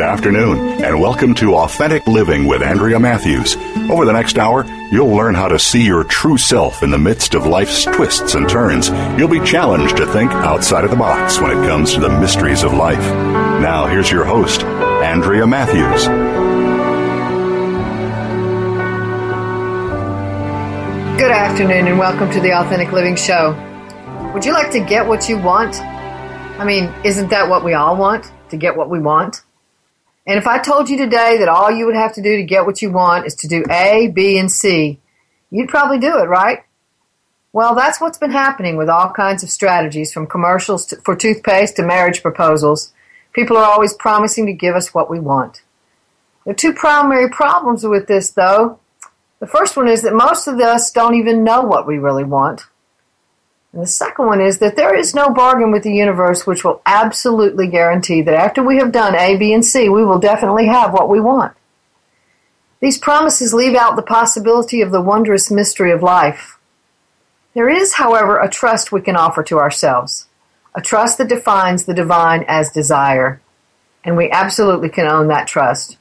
Good 0.00 0.08
afternoon, 0.08 0.82
and 0.82 0.98
welcome 0.98 1.34
to 1.34 1.56
Authentic 1.56 2.06
Living 2.06 2.46
with 2.46 2.62
Andrea 2.62 2.98
Matthews. 2.98 3.54
Over 3.90 4.06
the 4.06 4.14
next 4.14 4.38
hour, 4.38 4.64
you'll 4.90 5.14
learn 5.14 5.34
how 5.34 5.46
to 5.46 5.58
see 5.58 5.84
your 5.84 6.04
true 6.04 6.38
self 6.38 6.82
in 6.82 6.90
the 6.90 6.96
midst 6.96 7.34
of 7.34 7.44
life's 7.44 7.84
twists 7.84 8.34
and 8.34 8.48
turns. 8.48 8.88
You'll 9.18 9.28
be 9.28 9.44
challenged 9.44 9.98
to 9.98 10.06
think 10.06 10.32
outside 10.32 10.84
of 10.84 10.90
the 10.90 10.96
box 10.96 11.38
when 11.38 11.50
it 11.50 11.68
comes 11.68 11.92
to 11.92 12.00
the 12.00 12.08
mysteries 12.08 12.62
of 12.62 12.72
life. 12.72 12.96
Now, 13.60 13.88
here's 13.88 14.10
your 14.10 14.24
host, 14.24 14.62
Andrea 14.62 15.46
Matthews. 15.46 16.06
Good 21.20 21.30
afternoon, 21.30 21.88
and 21.88 21.98
welcome 21.98 22.30
to 22.30 22.40
the 22.40 22.58
Authentic 22.58 22.90
Living 22.92 23.16
Show. 23.16 23.52
Would 24.32 24.46
you 24.46 24.54
like 24.54 24.72
to 24.72 24.80
get 24.80 25.06
what 25.06 25.28
you 25.28 25.36
want? 25.36 25.78
I 25.78 26.64
mean, 26.64 26.90
isn't 27.04 27.28
that 27.28 27.50
what 27.50 27.62
we 27.62 27.74
all 27.74 27.98
want? 27.98 28.32
To 28.48 28.56
get 28.56 28.78
what 28.78 28.88
we 28.88 28.98
want? 28.98 29.39
And 30.26 30.38
if 30.38 30.46
I 30.46 30.58
told 30.58 30.88
you 30.88 30.98
today 30.98 31.38
that 31.38 31.48
all 31.48 31.70
you 31.70 31.86
would 31.86 31.94
have 31.94 32.14
to 32.14 32.22
do 32.22 32.36
to 32.36 32.42
get 32.42 32.66
what 32.66 32.82
you 32.82 32.90
want 32.90 33.26
is 33.26 33.34
to 33.36 33.48
do 33.48 33.64
A, 33.70 34.08
B, 34.08 34.38
and 34.38 34.50
C, 34.50 35.00
you'd 35.50 35.68
probably 35.68 35.98
do 35.98 36.18
it, 36.18 36.28
right? 36.28 36.64
Well, 37.52 37.74
that's 37.74 38.00
what's 38.00 38.18
been 38.18 38.30
happening 38.30 38.76
with 38.76 38.88
all 38.88 39.10
kinds 39.10 39.42
of 39.42 39.50
strategies 39.50 40.12
from 40.12 40.26
commercials 40.26 40.86
to, 40.86 40.96
for 40.96 41.16
toothpaste 41.16 41.76
to 41.76 41.82
marriage 41.82 42.22
proposals. 42.22 42.92
People 43.32 43.56
are 43.56 43.64
always 43.64 43.94
promising 43.94 44.46
to 44.46 44.52
give 44.52 44.76
us 44.76 44.94
what 44.94 45.10
we 45.10 45.18
want. 45.18 45.62
There 46.44 46.52
are 46.52 46.56
two 46.56 46.72
primary 46.72 47.28
problems 47.28 47.84
with 47.84 48.06
this, 48.06 48.30
though. 48.30 48.78
The 49.40 49.46
first 49.46 49.76
one 49.76 49.88
is 49.88 50.02
that 50.02 50.14
most 50.14 50.46
of 50.46 50.60
us 50.60 50.92
don't 50.92 51.14
even 51.14 51.44
know 51.44 51.62
what 51.62 51.86
we 51.86 51.98
really 51.98 52.24
want. 52.24 52.62
And 53.72 53.82
the 53.82 53.86
second 53.86 54.26
one 54.26 54.40
is 54.40 54.58
that 54.58 54.76
there 54.76 54.94
is 54.94 55.14
no 55.14 55.30
bargain 55.30 55.70
with 55.70 55.84
the 55.84 55.94
universe 55.94 56.46
which 56.46 56.64
will 56.64 56.82
absolutely 56.84 57.68
guarantee 57.68 58.20
that 58.22 58.34
after 58.34 58.62
we 58.62 58.78
have 58.78 58.90
done 58.90 59.14
A, 59.14 59.36
B, 59.36 59.52
and 59.52 59.64
C, 59.64 59.88
we 59.88 60.04
will 60.04 60.18
definitely 60.18 60.66
have 60.66 60.92
what 60.92 61.08
we 61.08 61.20
want. 61.20 61.56
These 62.80 62.98
promises 62.98 63.54
leave 63.54 63.76
out 63.76 63.94
the 63.94 64.02
possibility 64.02 64.80
of 64.80 64.90
the 64.90 65.02
wondrous 65.02 65.50
mystery 65.50 65.92
of 65.92 66.02
life. 66.02 66.58
There 67.54 67.68
is, 67.68 67.94
however, 67.94 68.38
a 68.38 68.48
trust 68.48 68.90
we 68.90 69.02
can 69.02 69.16
offer 69.16 69.42
to 69.44 69.58
ourselves, 69.58 70.26
a 70.74 70.80
trust 70.80 71.18
that 71.18 71.28
defines 71.28 71.84
the 71.84 71.94
divine 71.94 72.44
as 72.48 72.70
desire, 72.72 73.40
and 74.02 74.16
we 74.16 74.30
absolutely 74.30 74.88
can 74.88 75.06
own 75.06 75.28
that 75.28 75.46
trust. 75.46 75.98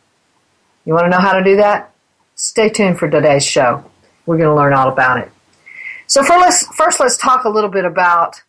You 0.86 0.94
want 0.94 1.06
to 1.06 1.10
know 1.10 1.20
how 1.20 1.34
to 1.34 1.44
do 1.44 1.58
that? 1.58 1.94
Stay 2.36 2.70
tuned 2.70 2.98
for 2.98 3.10
today's 3.10 3.46
show. 3.46 3.84
We're 4.26 4.38
going 4.38 4.50
to 4.50 4.56
learn 4.56 4.74
all 4.74 4.90
about 4.90 5.20
it. 5.20 5.32
So 6.10 6.24
first, 6.24 6.42
let's, 6.42 6.76
first, 6.76 7.00
let's 7.00 7.18
talk 7.18 7.44
a 7.44 7.50
little 7.50 7.70
bit 7.70 7.86
about 7.86 8.42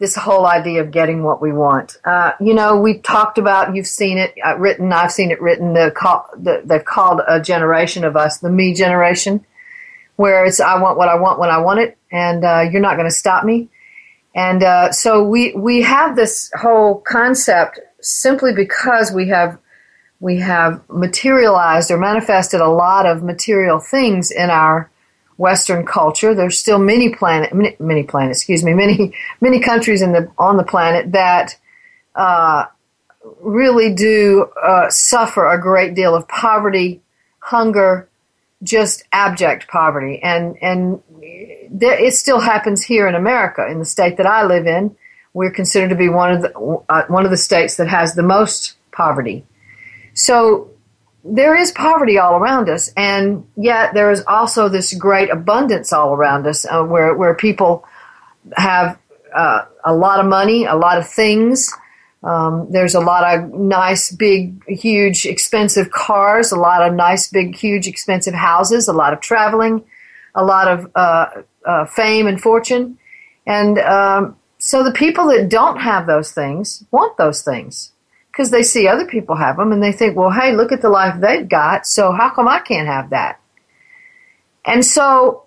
this 0.00 0.16
whole 0.16 0.46
idea 0.46 0.80
of 0.80 0.90
getting 0.90 1.22
what 1.22 1.42
we 1.42 1.52
want. 1.52 1.98
Uh, 2.06 2.32
you 2.40 2.54
know, 2.54 2.80
we 2.80 2.98
talked 3.00 3.36
about, 3.36 3.76
you've 3.76 3.86
seen 3.86 4.16
it 4.16 4.34
uh, 4.42 4.56
written, 4.56 4.90
I've 4.94 5.12
seen 5.12 5.30
it 5.30 5.38
written, 5.38 5.74
the, 5.74 5.92
call, 5.94 6.26
the, 6.38 6.62
they've 6.64 6.84
called 6.84 7.20
a 7.28 7.38
generation 7.38 8.04
of 8.04 8.16
us 8.16 8.38
the 8.38 8.48
me 8.48 8.72
generation, 8.72 9.44
where 10.16 10.46
it's 10.46 10.58
I 10.58 10.80
want 10.80 10.96
what 10.96 11.10
I 11.10 11.16
want 11.16 11.38
when 11.38 11.50
I 11.50 11.58
want 11.58 11.80
it, 11.80 11.98
and 12.10 12.44
uh, 12.44 12.64
you're 12.72 12.80
not 12.80 12.96
going 12.96 13.08
to 13.08 13.14
stop 13.14 13.44
me. 13.44 13.68
And 14.34 14.62
uh, 14.62 14.90
so 14.92 15.22
we, 15.22 15.52
we 15.54 15.82
have 15.82 16.16
this 16.16 16.50
whole 16.58 17.00
concept 17.00 17.78
simply 18.00 18.54
because 18.54 19.12
we 19.12 19.28
have 19.28 19.58
we 20.18 20.38
have 20.38 20.80
materialized 20.88 21.90
or 21.90 21.98
manifested 21.98 22.60
a 22.60 22.68
lot 22.68 23.04
of 23.04 23.22
material 23.22 23.80
things 23.80 24.30
in 24.30 24.48
our 24.50 24.90
Western 25.36 25.84
culture. 25.84 26.34
There's 26.34 26.58
still 26.58 26.78
many 26.78 27.14
planet, 27.14 27.54
many, 27.54 27.76
many 27.78 28.02
planets, 28.02 28.40
excuse 28.40 28.64
me, 28.64 28.74
many 28.74 29.14
many 29.40 29.60
countries 29.60 30.02
in 30.02 30.12
the 30.12 30.30
on 30.38 30.56
the 30.56 30.64
planet 30.64 31.12
that 31.12 31.56
uh, 32.14 32.66
really 33.40 33.94
do 33.94 34.46
uh, 34.62 34.88
suffer 34.90 35.46
a 35.46 35.60
great 35.60 35.94
deal 35.94 36.14
of 36.14 36.28
poverty, 36.28 37.00
hunger, 37.40 38.08
just 38.62 39.04
abject 39.12 39.68
poverty, 39.68 40.20
and 40.22 40.56
and 40.62 41.02
there, 41.70 41.98
it 41.98 42.14
still 42.14 42.40
happens 42.40 42.82
here 42.82 43.08
in 43.08 43.14
America, 43.14 43.66
in 43.68 43.78
the 43.78 43.84
state 43.84 44.16
that 44.18 44.26
I 44.26 44.44
live 44.44 44.66
in. 44.66 44.96
We're 45.34 45.50
considered 45.50 45.88
to 45.88 45.96
be 45.96 46.08
one 46.08 46.32
of 46.32 46.42
the 46.42 46.52
uh, 46.88 47.04
one 47.06 47.24
of 47.24 47.30
the 47.30 47.36
states 47.36 47.76
that 47.76 47.88
has 47.88 48.14
the 48.14 48.22
most 48.22 48.74
poverty. 48.92 49.46
So 50.14 50.71
there 51.24 51.56
is 51.56 51.70
poverty 51.72 52.18
all 52.18 52.36
around 52.36 52.68
us, 52.68 52.90
and 52.96 53.46
yet 53.56 53.94
there 53.94 54.10
is 54.10 54.24
also 54.26 54.68
this 54.68 54.92
great 54.94 55.30
abundance 55.30 55.92
all 55.92 56.14
around 56.14 56.46
us, 56.46 56.66
uh, 56.66 56.82
where 56.82 57.14
where 57.14 57.34
people 57.34 57.84
have 58.56 58.98
uh, 59.34 59.64
a 59.84 59.94
lot 59.94 60.18
of 60.18 60.26
money, 60.26 60.64
a 60.64 60.74
lot 60.74 60.98
of 60.98 61.08
things. 61.08 61.72
Um, 62.24 62.68
there's 62.70 62.94
a 62.94 63.00
lot 63.00 63.34
of 63.34 63.52
nice, 63.52 64.12
big, 64.12 64.62
huge, 64.68 65.26
expensive 65.26 65.90
cars, 65.90 66.52
a 66.52 66.56
lot 66.56 66.86
of 66.86 66.94
nice, 66.94 67.28
big, 67.28 67.56
huge, 67.56 67.88
expensive 67.88 68.34
houses, 68.34 68.86
a 68.86 68.92
lot 68.92 69.12
of 69.12 69.20
traveling, 69.20 69.84
a 70.34 70.44
lot 70.44 70.68
of 70.68 70.90
uh, 70.94 71.26
uh 71.64 71.84
fame 71.86 72.26
and 72.26 72.40
fortune, 72.40 72.98
and 73.46 73.78
um, 73.78 74.36
so 74.58 74.82
the 74.82 74.92
people 74.92 75.28
that 75.28 75.48
don't 75.48 75.78
have 75.78 76.06
those 76.06 76.32
things 76.32 76.84
want 76.90 77.16
those 77.16 77.42
things 77.42 77.91
because 78.32 78.50
they 78.50 78.62
see 78.62 78.88
other 78.88 79.06
people 79.06 79.36
have 79.36 79.58
them 79.58 79.72
and 79.72 79.82
they 79.82 79.92
think, 79.92 80.16
well, 80.16 80.30
hey, 80.30 80.56
look 80.56 80.72
at 80.72 80.80
the 80.80 80.88
life 80.88 81.20
they've 81.20 81.48
got, 81.48 81.86
so 81.86 82.12
how 82.12 82.30
come 82.30 82.48
I 82.48 82.60
can't 82.60 82.88
have 82.88 83.10
that? 83.10 83.38
And 84.64 84.84
so 84.84 85.44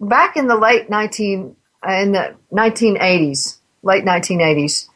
back 0.00 0.36
in 0.36 0.46
the 0.46 0.56
late 0.56 0.88
19, 0.88 1.54
uh, 1.86 1.92
in 1.92 2.12
the 2.12 2.34
1980s, 2.50 3.58
late 3.82 4.04
1980s, 4.04 4.88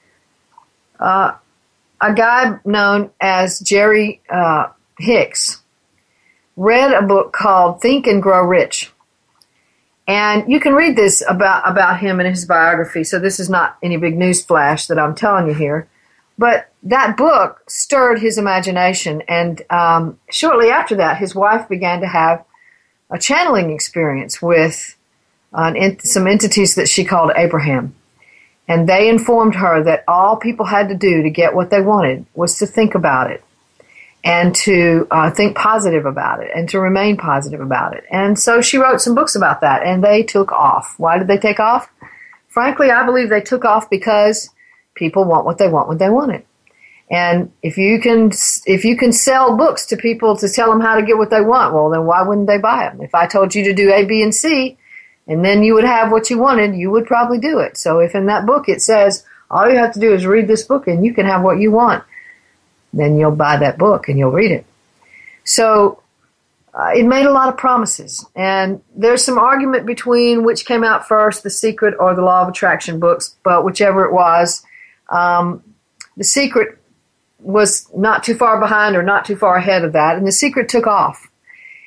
uh, 0.99 1.35
a 2.01 2.15
guy 2.15 2.59
known 2.65 3.11
as 3.21 3.61
Jerry 3.61 4.23
uh, 4.31 4.69
Hicks 4.99 5.61
read 6.57 6.93
a 6.93 7.03
book 7.03 7.33
called 7.33 7.83
Think 7.83 8.07
and 8.07 8.23
Grow 8.23 8.43
Rich. 8.43 8.91
And 10.09 10.51
you 10.51 10.61
can 10.61 10.75
read 10.75 10.97
this 10.97 11.23
about, 11.29 11.69
about 11.71 12.01
him 12.01 12.21
and 12.21 12.29
his 12.29 12.47
biography, 12.47 13.05
so 13.05 13.19
this 13.19 13.39
is 13.39 13.51
not 13.51 13.77
any 13.83 13.99
big 13.99 14.17
news 14.17 14.43
flash 14.43 14.87
that 14.87 14.99
I'm 14.99 15.15
telling 15.15 15.47
you 15.47 15.55
here. 15.55 15.89
But 16.39 16.71
that 16.85 17.17
book 17.17 17.63
stirred 17.69 18.21
his 18.21 18.39
imagination, 18.39 19.23
and 19.29 19.63
um, 19.71 20.19
shortly 20.31 20.71
after 20.71 20.97
that, 20.97 21.19
his 21.19 21.35
wife 21.35 21.69
began 21.69 22.01
to 22.01 22.07
have 22.07 22.45
a 23.11 23.19
channeling 23.19 23.71
experience 23.71 24.41
with 24.41 24.97
uh, 25.53 25.73
some 26.03 26.27
entities 26.27 26.75
that 26.75 26.89
she 26.89 27.05
called 27.05 27.31
Abraham. 27.37 27.95
And 28.67 28.89
they 28.89 29.09
informed 29.09 29.57
her 29.57 29.83
that 29.85 30.05
all 30.09 30.37
people 30.37 30.67
had 30.67 30.89
to 30.89 30.95
do 30.95 31.23
to 31.23 31.31
get 31.31 31.55
what 31.55 31.71
they 31.71 31.81
wanted 31.81 32.25
was 32.35 32.57
to 32.59 32.67
think 32.67 32.95
about 32.95 33.31
it 33.31 33.45
and 34.25 34.55
to 34.55 35.07
uh, 35.11 35.31
think 35.31 35.57
positive 35.57 36.07
about 36.07 36.43
it 36.43 36.51
and 36.55 36.69
to 36.69 36.81
remain 36.81 37.17
positive 37.17 37.61
about 37.61 37.95
it. 37.95 38.05
And 38.11 38.39
so 38.39 38.61
she 38.61 38.79
wrote 38.79 39.01
some 39.01 39.15
books 39.15 39.35
about 39.35 39.61
that, 39.63 39.83
and 39.83 40.03
they 40.03 40.23
took 40.23 40.53
off. 40.53 40.95
Why 40.97 41.19
did 41.19 41.27
they 41.27 41.39
take 41.39 41.59
off? 41.59 41.91
Frankly, 42.49 42.91
I 42.91 43.05
believe 43.05 43.31
they 43.31 43.41
took 43.41 43.65
off 43.65 43.91
because 43.91 44.51
people 44.95 45.25
want 45.25 45.45
what 45.45 45.59
they 45.59 45.69
want 45.69 45.89
when 45.89 45.99
they 45.99 46.11
want 46.11 46.33
it. 46.33 46.47
And 47.11 47.53
if 47.63 47.77
you 47.77 48.01
can, 48.01 48.31
if 48.65 48.85
you 48.85 48.97
can 48.97 49.13
sell 49.13 49.57
books 49.57 49.87
to 49.87 49.97
people 49.97 50.37
to 50.39 50.49
tell 50.49 50.71
them 50.71 50.81
how 50.81 50.95
to 50.95 51.03
get 51.03 51.19
what 51.19 51.31
they 51.31 51.43
want, 51.43 51.75
well, 51.75 51.91
then 51.91 52.07
why 52.07 52.23
wouldn't 52.23 52.47
they 52.47 52.59
buy 52.59 52.89
them? 52.89 53.03
If 53.03 53.15
I 53.15 53.27
told 53.27 53.55
you 53.55 53.65
to 53.65 53.75
do 53.75 53.93
A, 53.93 54.05
B, 54.05 54.23
and 54.23 54.35
C, 54.35 54.79
and 55.27 55.45
then 55.45 55.63
you 55.63 55.75
would 55.75 55.85
have 55.85 56.11
what 56.11 56.31
you 56.31 56.39
wanted, 56.39 56.75
you 56.75 56.91
would 56.91 57.07
probably 57.07 57.39
do 57.39 57.59
it. 57.59 57.77
So 57.77 57.99
if 57.99 58.15
in 58.15 58.27
that 58.27 58.47
book 58.47 58.69
it 58.69 58.81
says 58.81 59.25
all 59.51 59.69
you 59.69 59.77
have 59.77 59.93
to 59.93 60.01
do 60.01 60.15
is 60.15 60.25
read 60.25 60.49
this 60.49 60.63
book 60.63 60.89
and 60.89 61.05
you 61.05 61.13
can 61.13 61.27
have 61.27 61.43
what 61.43 61.59
you 61.59 61.71
want, 61.71 62.03
then 62.95 63.19
you'll 63.19 63.37
buy 63.37 63.59
that 63.59 63.79
book 63.79 64.09
and 64.09 64.19
you'll 64.19 64.33
read 64.33 64.51
it. 64.51 64.65
So 65.45 66.03
uh, 66.75 66.93
it 66.95 67.05
made 67.05 67.27
a 67.27 67.33
lot 67.33 67.51
of 67.51 67.59
promises, 67.59 68.25
and 68.35 68.81
there's 68.97 69.23
some 69.23 69.39
argument 69.39 69.85
between 69.85 70.45
which 70.45 70.65
came 70.65 70.83
out 70.83 71.07
first, 71.07 71.43
The 71.43 71.51
Secret 71.51 71.95
or 72.01 72.15
the 72.15 72.23
Law 72.23 72.43
of 72.43 72.49
Attraction 72.49 72.99
books, 72.99 73.37
but 73.43 73.63
whichever 73.63 74.07
it 74.07 74.13
was, 74.13 74.65
um, 75.13 75.63
The 76.17 76.25
Secret 76.25 76.79
was 77.39 77.89
not 77.95 78.25
too 78.25 78.35
far 78.35 78.59
behind 78.59 78.97
or 78.97 79.03
not 79.03 79.25
too 79.25 79.37
far 79.37 79.57
ahead 79.57 79.85
of 79.85 79.93
that, 79.93 80.17
and 80.17 80.27
The 80.27 80.33
Secret 80.33 80.69
took 80.69 80.87
off. 80.87 81.29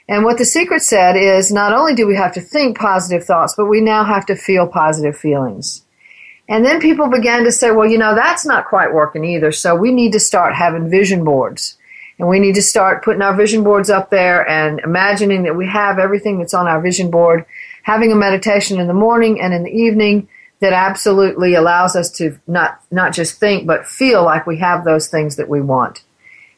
And 0.07 0.23
what 0.23 0.37
The 0.37 0.45
Secret 0.45 0.81
said 0.81 1.15
is 1.17 1.51
not 1.51 1.73
only 1.73 1.95
do 1.95 2.05
we 2.05 2.15
have 2.15 2.33
to 2.35 2.41
think 2.41 2.77
positive 2.77 3.25
thoughts, 3.25 3.55
but 3.57 3.65
we 3.65 3.81
now 3.81 4.03
have 4.03 4.25
to 4.27 4.35
feel 4.35 4.67
positive 4.67 5.17
feelings. 5.17 5.81
And 6.47 6.63
then 6.63 6.79
people 6.79 7.07
began 7.07 7.43
to 7.45 7.51
say, 7.51 7.71
well, 7.71 7.89
you 7.89 7.97
know, 7.97 8.13
that's 8.13 8.45
not 8.45 8.67
quite 8.67 8.93
working 8.93 9.25
either, 9.25 9.51
so 9.51 9.75
we 9.75 9.91
need 9.91 10.11
to 10.11 10.19
start 10.19 10.53
having 10.53 10.89
vision 10.89 11.23
boards. 11.23 11.77
And 12.19 12.29
we 12.29 12.39
need 12.39 12.55
to 12.55 12.61
start 12.61 13.03
putting 13.03 13.23
our 13.23 13.35
vision 13.35 13.63
boards 13.63 13.89
up 13.89 14.09
there 14.09 14.47
and 14.47 14.79
imagining 14.79 15.43
that 15.43 15.57
we 15.57 15.67
have 15.67 15.99
everything 15.99 16.37
that's 16.37 16.53
on 16.53 16.67
our 16.67 16.79
vision 16.79 17.09
board, 17.09 17.45
having 17.83 18.11
a 18.11 18.15
meditation 18.15 18.79
in 18.79 18.87
the 18.87 18.93
morning 18.93 19.41
and 19.41 19.53
in 19.53 19.63
the 19.63 19.71
evening 19.71 20.29
that 20.65 20.73
absolutely 20.73 21.53
allows 21.53 21.95
us 21.95 22.09
to 22.09 22.39
not, 22.47 22.81
not 22.89 23.13
just 23.13 23.39
think, 23.39 23.67
but 23.67 23.85
feel 23.85 24.25
like 24.25 24.47
we 24.47 24.57
have 24.57 24.83
those 24.83 25.07
things 25.07 25.35
that 25.35 25.47
we 25.47 25.61
want. 25.61 26.01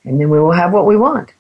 And 0.05 0.17
then 0.17 0.29
we 0.29 0.39
will 0.39 0.53
have 0.53 0.71
what 0.71 0.85
we 0.85 0.95
want. 0.95 1.33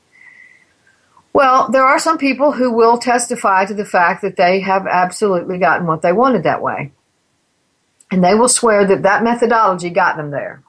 Well, 1.31 1.69
there 1.69 1.85
are 1.85 1.97
some 1.97 2.17
people 2.17 2.51
who 2.51 2.73
will 2.73 2.97
testify 2.97 3.63
to 3.63 3.73
the 3.73 3.85
fact 3.85 4.21
that 4.21 4.35
they 4.35 4.59
have 4.59 4.85
absolutely 4.85 5.59
gotten 5.59 5.87
what 5.87 6.01
they 6.01 6.11
wanted 6.11 6.43
that 6.43 6.61
way. 6.61 6.91
And 8.11 8.21
they 8.21 8.35
will 8.35 8.49
swear 8.49 8.85
that 8.85 9.03
that 9.03 9.23
methodology 9.23 9.89
got 9.89 10.17
them 10.17 10.31
there. 10.31 10.61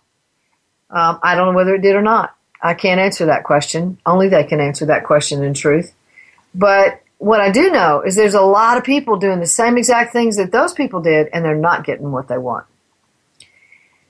Um, 0.90 1.18
I 1.20 1.34
don't 1.34 1.48
know 1.48 1.56
whether 1.56 1.74
it 1.74 1.82
did 1.82 1.96
or 1.96 2.02
not. 2.02 2.32
I 2.62 2.74
can't 2.74 3.00
answer 3.00 3.26
that 3.26 3.42
question. 3.42 3.98
Only 4.06 4.28
they 4.28 4.44
can 4.44 4.60
answer 4.60 4.86
that 4.86 5.02
question 5.02 5.42
in 5.42 5.52
truth. 5.52 5.92
But 6.54 7.02
what 7.18 7.40
I 7.40 7.50
do 7.50 7.70
know 7.70 8.00
is 8.02 8.14
there's 8.14 8.34
a 8.34 8.40
lot 8.40 8.76
of 8.78 8.84
people 8.84 9.16
doing 9.16 9.40
the 9.40 9.46
same 9.46 9.76
exact 9.76 10.12
things 10.12 10.36
that 10.36 10.52
those 10.52 10.72
people 10.72 11.00
did, 11.00 11.28
and 11.32 11.44
they're 11.44 11.54
not 11.54 11.84
getting 11.84 12.12
what 12.12 12.28
they 12.28 12.38
want. 12.38 12.66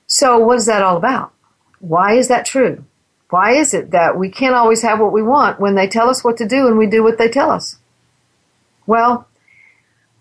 So, 0.07 0.37
what 0.39 0.57
is 0.57 0.67
that 0.67 0.83
all 0.83 0.97
about? 0.97 1.33
Why 1.79 2.13
is 2.13 2.27
that 2.27 2.45
true? 2.45 2.85
Why 3.29 3.53
is 3.53 3.73
it 3.73 3.91
that 3.91 4.17
we 4.17 4.29
can't 4.29 4.55
always 4.55 4.81
have 4.81 4.99
what 4.99 5.13
we 5.13 5.21
want 5.21 5.59
when 5.59 5.75
they 5.75 5.87
tell 5.87 6.09
us 6.09 6.23
what 6.23 6.37
to 6.37 6.47
do 6.47 6.67
and 6.67 6.77
we 6.77 6.87
do 6.87 7.03
what 7.03 7.17
they 7.17 7.29
tell 7.29 7.51
us? 7.51 7.77
Well, 8.87 9.27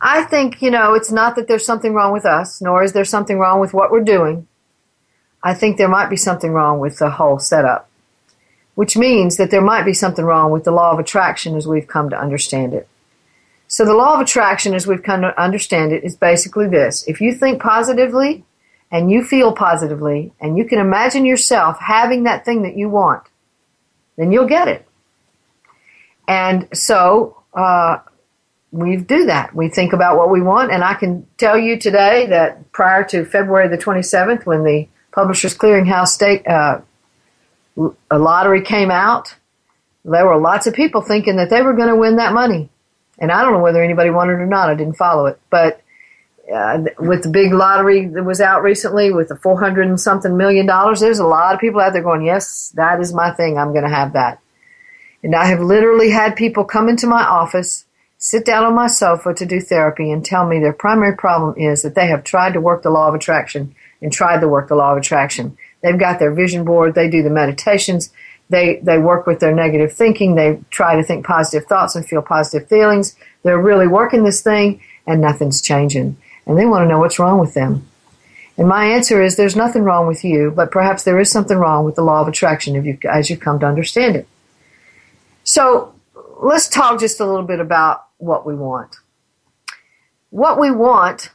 I 0.00 0.24
think, 0.24 0.60
you 0.60 0.70
know, 0.70 0.94
it's 0.94 1.10
not 1.10 1.34
that 1.36 1.48
there's 1.48 1.64
something 1.64 1.94
wrong 1.94 2.12
with 2.12 2.26
us, 2.26 2.60
nor 2.60 2.82
is 2.82 2.92
there 2.92 3.04
something 3.04 3.38
wrong 3.38 3.60
with 3.60 3.72
what 3.72 3.90
we're 3.90 4.04
doing. 4.04 4.46
I 5.42 5.54
think 5.54 5.76
there 5.76 5.88
might 5.88 6.10
be 6.10 6.16
something 6.16 6.52
wrong 6.52 6.78
with 6.78 6.98
the 6.98 7.10
whole 7.10 7.38
setup 7.38 7.87
which 8.78 8.96
means 8.96 9.38
that 9.38 9.50
there 9.50 9.60
might 9.60 9.84
be 9.84 9.92
something 9.92 10.24
wrong 10.24 10.52
with 10.52 10.62
the 10.62 10.70
law 10.70 10.92
of 10.92 11.00
attraction 11.00 11.56
as 11.56 11.66
we've 11.66 11.88
come 11.88 12.08
to 12.08 12.16
understand 12.16 12.72
it. 12.72 12.86
So, 13.66 13.84
the 13.84 13.92
law 13.92 14.14
of 14.14 14.20
attraction 14.20 14.72
as 14.72 14.86
we've 14.86 15.02
come 15.02 15.22
to 15.22 15.42
understand 15.42 15.90
it 15.90 16.04
is 16.04 16.14
basically 16.14 16.68
this 16.68 17.02
if 17.08 17.20
you 17.20 17.34
think 17.34 17.60
positively 17.60 18.44
and 18.92 19.10
you 19.10 19.24
feel 19.24 19.52
positively 19.52 20.32
and 20.40 20.56
you 20.56 20.64
can 20.64 20.78
imagine 20.78 21.24
yourself 21.24 21.76
having 21.80 22.22
that 22.22 22.44
thing 22.44 22.62
that 22.62 22.76
you 22.76 22.88
want, 22.88 23.24
then 24.16 24.30
you'll 24.30 24.46
get 24.46 24.68
it. 24.68 24.86
And 26.28 26.68
so, 26.72 27.42
uh, 27.54 27.98
we 28.70 28.94
do 28.94 29.26
that. 29.26 29.56
We 29.56 29.70
think 29.70 29.92
about 29.92 30.16
what 30.16 30.30
we 30.30 30.40
want, 30.40 30.70
and 30.70 30.84
I 30.84 30.94
can 30.94 31.26
tell 31.36 31.58
you 31.58 31.80
today 31.80 32.26
that 32.26 32.70
prior 32.70 33.02
to 33.06 33.24
February 33.24 33.66
the 33.66 33.82
27th, 33.82 34.46
when 34.46 34.62
the 34.62 34.86
Publishers 35.10 35.58
Clearinghouse 35.58 36.08
state 36.08 36.46
uh, 36.46 36.82
a 38.10 38.18
lottery 38.18 38.62
came 38.62 38.90
out, 38.90 39.34
there 40.04 40.26
were 40.26 40.38
lots 40.38 40.66
of 40.66 40.74
people 40.74 41.02
thinking 41.02 41.36
that 41.36 41.50
they 41.50 41.62
were 41.62 41.74
going 41.74 41.88
to 41.88 41.96
win 41.96 42.16
that 42.16 42.32
money. 42.32 42.70
And 43.18 43.30
I 43.32 43.42
don't 43.42 43.52
know 43.52 43.60
whether 43.60 43.82
anybody 43.82 44.10
won 44.10 44.30
it 44.30 44.34
or 44.34 44.46
not. 44.46 44.70
I 44.70 44.74
didn't 44.74 44.96
follow 44.96 45.26
it. 45.26 45.40
But 45.50 45.82
uh, 46.52 46.84
with 46.98 47.24
the 47.24 47.28
big 47.28 47.52
lottery 47.52 48.06
that 48.06 48.24
was 48.24 48.40
out 48.40 48.62
recently 48.62 49.12
with 49.12 49.28
the 49.28 49.36
400 49.36 49.86
and 49.86 50.00
something 50.00 50.36
million 50.36 50.66
dollars, 50.66 51.00
there's 51.00 51.18
a 51.18 51.26
lot 51.26 51.54
of 51.54 51.60
people 51.60 51.80
out 51.80 51.92
there 51.92 52.02
going, 52.02 52.24
yes, 52.24 52.72
that 52.76 53.00
is 53.00 53.12
my 53.12 53.32
thing. 53.32 53.58
I'm 53.58 53.72
going 53.72 53.84
to 53.84 53.94
have 53.94 54.12
that. 54.14 54.40
And 55.22 55.34
I 55.34 55.46
have 55.46 55.60
literally 55.60 56.10
had 56.10 56.36
people 56.36 56.64
come 56.64 56.88
into 56.88 57.06
my 57.06 57.24
office, 57.24 57.86
sit 58.18 58.44
down 58.44 58.64
on 58.64 58.74
my 58.74 58.86
sofa 58.86 59.34
to 59.34 59.44
do 59.44 59.60
therapy 59.60 60.10
and 60.10 60.24
tell 60.24 60.46
me 60.46 60.60
their 60.60 60.72
primary 60.72 61.16
problem 61.16 61.54
is 61.58 61.82
that 61.82 61.94
they 61.94 62.06
have 62.06 62.24
tried 62.24 62.52
to 62.52 62.60
work 62.60 62.82
the 62.82 62.90
law 62.90 63.08
of 63.08 63.14
attraction 63.14 63.74
and 64.00 64.12
tried 64.12 64.40
to 64.40 64.48
work 64.48 64.68
the 64.68 64.76
law 64.76 64.92
of 64.92 64.98
attraction 64.98 65.56
They've 65.82 65.98
got 65.98 66.18
their 66.18 66.32
vision 66.32 66.64
board. 66.64 66.94
They 66.94 67.08
do 67.08 67.22
the 67.22 67.30
meditations. 67.30 68.10
They, 68.50 68.80
they 68.82 68.98
work 68.98 69.26
with 69.26 69.40
their 69.40 69.54
negative 69.54 69.92
thinking. 69.92 70.34
They 70.34 70.60
try 70.70 70.96
to 70.96 71.02
think 71.02 71.26
positive 71.26 71.68
thoughts 71.68 71.94
and 71.94 72.06
feel 72.06 72.22
positive 72.22 72.68
feelings. 72.68 73.16
They're 73.42 73.60
really 73.60 73.86
working 73.86 74.24
this 74.24 74.40
thing 74.40 74.80
and 75.06 75.20
nothing's 75.20 75.60
changing. 75.60 76.16
And 76.46 76.58
they 76.58 76.64
want 76.64 76.84
to 76.84 76.88
know 76.88 76.98
what's 76.98 77.18
wrong 77.18 77.38
with 77.38 77.54
them. 77.54 77.86
And 78.56 78.68
my 78.68 78.86
answer 78.86 79.22
is 79.22 79.36
there's 79.36 79.54
nothing 79.54 79.82
wrong 79.82 80.08
with 80.08 80.24
you, 80.24 80.50
but 80.50 80.72
perhaps 80.72 81.04
there 81.04 81.20
is 81.20 81.30
something 81.30 81.56
wrong 81.56 81.84
with 81.84 81.94
the 81.94 82.02
law 82.02 82.22
of 82.22 82.28
attraction 82.28 82.74
if 82.74 82.84
you, 82.84 82.98
as 83.08 83.30
you 83.30 83.36
come 83.36 83.60
to 83.60 83.66
understand 83.66 84.16
it. 84.16 84.26
So 85.44 85.94
let's 86.40 86.68
talk 86.68 86.98
just 86.98 87.20
a 87.20 87.26
little 87.26 87.46
bit 87.46 87.60
about 87.60 88.06
what 88.16 88.44
we 88.44 88.54
want. 88.54 88.96
What 90.30 90.58
we 90.58 90.70
want 90.70 91.30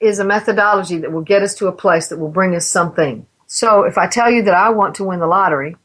is 0.00 0.18
a 0.18 0.24
methodology 0.24 0.98
that 0.98 1.12
will 1.12 1.22
get 1.22 1.42
us 1.42 1.54
to 1.56 1.66
a 1.66 1.72
place 1.72 2.08
that 2.08 2.18
will 2.18 2.30
bring 2.30 2.54
us 2.54 2.66
something. 2.66 3.26
So 3.46 3.84
if 3.84 3.98
I 3.98 4.06
tell 4.06 4.30
you 4.30 4.42
that 4.42 4.54
I 4.54 4.70
want 4.70 4.96
to 4.96 5.04
win 5.04 5.20
the 5.20 5.26
lottery, 5.26 5.76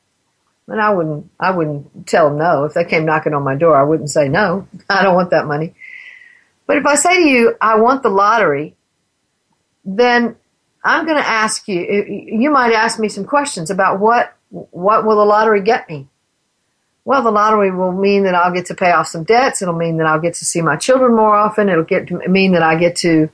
then 0.67 0.79
I 0.79 0.91
wouldn't 0.91 1.29
I 1.39 1.51
wouldn't 1.51 2.07
tell 2.07 2.29
no. 2.29 2.65
If 2.65 2.73
they 2.73 2.85
came 2.85 3.05
knocking 3.05 3.33
on 3.33 3.43
my 3.43 3.55
door, 3.55 3.75
I 3.75 3.83
wouldn't 3.83 4.09
say 4.09 4.29
no. 4.29 4.67
I 4.89 5.03
don't 5.03 5.15
want 5.15 5.31
that 5.31 5.47
money. 5.47 5.73
But 6.65 6.77
if 6.77 6.85
I 6.85 6.95
say 6.95 7.15
to 7.15 7.29
you, 7.29 7.55
I 7.59 7.75
want 7.75 8.03
the 8.03 8.09
lottery, 8.09 8.75
then 9.83 10.35
I'm 10.83 11.05
going 11.05 11.17
to 11.17 11.27
ask 11.27 11.67
you. 11.67 11.81
You 11.81 12.51
might 12.51 12.73
ask 12.73 12.99
me 12.99 13.09
some 13.09 13.25
questions 13.25 13.69
about 13.69 13.99
what 13.99 14.35
what 14.49 15.05
will 15.05 15.17
the 15.17 15.25
lottery 15.25 15.61
get 15.61 15.89
me. 15.89 16.07
Well, 17.05 17.21
the 17.21 17.31
lottery 17.31 17.71
will 17.71 17.91
mean 17.91 18.23
that 18.23 18.35
I'll 18.35 18.53
get 18.53 18.67
to 18.67 18.75
pay 18.75 18.91
off 18.91 19.07
some 19.07 19.23
debts. 19.23 19.61
It'll 19.61 19.75
mean 19.75 19.97
that 19.97 20.07
I'll 20.07 20.21
get 20.21 20.35
to 20.35 20.45
see 20.45 20.61
my 20.61 20.77
children 20.77 21.15
more 21.15 21.35
often. 21.35 21.67
It'll 21.67 21.83
get 21.83 22.09
mean 22.29 22.53
that 22.53 22.63
I 22.63 22.75
get 22.75 22.95
to 22.97 23.29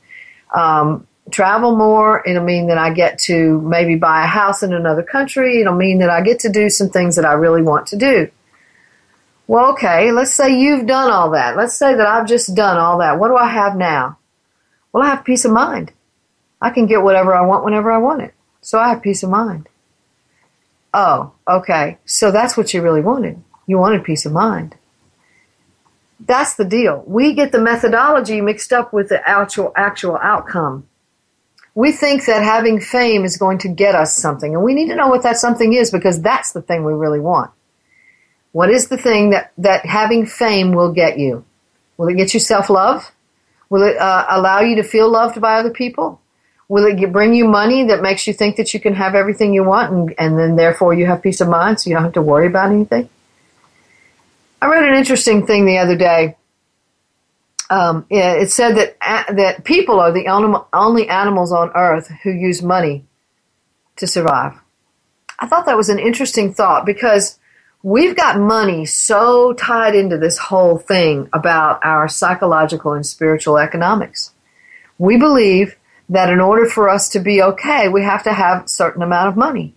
um, 0.56 1.07
travel 1.31 1.75
more. 1.75 2.24
It'll 2.28 2.44
mean 2.44 2.68
that 2.68 2.78
I 2.78 2.92
get 2.92 3.19
to 3.19 3.62
maybe 3.62 3.96
buy 3.96 4.24
a 4.24 4.28
house 4.28 4.63
in 4.63 4.74
another 4.74 5.04
country. 5.04 5.62
It'll 5.62 5.75
mean 5.75 6.00
that 6.00 6.10
I 6.10 6.22
get 6.22 6.40
to 6.40 6.50
do 6.50 6.69
some 6.69 6.90
things 6.90 7.16
that 7.16 7.25
I 7.25 7.34
really 7.34 7.62
want 7.62 7.88
to 7.88 7.98
do. 7.98 8.30
Well, 9.48 9.72
okay, 9.74 10.12
let's 10.12 10.34
say 10.34 10.60
you've 10.60 10.86
done 10.86 11.12
all 11.12 11.31
that. 11.31 11.57
Let's 11.57 11.78
say 11.78 11.96
that 11.96 12.06
I've 12.06 12.28
just 12.28 12.54
done 12.54 12.78
all 12.78 13.00
that. 13.00 13.18
What 13.18 13.30
do 13.30 13.36
I 13.36 13.50
have 13.50 13.75
now? 13.75 14.19
Well, 14.92 15.04
I 15.04 15.10
have 15.10 15.24
peace 15.25 15.46
of 15.46 15.51
mind. 15.51 15.92
I 16.62 16.69
can 16.69 16.86
get 16.86 17.02
whatever 17.02 17.34
I 17.34 17.42
want 17.45 17.63
whenever 17.63 17.92
I 17.92 17.98
want 17.98 18.22
it. 18.22 18.34
So 18.62 18.80
I 18.80 18.90
have 18.90 19.02
peace 19.02 19.24
of 19.24 19.30
mind. 19.30 19.68
Oh, 20.94 21.34
okay. 21.48 21.98
So 22.06 22.31
that's 22.31 22.57
what 22.57 22.74
you 22.74 22.81
really 22.81 23.02
wanted. 23.02 23.42
You 23.66 23.78
wanted 23.78 24.04
peace 24.04 24.25
of 24.25 24.34
mind. 24.34 24.75
That's 26.19 26.56
the 26.56 26.66
deal. 26.66 27.04
We 27.07 27.33
get 27.33 27.52
the 27.52 27.61
methodology 27.61 28.42
mixed 28.42 28.73
up 28.73 28.92
with 28.92 29.09
the 29.09 29.28
actual 29.28 29.71
actual 29.76 30.18
outcome. 30.21 30.88
We 31.76 31.92
think 31.92 32.26
that 32.26 32.44
having 32.44 32.81
fame 32.81 33.23
is 33.23 33.38
going 33.38 33.59
to 33.59 33.69
get 33.69 33.95
us 33.95 34.16
something, 34.18 34.54
and 34.54 34.64
we 34.64 34.73
need 34.73 34.90
to 34.90 34.95
know 34.95 35.07
what 35.07 35.23
that 35.23 35.38
something 35.38 35.73
is 35.73 35.92
because 35.92 36.21
that's 36.21 36.52
the 36.52 36.61
thing 36.61 36.83
we 36.83 36.94
really 36.94 37.19
want. 37.19 37.52
What 38.52 38.69
is 38.69 38.88
the 38.88 38.97
thing 38.97 39.30
that, 39.30 39.52
that 39.59 39.85
having 39.85 40.26
fame 40.26 40.73
will 40.73 40.92
get 40.92 41.19
you? 41.19 41.45
Will 41.97 42.07
it 42.07 42.16
get 42.16 42.33
you 42.33 42.40
self 42.40 42.69
love? 42.69 43.11
Will 43.69 43.83
it 43.83 43.97
uh, 43.97 44.26
allow 44.30 44.61
you 44.61 44.76
to 44.78 44.83
feel 44.83 45.09
loved 45.09 45.40
by 45.40 45.59
other 45.59 45.69
people? 45.69 46.19
Will 46.68 46.85
it 46.85 46.97
get, 46.97 47.11
bring 47.11 47.33
you 47.33 47.47
money 47.47 47.85
that 47.85 48.02
makes 48.02 48.26
you 48.26 48.33
think 48.33 48.56
that 48.57 48.73
you 48.73 48.80
can 48.80 48.95
have 48.95 49.16
everything 49.16 49.54
you 49.54 49.64
want 49.64 49.92
and, 49.92 50.16
and 50.18 50.38
then 50.38 50.56
therefore 50.56 50.94
you 50.94 51.06
have 51.06 51.21
peace 51.21 51.42
of 51.42 51.47
mind 51.47 51.80
so 51.80 51.90
you 51.90 51.95
don't 51.95 52.04
have 52.04 52.14
to 52.14 52.21
worry 52.21 52.47
about 52.47 52.71
anything? 52.71 53.09
I 54.61 54.68
read 54.68 54.83
an 54.83 54.95
interesting 54.95 55.45
thing 55.45 55.66
the 55.66 55.78
other 55.78 55.95
day. 55.95 56.35
Um, 57.69 58.06
it 58.09 58.51
said 58.51 58.75
that 58.75 58.97
that 59.35 59.63
people 59.63 59.99
are 59.99 60.11
the 60.11 60.28
only 60.73 61.07
animals 61.07 61.51
on 61.51 61.71
earth 61.75 62.09
who 62.23 62.31
use 62.31 62.63
money 62.63 63.06
to 63.97 64.07
survive. 64.07 64.54
I 65.39 65.47
thought 65.47 65.66
that 65.68 65.78
was 65.78 65.89
an 65.89 65.99
interesting 65.99 66.54
thought 66.54 66.85
because 66.85 67.39
we've 67.83 68.16
got 68.16 68.39
money 68.39 68.85
so 68.85 69.54
tied 69.54 69.95
into 69.95 70.18
this 70.18 70.37
whole 70.37 70.78
thing 70.78 71.30
about 71.31 71.80
our 71.83 72.07
psychological 72.07 72.94
and 72.94 73.06
spiritual 73.06 73.57
economics. 73.57 74.33
We 74.97 75.18
believe 75.18 75.78
that 76.09 76.30
in 76.30 76.42
order 76.42 76.66
for 76.66 76.89
us 76.89 77.07
to 77.09 77.19
be 77.19 77.42
okay, 77.42 77.87
we 77.87 78.04
have 78.04 78.23
to 78.23 78.33
have 78.33 78.66
a 78.66 78.68
certain 78.68 79.04
amount 79.04 79.30
of 79.30 79.37
money. 79.37 79.75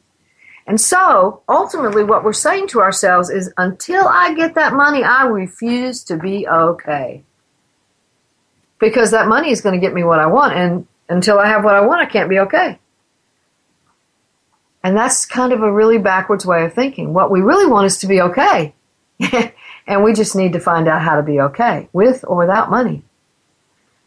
And 0.67 0.81
so, 0.81 1.43
ultimately, 1.49 2.05
what 2.05 2.25
we're 2.25 2.33
saying 2.33 2.69
to 2.69 2.81
ourselves 2.81 3.31
is 3.31 3.53
until 3.57 4.07
I 4.07 4.35
get 4.35 4.55
that 4.55 4.75
money, 4.75 5.03
I 5.03 5.27
refuse 5.27 6.05
to 6.05 6.17
be 6.17 6.47
okay. 6.47 7.25
Because 8.79 9.11
that 9.11 9.29
money 9.29 9.51
is 9.51 9.61
going 9.61 9.75
to 9.75 9.85
get 9.85 9.95
me 9.95 10.05
what 10.05 10.21
I 10.21 10.27
want, 10.27 10.55
and 10.55 10.87
until 11.09 11.39
I 11.39 11.49
have 11.49 11.65
what 11.65 11.75
I 11.75 11.81
want, 11.81 12.01
I 12.01 12.07
can't 12.07 12.31
be 12.31 12.39
okay. 12.41 12.79
And 14.85 14.97
that's 14.97 15.27
kind 15.27 15.53
of 15.53 15.63
a 15.63 15.73
really 15.73 15.99
backwards 15.99 16.45
way 16.45 16.65
of 16.65 16.75
thinking. 16.75 17.13
What 17.13 17.31
we 17.31 17.41
really 17.41 17.67
want 17.67 17.87
is 17.87 17.99
to 17.99 18.07
be 18.07 18.21
okay. 18.21 18.75
and 19.87 20.03
we 20.03 20.13
just 20.13 20.35
need 20.35 20.53
to 20.55 20.61
find 20.61 20.89
out 20.89 21.03
how 21.03 21.17
to 21.17 21.23
be 21.23 21.41
okay 21.41 21.89
with 21.93 22.25
or 22.27 22.37
without 22.37 22.71
money. 22.71 23.03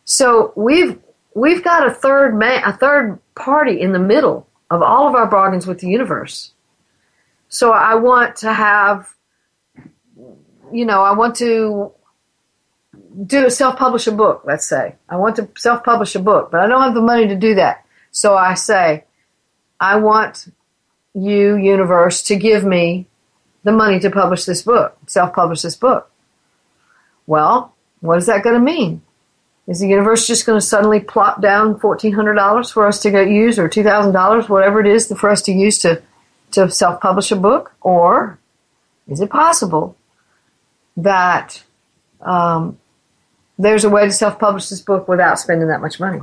So 0.04 0.54
we've 0.56 1.00
we've 1.34 1.64
got 1.64 1.88
a 1.88 1.92
third 1.92 2.36
man, 2.36 2.64
a 2.66 2.74
third 2.74 3.20
party 3.36 3.80
in 3.80 3.92
the 3.94 4.00
middle 4.00 4.48
of 4.70 4.82
all 4.82 5.08
of 5.08 5.16
our 5.16 5.28
bargains 5.28 5.68
with 5.68 5.80
the 5.80 5.88
universe. 5.88 6.54
So 7.50 7.72
I 7.72 7.96
want 7.96 8.38
to 8.38 8.52
have, 8.52 9.14
you 10.72 10.86
know, 10.86 11.02
I 11.02 11.12
want 11.12 11.36
to 11.38 11.92
do 13.26 13.46
a 13.46 13.52
self-publish 13.52 14.08
a 14.08 14.12
book. 14.12 14.44
Let's 14.46 14.68
say 14.68 14.96
I 15.08 15.18
want 15.18 15.38
to 15.38 15.50
self-publish 15.58 16.16
a 16.16 16.20
book, 16.20 16.52
but 16.52 16.62
I 16.62 16.68
don't 16.68 16.82
have 16.82 16.96
the 16.96 17.02
money 17.02 17.28
to 17.28 17.36
do 17.36 17.56
that. 17.56 17.86
So 18.12 18.36
I 18.36 18.56
say, 18.56 19.06
I 19.80 19.98
want 19.98 20.48
you, 21.14 21.56
universe, 21.56 22.24
to 22.24 22.36
give 22.36 22.64
me 22.64 23.08
the 23.64 23.72
money 23.72 24.00
to 24.00 24.10
publish 24.10 24.46
this 24.46 24.64
book, 24.64 24.98
self-publish 25.08 25.62
this 25.62 25.76
book. 25.76 26.12
Well, 27.28 27.74
what 28.02 28.18
is 28.18 28.26
that 28.28 28.44
going 28.44 28.56
to 28.56 28.62
mean? 28.62 29.02
Is 29.68 29.80
the 29.80 29.88
universe 29.88 30.28
just 30.28 30.46
going 30.46 30.60
to 30.60 30.66
suddenly 30.66 31.00
plop 31.00 31.42
down 31.42 31.80
$1,400 31.80 32.72
for 32.72 32.86
us 32.86 33.00
to 33.00 33.10
go 33.10 33.22
use 33.22 33.58
or 33.58 33.68
$2,000, 33.68 34.48
whatever 34.48 34.80
it 34.80 34.88
is 34.88 35.12
for 35.18 35.30
us 35.30 35.42
to 35.44 35.52
use 35.52 35.80
to, 35.80 36.02
to 36.52 36.70
self 36.70 37.02
publish 37.02 37.32
a 37.32 37.36
book? 37.36 37.74
Or 37.82 38.38
is 39.08 39.22
it 39.22 39.32
possible 39.32 39.98
that 40.98 41.64
um, 42.22 42.78
there's 43.58 43.84
a 43.84 43.90
way 43.90 44.06
to 44.06 44.12
self 44.12 44.38
publish 44.38 44.70
this 44.70 44.82
book 44.82 45.08
without 45.08 45.40
spending 45.40 45.68
that 45.70 45.82
much 45.82 46.00
money? 46.00 46.22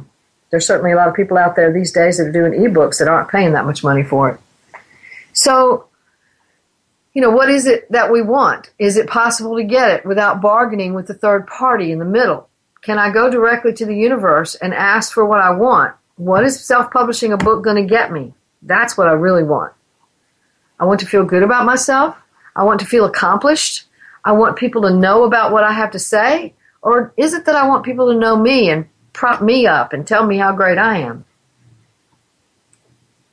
There's 0.51 0.67
certainly 0.67 0.93
a 0.93 0.97
lot 0.97 1.09
of 1.09 1.15
people 1.17 1.37
out 1.37 1.57
there 1.57 1.73
these 1.73 1.91
days 1.91 2.19
that 2.19 2.27
are 2.29 2.33
doing 2.33 2.53
ebooks 2.53 2.99
that 2.99 3.09
aren't 3.09 3.31
paying 3.31 3.55
that 3.55 3.65
much 3.65 3.83
money 3.83 4.05
for 4.05 4.31
it. 4.31 4.41
So, 5.33 5.87
you 7.13 7.23
know, 7.23 7.31
what 7.31 7.51
is 7.51 7.67
it 7.67 7.91
that 7.91 8.13
we 8.13 8.23
want? 8.23 8.71
Is 8.79 8.97
it 8.97 9.09
possible 9.09 9.57
to 9.57 9.65
get 9.65 9.91
it 9.91 10.07
without 10.07 10.41
bargaining 10.41 10.95
with 10.95 11.09
the 11.09 11.15
third 11.15 11.49
party 11.49 11.91
in 11.91 11.99
the 11.99 12.05
middle? 12.05 12.49
Can 12.83 12.99
I 12.99 13.11
go 13.11 13.31
directly 13.31 13.73
to 13.75 13.87
the 13.87 13.95
universe 13.95 14.57
and 14.57 14.75
ask 14.75 15.13
for 15.13 15.25
what 15.25 15.41
I 15.41 15.51
want? 15.51 15.95
What 16.17 16.45
is 16.45 16.65
self 16.65 16.91
publishing 16.91 17.33
a 17.33 17.37
book 17.37 17.63
going 17.63 17.77
to 17.77 17.89
get 17.89 18.13
me? 18.13 18.35
That's 18.61 18.99
what 18.99 19.09
I 19.09 19.13
really 19.13 19.45
want. 19.45 19.73
I 20.79 20.85
want 20.85 20.99
to 21.01 21.07
feel 21.07 21.25
good 21.25 21.45
about 21.45 21.65
myself. 21.65 22.17
I 22.57 22.65
want 22.65 22.81
to 22.81 22.87
feel 22.87 23.05
accomplished. 23.05 23.87
I 24.25 24.33
want 24.33 24.57
people 24.57 24.83
to 24.83 24.95
know 24.95 25.23
about 25.25 25.53
what 25.53 25.65
I 25.65 25.73
have 25.73 25.93
to 25.93 25.99
say. 25.99 26.55
Or 26.83 27.15
is 27.17 27.35
it 27.35 27.45
that 27.47 27.55
I 27.55 27.69
want 27.69 27.85
people 27.85 28.13
to 28.13 28.19
know 28.19 28.37
me 28.37 28.69
and 28.69 28.89
prop 29.13 29.41
me 29.41 29.67
up 29.67 29.93
and 29.93 30.07
tell 30.07 30.27
me 30.27 30.39
how 30.39 30.53
great 30.53 30.79
I 30.79 30.99
am? 30.99 31.25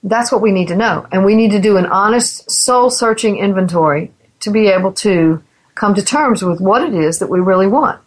That's 0.03 0.31
what 0.31 0.41
we 0.41 0.51
need 0.51 0.67
to 0.67 0.75
know. 0.75 1.07
And 1.11 1.25
we 1.25 1.35
need 1.35 1.51
to 1.51 1.59
do 1.59 1.77
an 1.77 1.87
honest, 1.87 2.49
soul 2.49 2.91
searching 2.91 3.37
inventory 3.37 4.13
to 4.41 4.51
be 4.51 4.67
able 4.67 4.93
to 4.93 5.43
come 5.73 5.95
to 5.95 6.03
terms 6.03 6.43
with 6.43 6.61
what 6.61 6.83
it 6.83 6.93
is 6.93 7.17
that 7.19 7.29
we 7.29 7.39
really 7.39 7.67
want. 7.67 7.99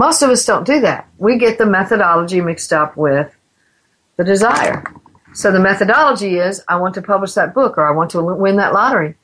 Most 0.00 0.22
of 0.22 0.30
us 0.30 0.46
don't 0.46 0.66
do 0.66 0.80
that. 0.80 1.06
We 1.18 1.36
get 1.36 1.58
the 1.58 1.66
methodology 1.66 2.40
mixed 2.40 2.72
up 2.72 2.96
with 2.96 3.36
the 4.16 4.24
desire. 4.24 4.82
So 5.34 5.52
the 5.52 5.60
methodology 5.60 6.38
is 6.38 6.64
I 6.66 6.76
want 6.76 6.94
to 6.94 7.02
publish 7.02 7.34
that 7.34 7.52
book 7.52 7.76
or 7.76 7.84
I 7.84 7.90
want 7.90 8.12
to 8.12 8.22
win 8.22 8.56
that 8.56 8.72
lottery. 8.72 9.16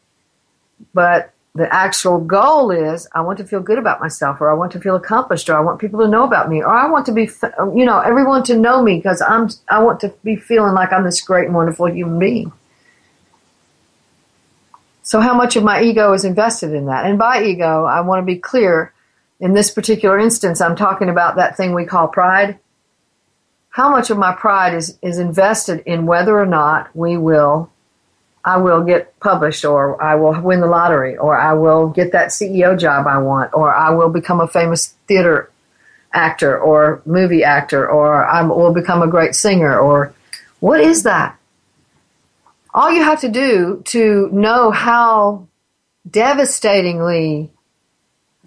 But 0.93 1.33
the 1.55 1.67
actual 1.75 2.19
goal 2.21 2.71
is 2.71 3.09
I 3.15 3.23
want 3.23 3.39
to 3.39 3.47
feel 3.47 3.61
good 3.61 3.79
about 3.79 4.03
myself 4.03 4.39
or 4.39 4.51
I 4.51 4.55
want 4.55 4.71
to 4.73 4.79
feel 4.79 4.97
accomplished 4.97 5.49
or 5.49 5.57
I 5.57 5.61
want 5.61 5.81
people 5.81 6.01
to 6.01 6.09
know 6.09 6.25
about 6.25 6.51
me 6.51 6.59
or 6.63 6.69
I 6.69 6.91
want 6.91 7.07
to 7.07 7.13
be 7.13 7.31
you 7.75 7.87
know 7.87 8.01
everyone 8.01 8.43
to 8.43 8.59
know 8.59 8.83
me 8.83 8.97
because 8.97 9.23
I'm 9.23 9.49
I 9.71 9.83
want 9.83 10.01
to 10.01 10.13
be 10.25 10.37
feeling 10.37 10.75
like 10.75 10.93
I'm 10.93 11.05
this 11.05 11.23
great 11.23 11.47
and 11.47 11.55
wonderful 11.55 11.91
human 11.91 12.19
being. 12.19 12.53
So 15.03 15.21
how 15.21 15.33
much 15.33 15.57
of 15.57 15.65
my 15.65 15.81
ego 15.81 16.13
is 16.13 16.27
invested 16.27 16.75
in 16.75 16.85
that? 16.85 17.07
And 17.07 17.19
by 17.19 17.43
ego, 17.45 17.87
I 17.87 18.03
want 18.03 18.21
to 18.21 18.27
be 18.27 18.37
clear 18.37 18.93
in 19.41 19.53
this 19.53 19.71
particular 19.71 20.19
instance, 20.19 20.61
I'm 20.61 20.77
talking 20.77 21.09
about 21.09 21.37
that 21.37 21.57
thing 21.57 21.75
we 21.75 21.85
call 21.85 22.09
pride. 22.09 22.59
How 23.69 23.91
much 23.91 24.11
of 24.11 24.17
my 24.17 24.35
pride 24.35 24.75
is, 24.75 24.99
is 25.03 25.19
invested 25.19 25.83
in 25.85 26.07
whether 26.07 26.39
or 26.39 26.47
not 26.47 26.95
we 26.95 27.19
will, 27.19 27.71
I 28.45 28.57
will 28.57 28.83
get 28.85 29.19
published, 29.21 29.65
or 29.65 30.03
I 30.03 30.15
will 30.15 30.41
win 30.41 30.61
the 30.61 30.67
lottery, 30.67 31.19
or 31.19 31.39
I 31.39 31.53
will 31.53 31.89
get 31.89 32.13
that 32.13 32.29
CEO 32.29 32.79
job 32.79 33.07
I 33.07 33.19
want, 33.19 33.53
or 33.53 33.75
I 33.75 33.91
will 33.91 34.09
become 34.09 34.41
a 34.41 34.49
famous 34.49 34.95
theater 35.07 35.51
actor 36.13 36.59
or 36.59 37.03
movie 37.05 37.45
actor, 37.45 37.87
or 37.87 38.25
I 38.25 38.43
will 38.43 38.73
become 38.73 39.03
a 39.03 39.09
great 39.09 39.35
singer, 39.35 39.79
or 39.79 40.15
what 40.61 40.81
is 40.81 41.03
that? 41.03 41.39
All 42.73 42.91
you 42.91 43.03
have 43.03 43.21
to 43.21 43.29
do 43.29 43.83
to 43.87 44.31
know 44.33 44.71
how 44.71 45.49
devastatingly 46.09 47.51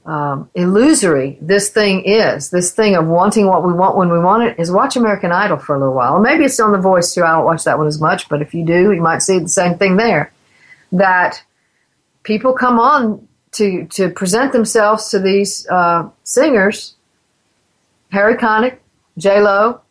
um, 0.09 0.49
illusory 0.55 1.37
this 1.39 1.69
thing 1.69 2.03
is, 2.03 2.49
this 2.49 2.71
thing 2.71 2.95
of 2.95 3.05
wanting 3.05 3.45
what 3.45 3.63
we 3.63 3.71
want 3.71 3.95
when 3.95 4.11
we 4.11 4.17
want 4.17 4.41
it, 4.41 4.59
is 4.59 4.71
watch 4.71 4.95
American 4.95 5.31
Idol 5.31 5.59
for 5.59 5.75
a 5.75 5.79
little 5.79 5.93
while. 5.93 6.19
maybe 6.19 6.45
it's 6.45 6.59
on 6.59 6.71
The 6.71 6.79
Voice 6.79 7.13
too. 7.13 7.23
I 7.23 7.35
don't 7.35 7.45
watch 7.45 7.63
that 7.65 7.77
one 7.77 7.85
as 7.85 8.01
much, 8.01 8.27
but 8.27 8.41
if 8.41 8.55
you 8.55 8.65
do, 8.65 8.91
you 8.91 9.01
might 9.01 9.21
see 9.21 9.37
the 9.37 9.47
same 9.47 9.77
thing 9.77 9.97
there. 9.97 10.33
That 10.91 11.43
people 12.23 12.53
come 12.53 12.79
on 12.79 13.27
to 13.51 13.85
to 13.85 14.09
present 14.09 14.51
themselves 14.51 15.09
to 15.11 15.19
these 15.19 15.67
uh, 15.69 16.09
singers, 16.23 16.95
Harry 18.11 18.35
Connick, 18.35 18.77
J 19.19 19.41
Lo, 19.41 19.81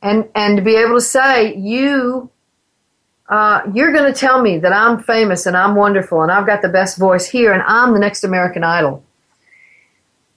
and 0.00 0.26
and 0.34 0.56
to 0.56 0.62
be 0.62 0.76
able 0.76 0.94
to 0.94 1.02
say 1.02 1.54
you. 1.54 2.30
Uh, 3.26 3.62
you're 3.74 3.92
going 3.92 4.10
to 4.10 4.18
tell 4.18 4.42
me 4.42 4.58
that 4.58 4.72
I'm 4.72 5.02
famous 5.02 5.46
and 5.46 5.56
I'm 5.56 5.74
wonderful 5.74 6.20
and 6.20 6.30
I've 6.30 6.46
got 6.46 6.60
the 6.60 6.68
best 6.68 6.98
voice 6.98 7.26
here 7.26 7.54
and 7.54 7.62
I'm 7.62 7.94
the 7.94 7.98
next 7.98 8.22
American 8.22 8.62
Idol. 8.62 9.02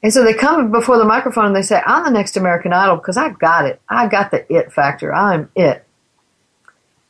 And 0.03 0.13
so 0.13 0.23
they 0.23 0.33
come 0.33 0.71
before 0.71 0.97
the 0.97 1.05
microphone 1.05 1.47
and 1.47 1.55
they 1.55 1.63
say, 1.63 1.81
I'm 1.85 2.03
the 2.03 2.11
next 2.11 2.37
American 2.37 2.71
Idol 2.71 2.97
because 2.97 3.17
I 3.17 3.29
got 3.29 3.65
it. 3.65 3.81
I 3.89 4.07
got 4.07 4.31
the 4.31 4.51
it 4.53 4.71
factor. 4.71 5.13
I'm 5.13 5.49
it. 5.55 5.83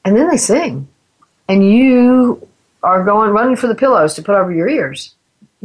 And 0.06 0.16
then 0.16 0.30
they 0.30 0.38
sing. 0.38 0.88
And 1.50 1.70
you 1.70 2.48
are 2.82 3.04
going 3.04 3.32
running 3.32 3.56
for 3.56 3.68
the 3.68 3.76
pillows 3.76 4.14
to 4.14 4.22
put 4.22 4.36
over 4.36 4.52
your 4.52 4.70
ears. 4.70 5.14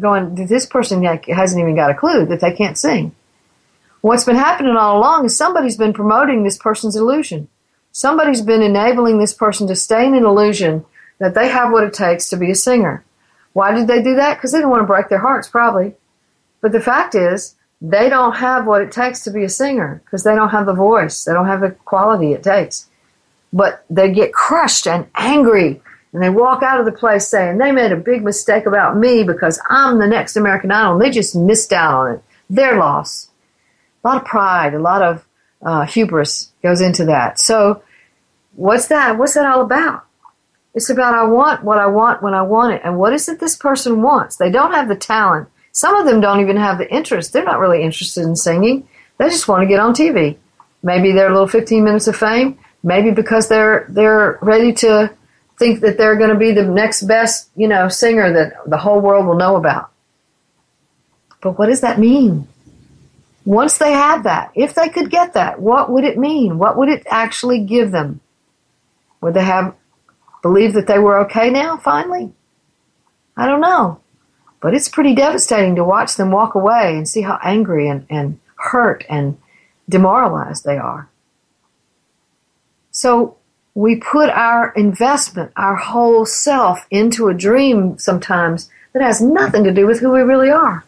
Going, 0.00 0.34
this 0.34 0.66
person 0.66 1.02
hasn't 1.04 1.60
even 1.60 1.76
got 1.76 1.90
a 1.90 1.94
clue 1.94 2.26
that 2.26 2.40
they 2.40 2.52
can't 2.52 2.78
sing. 2.78 3.14
What's 4.00 4.24
been 4.24 4.36
happening 4.36 4.76
all 4.76 4.98
along 4.98 5.26
is 5.26 5.36
somebody's 5.36 5.76
been 5.76 5.92
promoting 5.92 6.42
this 6.42 6.58
person's 6.58 6.96
illusion. 6.96 7.48
Somebody's 7.92 8.40
been 8.40 8.62
enabling 8.62 9.18
this 9.18 9.34
person 9.34 9.68
to 9.68 9.76
stay 9.76 10.06
in 10.06 10.14
an 10.14 10.24
illusion 10.24 10.84
that 11.18 11.34
they 11.34 11.48
have 11.48 11.70
what 11.70 11.84
it 11.84 11.92
takes 11.92 12.28
to 12.30 12.36
be 12.36 12.50
a 12.50 12.54
singer. 12.54 13.04
Why 13.52 13.72
did 13.72 13.86
they 13.86 14.02
do 14.02 14.16
that? 14.16 14.38
Because 14.38 14.50
they 14.50 14.58
didn't 14.58 14.70
want 14.70 14.82
to 14.82 14.86
break 14.86 15.08
their 15.08 15.20
hearts, 15.20 15.46
probably. 15.48 15.94
But 16.62 16.72
the 16.72 16.80
fact 16.80 17.14
is, 17.14 17.56
they 17.82 18.08
don't 18.08 18.36
have 18.36 18.66
what 18.66 18.80
it 18.80 18.92
takes 18.92 19.24
to 19.24 19.30
be 19.30 19.42
a 19.44 19.48
singer 19.48 20.00
because 20.04 20.22
they 20.22 20.34
don't 20.34 20.50
have 20.50 20.66
the 20.66 20.72
voice. 20.72 21.24
They 21.24 21.32
don't 21.32 21.48
have 21.48 21.60
the 21.60 21.72
quality 21.72 22.32
it 22.32 22.44
takes. 22.44 22.88
But 23.52 23.84
they 23.90 24.10
get 24.12 24.32
crushed 24.32 24.86
and 24.86 25.08
angry 25.16 25.82
and 26.12 26.22
they 26.22 26.30
walk 26.30 26.62
out 26.62 26.78
of 26.78 26.86
the 26.86 26.92
place 26.92 27.26
saying 27.26 27.58
they 27.58 27.72
made 27.72 27.90
a 27.90 27.96
big 27.96 28.22
mistake 28.22 28.66
about 28.66 28.96
me 28.96 29.24
because 29.24 29.60
I'm 29.68 29.98
the 29.98 30.06
next 30.06 30.36
American 30.36 30.70
Idol 30.70 30.92
and 30.92 31.02
they 31.02 31.10
just 31.10 31.34
missed 31.34 31.72
out 31.72 31.94
on 31.94 32.14
it. 32.14 32.24
Their 32.48 32.76
loss. 32.76 33.30
A 34.04 34.08
lot 34.08 34.22
of 34.22 34.24
pride, 34.24 34.74
a 34.74 34.78
lot 34.78 35.02
of 35.02 35.26
uh, 35.60 35.84
hubris 35.84 36.52
goes 36.62 36.80
into 36.80 37.04
that. 37.06 37.40
So, 37.40 37.82
what's 38.54 38.88
that? 38.88 39.18
What's 39.18 39.34
that 39.34 39.46
all 39.46 39.62
about? 39.62 40.04
It's 40.74 40.90
about 40.90 41.14
I 41.14 41.24
want 41.24 41.64
what 41.64 41.78
I 41.78 41.86
want 41.86 42.22
when 42.22 42.34
I 42.34 42.42
want 42.42 42.74
it. 42.74 42.82
And 42.84 42.98
what 42.98 43.12
is 43.12 43.28
it 43.28 43.40
this 43.40 43.56
person 43.56 44.02
wants? 44.02 44.36
They 44.36 44.50
don't 44.50 44.72
have 44.72 44.88
the 44.88 44.96
talent 44.96 45.48
some 45.72 45.96
of 45.96 46.06
them 46.06 46.20
don't 46.20 46.40
even 46.40 46.56
have 46.56 46.78
the 46.78 46.90
interest. 46.92 47.32
They're 47.32 47.44
not 47.44 47.58
really 47.58 47.82
interested 47.82 48.24
in 48.24 48.36
singing. 48.36 48.86
They 49.18 49.28
just 49.28 49.48
want 49.48 49.62
to 49.62 49.66
get 49.66 49.80
on 49.80 49.94
TV. 49.94 50.36
Maybe 50.82 51.12
they're 51.12 51.28
a 51.28 51.32
little 51.32 51.48
15 51.48 51.82
minutes 51.82 52.06
of 52.06 52.16
fame. 52.16 52.58
Maybe 52.82 53.10
because 53.10 53.48
they're 53.48 53.86
they're 53.88 54.38
ready 54.42 54.72
to 54.74 55.12
think 55.58 55.80
that 55.80 55.96
they're 55.96 56.16
going 56.16 56.30
to 56.30 56.36
be 56.36 56.52
the 56.52 56.64
next 56.64 57.02
best, 57.02 57.48
you 57.54 57.68
know, 57.68 57.88
singer 57.88 58.32
that 58.32 58.68
the 58.68 58.76
whole 58.76 59.00
world 59.00 59.26
will 59.26 59.36
know 59.36 59.56
about. 59.56 59.90
But 61.40 61.58
what 61.58 61.66
does 61.66 61.80
that 61.82 61.98
mean? 61.98 62.48
Once 63.44 63.78
they 63.78 63.92
have 63.92 64.24
that, 64.24 64.50
if 64.54 64.74
they 64.74 64.88
could 64.88 65.10
get 65.10 65.34
that, 65.34 65.60
what 65.60 65.90
would 65.90 66.04
it 66.04 66.18
mean? 66.18 66.58
What 66.58 66.76
would 66.76 66.88
it 66.88 67.04
actually 67.08 67.64
give 67.64 67.92
them? 67.92 68.20
Would 69.20 69.34
they 69.34 69.44
have 69.44 69.74
believe 70.42 70.74
that 70.74 70.88
they 70.88 70.98
were 70.98 71.20
okay 71.20 71.50
now 71.50 71.76
finally? 71.76 72.32
I 73.36 73.46
don't 73.46 73.60
know. 73.60 74.01
But 74.62 74.74
it's 74.74 74.88
pretty 74.88 75.14
devastating 75.16 75.74
to 75.74 75.84
watch 75.84 76.14
them 76.14 76.30
walk 76.30 76.54
away 76.54 76.96
and 76.96 77.06
see 77.06 77.22
how 77.22 77.38
angry 77.42 77.88
and, 77.88 78.06
and 78.08 78.38
hurt 78.54 79.04
and 79.10 79.36
demoralized 79.88 80.64
they 80.64 80.78
are. 80.78 81.10
So 82.92 83.36
we 83.74 83.96
put 83.96 84.30
our 84.30 84.70
investment, 84.74 85.50
our 85.56 85.74
whole 85.74 86.24
self 86.24 86.86
into 86.92 87.28
a 87.28 87.34
dream 87.34 87.98
sometimes 87.98 88.70
that 88.92 89.02
has 89.02 89.20
nothing 89.20 89.64
to 89.64 89.72
do 89.72 89.84
with 89.84 89.98
who 89.98 90.12
we 90.12 90.20
really 90.20 90.50
are. 90.50 90.84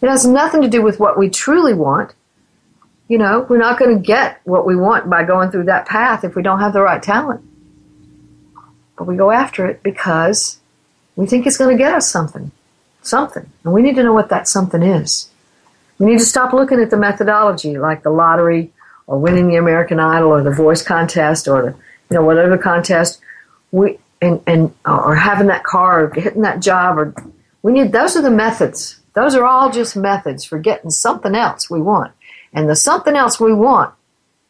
It 0.00 0.08
has 0.08 0.24
nothing 0.24 0.62
to 0.62 0.68
do 0.68 0.80
with 0.80 1.00
what 1.00 1.18
we 1.18 1.28
truly 1.28 1.74
want. 1.74 2.14
You 3.08 3.18
know, 3.18 3.44
we're 3.48 3.58
not 3.58 3.78
going 3.78 3.96
to 3.96 4.00
get 4.00 4.40
what 4.44 4.66
we 4.66 4.76
want 4.76 5.10
by 5.10 5.24
going 5.24 5.50
through 5.50 5.64
that 5.64 5.86
path 5.86 6.22
if 6.22 6.36
we 6.36 6.42
don't 6.42 6.60
have 6.60 6.72
the 6.72 6.82
right 6.82 7.02
talent. 7.02 7.44
But 8.96 9.08
we 9.08 9.16
go 9.16 9.32
after 9.32 9.66
it 9.66 9.82
because 9.82 10.60
we 11.16 11.26
think 11.26 11.44
it's 11.44 11.56
going 11.56 11.76
to 11.76 11.82
get 11.82 11.92
us 11.92 12.08
something 12.08 12.52
something. 13.04 13.48
And 13.62 13.72
we 13.72 13.82
need 13.82 13.96
to 13.96 14.02
know 14.02 14.12
what 14.12 14.30
that 14.30 14.48
something 14.48 14.82
is. 14.82 15.28
We 15.98 16.06
need 16.06 16.18
to 16.18 16.24
stop 16.24 16.52
looking 16.52 16.80
at 16.80 16.90
the 16.90 16.96
methodology 16.96 17.78
like 17.78 18.02
the 18.02 18.10
lottery 18.10 18.72
or 19.06 19.18
winning 19.18 19.48
the 19.48 19.56
American 19.56 20.00
Idol 20.00 20.30
or 20.30 20.42
the 20.42 20.50
voice 20.50 20.82
contest 20.82 21.46
or 21.46 21.62
the, 21.62 21.68
you 22.10 22.16
know, 22.16 22.24
whatever 22.24 22.58
contest. 22.58 23.20
We, 23.70 23.98
and, 24.20 24.42
and 24.46 24.74
or 24.86 25.14
having 25.14 25.48
that 25.48 25.64
car 25.64 26.04
or 26.04 26.14
hitting 26.14 26.42
that 26.42 26.60
job 26.60 26.98
or 26.98 27.14
we 27.62 27.72
need 27.72 27.92
those 27.92 28.16
are 28.16 28.22
the 28.22 28.30
methods. 28.30 29.00
Those 29.14 29.34
are 29.34 29.44
all 29.44 29.70
just 29.70 29.96
methods 29.96 30.44
for 30.44 30.58
getting 30.58 30.90
something 30.90 31.34
else 31.34 31.70
we 31.70 31.80
want. 31.80 32.12
And 32.52 32.68
the 32.68 32.76
something 32.76 33.14
else 33.14 33.38
we 33.38 33.52
want 33.52 33.94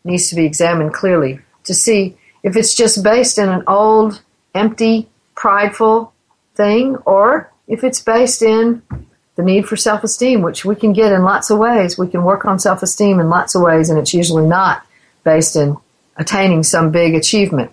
needs 0.04 0.28
to 0.30 0.37
be 0.37 0.44
examined 0.44 0.94
clearly 0.94 1.40
to 1.64 1.75
see 1.75 2.16
if 2.42 2.56
it's 2.56 2.75
just 2.75 3.02
based 3.02 3.38
in 3.38 3.49
an 3.49 3.64
old, 3.66 4.23
empty, 4.54 5.08
prideful 5.34 6.12
thing 6.54 6.96
or 7.06 7.50
if 7.66 7.85
it's 7.85 8.00
based 8.00 8.42
in 8.42 8.83
the 9.37 9.42
need 9.42 9.66
for 9.66 9.76
self 9.76 10.04
esteem, 10.04 10.42
which 10.42 10.64
we 10.64 10.76
can 10.76 10.92
get 10.92 11.12
in 11.12 11.23
lots 11.23 11.50
of 11.50 11.59
ways. 11.59 11.99
We 11.99 12.09
can 12.09 12.25
work 12.25 12.44
on 12.44 12.59
self 12.59 12.83
esteem 12.83 13.21
in 13.21 13.28
lots 13.28 13.54
of 13.54 13.62
ways, 13.62 13.90
and 13.90 13.99
it's 13.99 14.14
usually 14.14 14.47
not 14.47 14.87
based 15.25 15.56
in 15.56 15.76
attaining 16.16 16.62
some 16.62 16.90
big 16.90 17.14
achievement. 17.14 17.71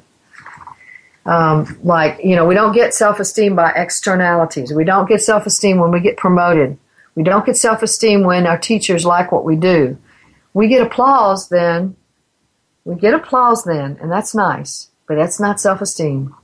Um, 1.25 1.77
like, 1.83 2.19
you 2.23 2.35
know, 2.35 2.47
we 2.47 2.55
don't 2.55 2.73
get 2.73 2.93
self 2.93 3.19
esteem 3.19 3.55
by 3.55 3.71
externalities. 3.71 4.73
We 4.73 4.83
don't 4.83 5.07
get 5.07 5.21
self 5.21 5.45
esteem 5.45 5.77
when 5.77 5.91
we 5.91 5.99
get 5.99 6.17
promoted. 6.17 6.77
We 7.15 7.23
don't 7.23 7.45
get 7.45 7.57
self 7.57 7.83
esteem 7.83 8.23
when 8.23 8.47
our 8.47 8.57
teachers 8.57 9.05
like 9.05 9.31
what 9.31 9.45
we 9.45 9.55
do. 9.55 9.97
We 10.53 10.67
get 10.67 10.81
applause 10.81 11.49
then. 11.49 11.95
We 12.83 12.95
get 12.95 13.13
applause 13.13 13.63
then, 13.63 13.99
and 14.01 14.11
that's 14.11 14.33
nice, 14.33 14.89
but 15.07 15.15
that's 15.15 15.39
not 15.39 15.59
self 15.59 15.81
esteem. 15.81 16.35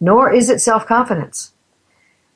Nor 0.00 0.32
is 0.32 0.48
it 0.48 0.62
self 0.62 0.86
confidence. 0.86 1.51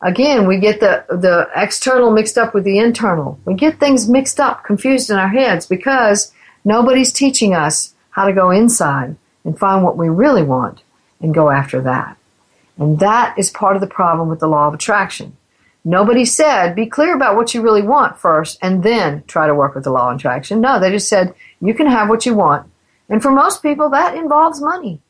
Again, 0.02 0.46
we 0.46 0.58
get 0.58 0.80
the, 0.80 1.04
the 1.08 1.48
external 1.56 2.10
mixed 2.10 2.36
up 2.36 2.52
with 2.52 2.64
the 2.64 2.78
internal. 2.78 3.38
We 3.44 3.54
get 3.54 3.80
things 3.80 4.08
mixed 4.08 4.38
up, 4.38 4.64
confused 4.64 5.10
in 5.10 5.16
our 5.16 5.28
heads 5.28 5.66
because 5.66 6.32
nobody's 6.64 7.12
teaching 7.12 7.54
us 7.54 7.94
how 8.10 8.26
to 8.26 8.32
go 8.32 8.50
inside 8.50 9.16
and 9.44 9.58
find 9.58 9.82
what 9.82 9.96
we 9.96 10.08
really 10.08 10.42
want 10.42 10.82
and 11.20 11.34
go 11.34 11.50
after 11.50 11.80
that. 11.82 12.18
And 12.78 12.98
that 12.98 13.38
is 13.38 13.50
part 13.50 13.74
of 13.76 13.80
the 13.80 13.86
problem 13.86 14.28
with 14.28 14.40
the 14.40 14.48
law 14.48 14.68
of 14.68 14.74
attraction. 14.74 15.36
Nobody 15.82 16.24
said, 16.24 16.74
be 16.74 16.86
clear 16.86 17.14
about 17.14 17.36
what 17.36 17.54
you 17.54 17.62
really 17.62 17.82
want 17.82 18.18
first 18.18 18.58
and 18.60 18.82
then 18.82 19.22
try 19.26 19.46
to 19.46 19.54
work 19.54 19.74
with 19.74 19.84
the 19.84 19.90
law 19.90 20.10
of 20.10 20.16
attraction. 20.16 20.60
No, 20.60 20.78
they 20.78 20.90
just 20.90 21.08
said, 21.08 21.34
you 21.60 21.72
can 21.74 21.86
have 21.86 22.08
what 22.08 22.26
you 22.26 22.34
want. 22.34 22.70
And 23.08 23.22
for 23.22 23.30
most 23.30 23.62
people, 23.62 23.88
that 23.90 24.16
involves 24.16 24.60
money 24.60 25.00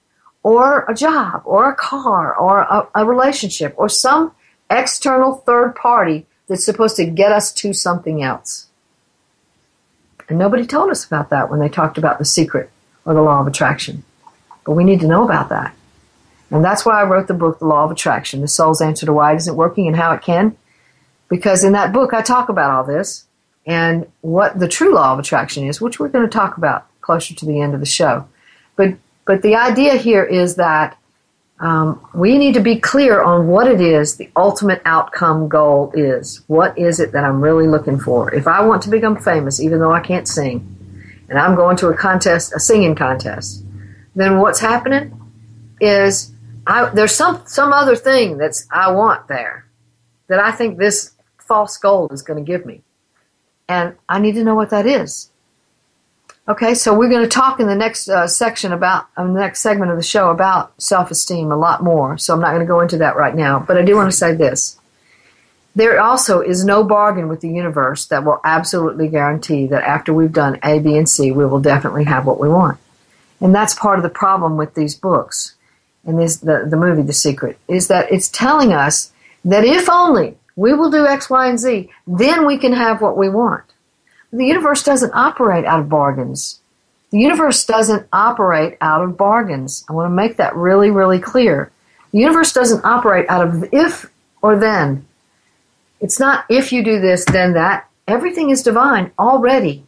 or 0.42 0.84
a 0.84 0.94
job 0.94 1.42
or 1.44 1.70
a 1.70 1.74
car 1.74 2.36
or 2.36 2.60
a, 2.60 2.88
a 2.94 3.04
relationship 3.04 3.74
or 3.76 3.88
some 3.88 4.32
external 4.70 5.34
third 5.34 5.74
party 5.74 6.26
that's 6.48 6.64
supposed 6.64 6.96
to 6.96 7.06
get 7.06 7.32
us 7.32 7.52
to 7.52 7.72
something 7.72 8.22
else. 8.22 8.68
And 10.28 10.38
nobody 10.38 10.66
told 10.66 10.90
us 10.90 11.04
about 11.04 11.30
that 11.30 11.50
when 11.50 11.60
they 11.60 11.68
talked 11.68 11.98
about 11.98 12.18
the 12.18 12.24
secret 12.24 12.70
or 13.04 13.14
the 13.14 13.22
law 13.22 13.40
of 13.40 13.46
attraction. 13.46 14.04
But 14.64 14.72
we 14.72 14.84
need 14.84 15.00
to 15.00 15.06
know 15.06 15.24
about 15.24 15.48
that. 15.50 15.74
And 16.50 16.64
that's 16.64 16.84
why 16.84 17.00
I 17.00 17.04
wrote 17.04 17.26
the 17.26 17.34
book, 17.34 17.58
The 17.58 17.66
Law 17.66 17.84
of 17.84 17.90
Attraction, 17.90 18.40
The 18.40 18.48
Soul's 18.48 18.80
Answer 18.80 19.06
to 19.06 19.12
Why 19.12 19.32
It 19.32 19.36
Isn't 19.36 19.56
Working 19.56 19.86
and 19.86 19.96
How 19.96 20.12
It 20.12 20.22
Can. 20.22 20.56
Because 21.28 21.64
in 21.64 21.72
that 21.72 21.92
book, 21.92 22.14
I 22.14 22.22
talk 22.22 22.48
about 22.48 22.70
all 22.70 22.84
this 22.84 23.26
and 23.66 24.06
what 24.20 24.58
the 24.58 24.68
true 24.68 24.94
law 24.94 25.12
of 25.12 25.18
attraction 25.18 25.66
is, 25.66 25.80
which 25.80 25.98
we're 25.98 26.08
going 26.08 26.24
to 26.24 26.30
talk 26.30 26.56
about 26.56 26.86
closer 27.00 27.34
to 27.34 27.46
the 27.46 27.60
end 27.60 27.74
of 27.74 27.80
the 27.80 27.86
show. 27.86 28.28
But, 28.76 28.94
but 29.24 29.42
the 29.42 29.56
idea 29.56 29.96
here 29.96 30.22
is 30.22 30.54
that 30.54 30.96
um, 31.58 32.06
we 32.14 32.36
need 32.36 32.54
to 32.54 32.60
be 32.60 32.78
clear 32.78 33.22
on 33.22 33.46
what 33.46 33.66
it 33.66 33.80
is 33.80 34.16
the 34.16 34.30
ultimate 34.36 34.82
outcome 34.84 35.48
goal 35.48 35.90
is. 35.94 36.42
What 36.48 36.78
is 36.78 37.00
it 37.00 37.12
that 37.12 37.24
I'm 37.24 37.40
really 37.40 37.66
looking 37.66 37.98
for? 37.98 38.34
If 38.34 38.46
I 38.46 38.64
want 38.64 38.82
to 38.82 38.90
become 38.90 39.16
famous, 39.16 39.60
even 39.60 39.80
though 39.80 39.92
I 39.92 40.00
can't 40.00 40.28
sing, 40.28 40.72
and 41.28 41.38
I'm 41.38 41.54
going 41.54 41.76
to 41.78 41.88
a 41.88 41.96
contest, 41.96 42.52
a 42.54 42.60
singing 42.60 42.94
contest, 42.94 43.64
then 44.14 44.38
what's 44.38 44.60
happening 44.60 45.18
is 45.80 46.32
I, 46.66 46.90
there's 46.90 47.14
some 47.14 47.42
some 47.46 47.72
other 47.72 47.96
thing 47.96 48.38
that's 48.38 48.66
I 48.70 48.90
want 48.92 49.28
there 49.28 49.66
that 50.28 50.38
I 50.38 50.52
think 50.52 50.78
this 50.78 51.12
false 51.38 51.76
goal 51.78 52.08
is 52.08 52.22
going 52.22 52.44
to 52.44 52.46
give 52.46 52.66
me, 52.66 52.82
and 53.68 53.94
I 54.08 54.18
need 54.18 54.34
to 54.34 54.44
know 54.44 54.54
what 54.54 54.70
that 54.70 54.86
is. 54.86 55.30
Okay, 56.48 56.74
so 56.74 56.96
we're 56.96 57.08
going 57.08 57.24
to 57.24 57.28
talk 57.28 57.58
in 57.58 57.66
the 57.66 57.74
next 57.74 58.08
uh, 58.08 58.28
section 58.28 58.72
about 58.72 59.08
um, 59.16 59.34
the 59.34 59.40
next 59.40 59.62
segment 59.62 59.90
of 59.90 59.96
the 59.96 60.02
show 60.02 60.30
about 60.30 60.80
self-esteem 60.80 61.50
a 61.50 61.56
lot 61.56 61.82
more. 61.82 62.16
So 62.18 62.32
I'm 62.32 62.40
not 62.40 62.50
going 62.50 62.60
to 62.60 62.66
go 62.66 62.80
into 62.80 62.98
that 62.98 63.16
right 63.16 63.34
now, 63.34 63.58
but 63.58 63.76
I 63.76 63.82
do 63.82 63.96
want 63.96 64.10
to 64.12 64.16
say 64.16 64.32
this: 64.32 64.78
there 65.74 66.00
also 66.00 66.40
is 66.40 66.64
no 66.64 66.84
bargain 66.84 67.28
with 67.28 67.40
the 67.40 67.48
universe 67.48 68.06
that 68.06 68.24
will 68.24 68.40
absolutely 68.44 69.08
guarantee 69.08 69.66
that 69.66 69.82
after 69.82 70.14
we've 70.14 70.32
done 70.32 70.60
A, 70.62 70.78
B, 70.78 70.96
and 70.96 71.08
C, 71.08 71.32
we 71.32 71.44
will 71.44 71.60
definitely 71.60 72.04
have 72.04 72.26
what 72.26 72.38
we 72.38 72.48
want. 72.48 72.78
And 73.40 73.52
that's 73.52 73.74
part 73.74 73.98
of 73.98 74.04
the 74.04 74.08
problem 74.08 74.56
with 74.56 74.74
these 74.74 74.94
books 74.94 75.56
and 76.06 76.18
this 76.18 76.36
the, 76.36 76.64
the 76.68 76.76
movie 76.76 77.02
The 77.02 77.12
Secret 77.12 77.58
is 77.66 77.88
that 77.88 78.10
it's 78.12 78.28
telling 78.28 78.72
us 78.72 79.12
that 79.44 79.64
if 79.64 79.88
only 79.90 80.36
we 80.54 80.72
will 80.72 80.90
do 80.90 81.06
X, 81.06 81.28
Y, 81.28 81.48
and 81.48 81.58
Z, 81.58 81.90
then 82.06 82.46
we 82.46 82.56
can 82.56 82.72
have 82.72 83.02
what 83.02 83.18
we 83.18 83.28
want. 83.28 83.64
The 84.32 84.44
universe 84.44 84.82
doesn't 84.82 85.14
operate 85.14 85.64
out 85.64 85.80
of 85.80 85.88
bargains. 85.88 86.60
The 87.10 87.18
universe 87.18 87.64
doesn't 87.64 88.08
operate 88.12 88.76
out 88.80 89.02
of 89.02 89.16
bargains. 89.16 89.84
I 89.88 89.92
want 89.92 90.10
to 90.10 90.14
make 90.14 90.36
that 90.36 90.56
really, 90.56 90.90
really 90.90 91.20
clear. 91.20 91.70
The 92.12 92.18
universe 92.18 92.52
doesn't 92.52 92.84
operate 92.84 93.26
out 93.28 93.46
of 93.46 93.68
if 93.72 94.10
or 94.42 94.58
then. 94.58 95.06
It's 96.00 96.20
not 96.20 96.44
if 96.48 96.72
you 96.72 96.82
do 96.82 97.00
this, 97.00 97.24
then 97.24 97.54
that. 97.54 97.88
Everything 98.08 98.50
is 98.50 98.62
divine 98.62 99.12
already. 99.18 99.84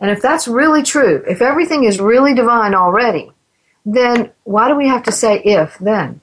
And 0.00 0.10
if 0.10 0.22
that's 0.22 0.46
really 0.46 0.82
true, 0.82 1.24
if 1.28 1.42
everything 1.42 1.84
is 1.84 2.00
really 2.00 2.34
divine 2.34 2.74
already, 2.74 3.32
then 3.84 4.30
why 4.44 4.68
do 4.68 4.76
we 4.76 4.88
have 4.88 5.02
to 5.04 5.12
say 5.12 5.40
if 5.40 5.76
then? 5.78 6.20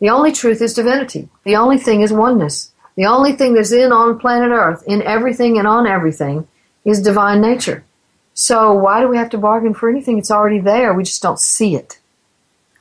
The 0.00 0.10
only 0.10 0.32
truth 0.32 0.60
is 0.60 0.74
divinity. 0.74 1.28
The 1.44 1.56
only 1.56 1.78
thing 1.78 2.02
is 2.02 2.12
oneness. 2.12 2.72
The 2.96 3.06
only 3.06 3.32
thing 3.32 3.54
that's 3.54 3.72
in 3.72 3.92
on 3.92 4.18
planet 4.18 4.50
Earth, 4.50 4.82
in 4.86 5.02
everything 5.02 5.58
and 5.58 5.66
on 5.66 5.86
everything, 5.86 6.48
is 6.86 7.02
divine 7.02 7.42
nature. 7.42 7.84
So 8.32 8.72
why 8.72 9.00
do 9.00 9.08
we 9.08 9.16
have 9.16 9.30
to 9.30 9.38
bargain 9.38 9.74
for 9.74 9.90
anything? 9.90 10.18
It's 10.18 10.30
already 10.30 10.60
there. 10.60 10.94
We 10.94 11.04
just 11.04 11.22
don't 11.22 11.40
see 11.40 11.74
it. 11.74 11.98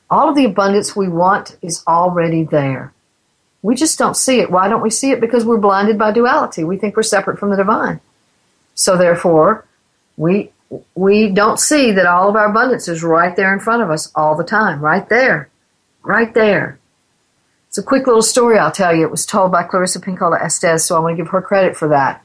All 0.10 0.30
of 0.30 0.36
the 0.36 0.46
abundance 0.46 0.96
we 0.96 1.10
want 1.10 1.58
is 1.62 1.84
already 1.88 2.44
there. 2.44 2.94
We 3.62 3.74
just 3.76 3.98
don't 3.98 4.16
see 4.16 4.40
it. 4.40 4.52
Why 4.52 4.68
don't 4.68 4.84
we 4.84 4.92
see 4.92 5.12
it? 5.12 5.20
Because 5.20 5.44
we're 5.44 5.58
blinded 5.58 5.98
by 5.98 6.12
duality. 6.12 6.64
We 6.64 6.78
think 6.78 6.96
we're 6.96 7.04
separate 7.04 7.40
from 7.40 7.50
the 7.50 7.58
divine. 7.58 8.00
So 8.76 8.96
therefore, 8.96 9.66
we 10.18 10.52
we 10.94 11.30
don't 11.30 11.60
see 11.60 11.92
that 11.92 12.06
all 12.06 12.30
of 12.30 12.36
our 12.36 12.50
abundance 12.50 12.88
is 12.88 13.04
right 13.04 13.36
there 13.36 13.54
in 13.54 13.60
front 13.60 13.82
of 13.82 13.90
us 13.90 14.12
all 14.16 14.36
the 14.36 14.44
time, 14.44 14.82
right 14.82 15.08
there, 15.10 15.50
right 16.04 16.34
there. 16.34 16.80
It's 17.68 17.78
a 17.78 17.84
quick 17.84 18.08
little 18.08 18.22
story 18.22 18.58
I'll 18.58 18.72
tell 18.72 18.96
you. 18.96 19.04
It 19.04 19.12
was 19.12 19.26
told 19.26 19.52
by 19.52 19.64
Clarissa 19.64 20.00
Pinkola 20.00 20.42
Estes, 20.42 20.86
so 20.86 20.96
I 20.96 21.00
want 21.00 21.18
to 21.18 21.24
give 21.24 21.32
her 21.32 21.42
credit 21.42 21.76
for 21.78 21.88
that. 21.90 22.25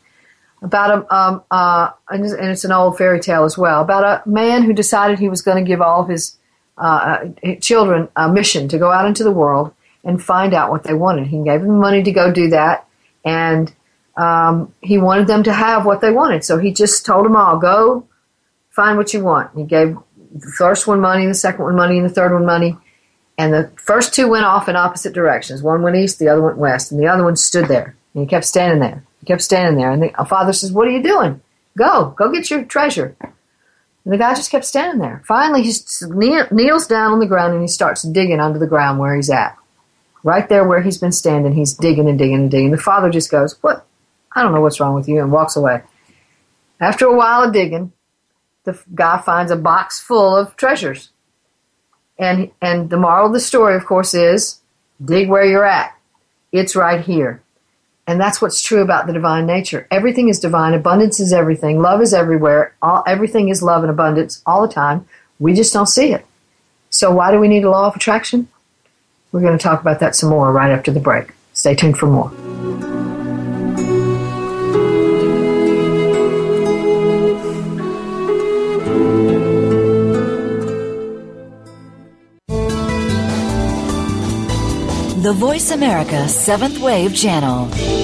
About 0.63 0.91
a, 0.91 1.15
um, 1.15 1.43
uh, 1.51 1.91
and 2.11 2.27
it's 2.27 2.65
an 2.65 2.73
old 2.73 2.99
fairy 2.99 3.19
tale 3.19 3.45
as 3.45 3.57
well, 3.57 3.81
about 3.81 4.05
a 4.05 4.29
man 4.29 4.63
who 4.63 4.75
decided 4.75 5.19
he 5.19 5.31
was 5.31 5.41
going 5.41 5.63
to 5.63 5.67
give 5.67 5.81
all 5.81 6.03
of 6.03 6.09
his 6.09 6.37
uh, 6.77 7.29
uh, 7.43 7.55
children 7.61 8.09
a 8.15 8.31
mission 8.31 8.69
to 8.69 8.79
go 8.79 8.91
out 8.91 9.07
into 9.07 9.25
the 9.25 9.31
world 9.31 9.73
and 10.05 10.23
find 10.23 10.53
out 10.53 10.71
what 10.71 10.83
they 10.83 10.95
wanted. 10.95 11.29
He 11.29 11.43
gave 11.43 11.63
them 11.63 11.79
money 11.79 12.03
to 12.03 12.13
go 12.13 12.31
do 12.31 12.51
that, 12.51 12.87
and 13.25 13.73
um, 14.17 14.75
he 14.83 14.99
wanted 14.99 15.27
them 15.27 15.43
to 15.45 15.53
have 15.53 15.87
what 15.87 16.03
they 16.03 16.11
wanted. 16.11 16.45
So 16.45 16.59
he 16.59 16.73
just 16.73 17.07
told 17.07 17.25
them 17.25 17.37
all, 17.37 17.59
go 17.59 18.07
find 18.71 18.99
what 18.99 19.15
you 19.15 19.23
want. 19.23 19.57
He 19.57 19.65
gave 19.65 19.97
the 20.35 20.53
first 20.57 20.87
one 20.87 21.01
money, 21.01 21.27
the 21.27 21.35
second 21.35 21.65
one 21.65 21.77
money, 21.77 21.99
and 21.99 22.09
the 22.09 22.13
third 22.13 22.33
one 22.33 22.45
money. 22.45 22.77
And 23.39 23.55
the 23.55 23.71
first 23.77 24.15
two 24.15 24.29
went 24.29 24.45
off 24.45 24.69
in 24.69 24.77
opposite 24.77 25.15
directions. 25.15 25.63
One 25.63 25.83
went 25.83 25.97
east, 25.97 26.19
the 26.19 26.29
other 26.29 26.43
went 26.43 26.59
west, 26.59 26.93
and 26.93 27.01
the 27.01 27.07
other 27.07 27.25
one 27.25 27.37
stood 27.37 27.69
there. 27.69 27.97
And 28.15 28.25
he 28.25 28.29
kept 28.29 28.45
standing 28.45 28.81
there. 28.81 29.05
He 29.21 29.27
kept 29.27 29.43
standing 29.43 29.77
there. 29.77 29.91
And 29.91 30.03
the 30.03 30.25
father 30.25 30.53
says, 30.53 30.73
What 30.73 30.89
are 30.89 30.93
you 30.93 31.03
doing? 31.03 31.41
Go, 31.77 32.15
go 32.17 32.33
get 32.33 32.51
your 32.51 32.65
treasure. 32.65 33.17
And 33.21 34.13
the 34.13 34.19
guy 34.19 34.35
just 34.35 34.51
kept 34.51 34.65
standing 34.65 35.01
there. 35.01 35.23
Finally, 35.27 35.63
he 35.63 35.73
kneels 36.51 36.87
down 36.87 37.13
on 37.13 37.21
the 37.21 37.27
ground 37.27 37.53
and 37.53 37.63
he 37.63 37.69
starts 37.69 38.03
digging 38.03 38.41
under 38.41 38.59
the 38.59 38.67
ground 38.67 38.99
where 38.99 39.15
he's 39.15 39.31
at. 39.31 39.57
Right 40.23 40.49
there 40.49 40.67
where 40.67 40.83
he's 40.83 40.99
been 40.99 41.13
standing, 41.13 41.55
he's 41.55 41.75
digging 41.75 42.09
and 42.09 42.19
digging 42.19 42.37
and 42.37 42.51
digging. 42.51 42.71
The 42.71 42.79
father 42.79 43.11
just 43.11 43.31
goes, 43.31 43.57
What? 43.61 43.87
I 44.33 44.43
don't 44.43 44.53
know 44.53 44.61
what's 44.61 44.81
wrong 44.81 44.95
with 44.95 45.09
you, 45.09 45.21
and 45.21 45.33
walks 45.33 45.57
away. 45.57 45.83
After 46.79 47.07
a 47.07 47.17
while 47.17 47.43
of 47.43 47.53
digging, 47.53 47.93
the 48.65 48.81
guy 48.95 49.21
finds 49.21 49.51
a 49.51 49.57
box 49.57 50.01
full 50.01 50.37
of 50.37 50.57
treasures. 50.57 51.11
And, 52.19 52.51
and 52.61 52.91
the 52.91 52.99
moral 52.99 53.27
of 53.27 53.33
the 53.33 53.41
story, 53.41 53.75
of 53.77 53.87
course, 53.87 54.15
is 54.15 54.61
dig 55.03 55.29
where 55.29 55.45
you're 55.45 55.65
at. 55.65 55.97
It's 56.53 56.77
right 56.77 57.01
here. 57.01 57.43
And 58.11 58.21
that's 58.21 58.43
what's 58.43 58.61
true 58.61 58.83
about 58.83 59.07
the 59.07 59.13
divine 59.13 59.47
nature. 59.47 59.87
Everything 59.89 60.29
is 60.29 60.41
divine. 60.41 60.75
Abundance 60.75 61.21
is 61.21 61.33
everything. 61.33 61.81
Love 61.81 62.03
is 62.03 62.13
everywhere. 62.13 62.75
All, 62.83 63.05
everything 63.07 63.51
is 63.51 63.63
love 63.63 63.85
and 63.85 63.91
abundance 63.91 64.43
all 64.45 64.67
the 64.67 64.75
time. 64.75 65.07
We 65.39 65.55
just 65.55 65.73
don't 65.73 65.87
see 65.87 66.13
it. 66.13 66.27
So 66.91 67.13
why 67.13 67.31
do 67.31 67.39
we 67.39 67.47
need 67.47 67.63
a 67.63 67.71
law 67.71 67.87
of 67.87 67.95
attraction? 67.95 68.49
We're 69.31 69.43
going 69.43 69.57
to 69.57 69.63
talk 69.63 69.81
about 69.81 70.01
that 70.01 70.17
some 70.17 70.29
more 70.29 70.53
right 70.53 70.73
after 70.73 70.91
the 70.91 70.99
break. 70.99 71.31
Stay 71.53 71.77
tuned 71.77 71.99
for 71.99 72.07
more. 72.07 72.33
the 85.23 85.35
Voice 85.35 85.71
America 85.71 86.27
Seventh 86.29 86.81
Wave 86.81 87.15
Channel. 87.15 88.00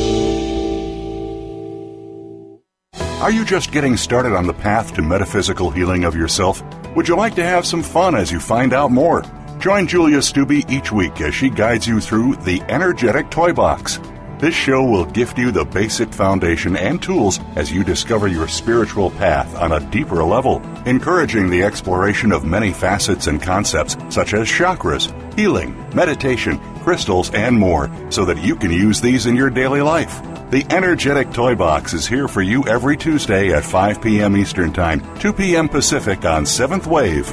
Are 3.18 3.30
you 3.30 3.46
just 3.46 3.72
getting 3.72 3.96
started 3.96 4.36
on 4.36 4.46
the 4.46 4.52
path 4.52 4.92
to 4.92 5.02
metaphysical 5.02 5.70
healing 5.70 6.04
of 6.04 6.14
yourself? 6.14 6.62
Would 6.94 7.08
you 7.08 7.16
like 7.16 7.34
to 7.36 7.44
have 7.44 7.64
some 7.64 7.82
fun 7.82 8.14
as 8.14 8.30
you 8.30 8.38
find 8.38 8.74
out 8.74 8.90
more? 8.90 9.24
Join 9.58 9.86
Julia 9.86 10.18
Stubbe 10.18 10.70
each 10.70 10.92
week 10.92 11.22
as 11.22 11.34
she 11.34 11.48
guides 11.48 11.86
you 11.86 11.98
through 11.98 12.36
the 12.36 12.60
Energetic 12.68 13.30
Toy 13.30 13.54
Box. 13.54 13.98
This 14.38 14.54
show 14.54 14.84
will 14.84 15.06
gift 15.06 15.38
you 15.38 15.50
the 15.50 15.64
basic 15.64 16.12
foundation 16.12 16.76
and 16.76 17.02
tools 17.02 17.40
as 17.56 17.72
you 17.72 17.84
discover 17.84 18.28
your 18.28 18.48
spiritual 18.48 19.10
path 19.12 19.56
on 19.56 19.72
a 19.72 19.90
deeper 19.90 20.22
level, 20.22 20.60
encouraging 20.84 21.48
the 21.48 21.62
exploration 21.62 22.32
of 22.32 22.44
many 22.44 22.70
facets 22.70 23.28
and 23.28 23.40
concepts 23.40 23.96
such 24.10 24.34
as 24.34 24.46
chakras, 24.46 25.10
healing, 25.38 25.74
meditation, 25.94 26.58
crystals, 26.80 27.32
and 27.32 27.58
more 27.58 27.90
so 28.10 28.26
that 28.26 28.44
you 28.44 28.54
can 28.54 28.70
use 28.70 29.00
these 29.00 29.24
in 29.24 29.36
your 29.36 29.48
daily 29.48 29.80
life. 29.80 30.20
The 30.48 30.64
Energetic 30.70 31.32
Toy 31.32 31.56
Box 31.56 31.92
is 31.92 32.06
here 32.06 32.28
for 32.28 32.40
you 32.40 32.64
every 32.68 32.96
Tuesday 32.96 33.52
at 33.52 33.64
5 33.64 34.00
p.m. 34.00 34.36
Eastern 34.36 34.72
Time, 34.72 35.02
2 35.18 35.32
p.m. 35.32 35.68
Pacific 35.68 36.24
on 36.24 36.44
7th 36.44 36.86
Wave. 36.86 37.28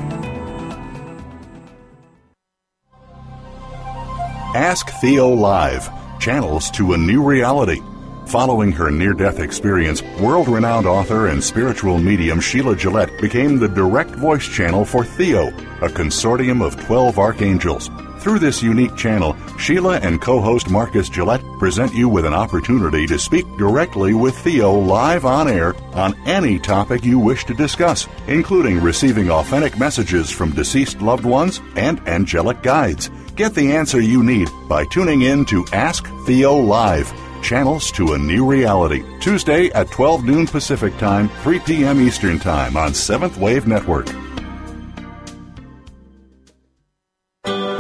Ask 4.56 4.90
Theo 5.00 5.30
Live 5.30 5.92
channels 6.20 6.72
to 6.72 6.94
a 6.94 6.98
new 6.98 7.24
reality. 7.24 7.82
Following 8.26 8.72
her 8.72 8.90
near 8.90 9.14
death 9.14 9.40
experience, 9.40 10.02
world 10.20 10.48
renowned 10.48 10.88
author 10.88 11.28
and 11.28 11.44
spiritual 11.44 12.00
medium 12.00 12.40
Sheila 12.40 12.76
Gillette 12.76 13.22
became 13.22 13.60
the 13.60 13.68
direct 13.68 14.10
voice 14.12 14.48
channel 14.48 14.86
for 14.86 15.06
Theo, 15.06 15.50
a 15.84 15.88
consortium 15.88 16.66
of 16.66 16.84
12 16.88 17.20
archangels. 17.20 17.92
Through 18.24 18.40
this 18.40 18.64
unique 18.64 18.96
channel, 18.96 19.36
Sheila 19.60 20.00
and 20.00 20.22
co 20.22 20.40
host 20.40 20.70
Marcus 20.70 21.10
Gillette 21.10 21.44
present 21.60 21.94
you 21.94 22.08
with 22.08 22.24
an 22.24 22.34
opportunity 22.34 23.06
to 23.08 23.20
speak 23.20 23.46
directly 23.58 24.14
with 24.14 24.34
Theo 24.38 24.72
live 24.72 25.26
on 25.26 25.50
air 25.50 25.76
on 25.94 26.16
any 26.26 26.58
topic 26.58 27.04
you 27.04 27.20
wish 27.20 27.44
to 27.44 27.54
discuss, 27.54 28.08
including 28.28 28.80
receiving 28.80 29.30
authentic 29.30 29.78
messages 29.78 30.32
from 30.32 30.52
deceased 30.52 31.02
loved 31.02 31.26
ones 31.26 31.60
and 31.76 32.00
angelic 32.08 32.64
guides. 32.64 33.12
Get 33.36 33.56
the 33.56 33.74
answer 33.74 34.00
you 34.00 34.24
need 34.24 34.48
by 34.70 34.86
tuning 34.86 35.24
in 35.24 35.44
to 35.48 35.66
Ask 35.74 36.08
Theo 36.26 36.56
Live. 36.56 37.12
Channels 37.42 37.92
to 37.92 38.14
a 38.14 38.18
new 38.18 38.50
reality. 38.50 39.04
Tuesday 39.20 39.68
at 39.72 39.92
12 39.92 40.24
noon 40.24 40.48
Pacific 40.48 40.98
Time, 40.98 41.28
3 41.42 41.60
p.m. 41.60 42.00
Eastern 42.00 42.40
Time 42.40 42.78
on 42.78 42.92
7th 42.92 43.36
Wave 43.36 43.68
Network. 43.68 44.08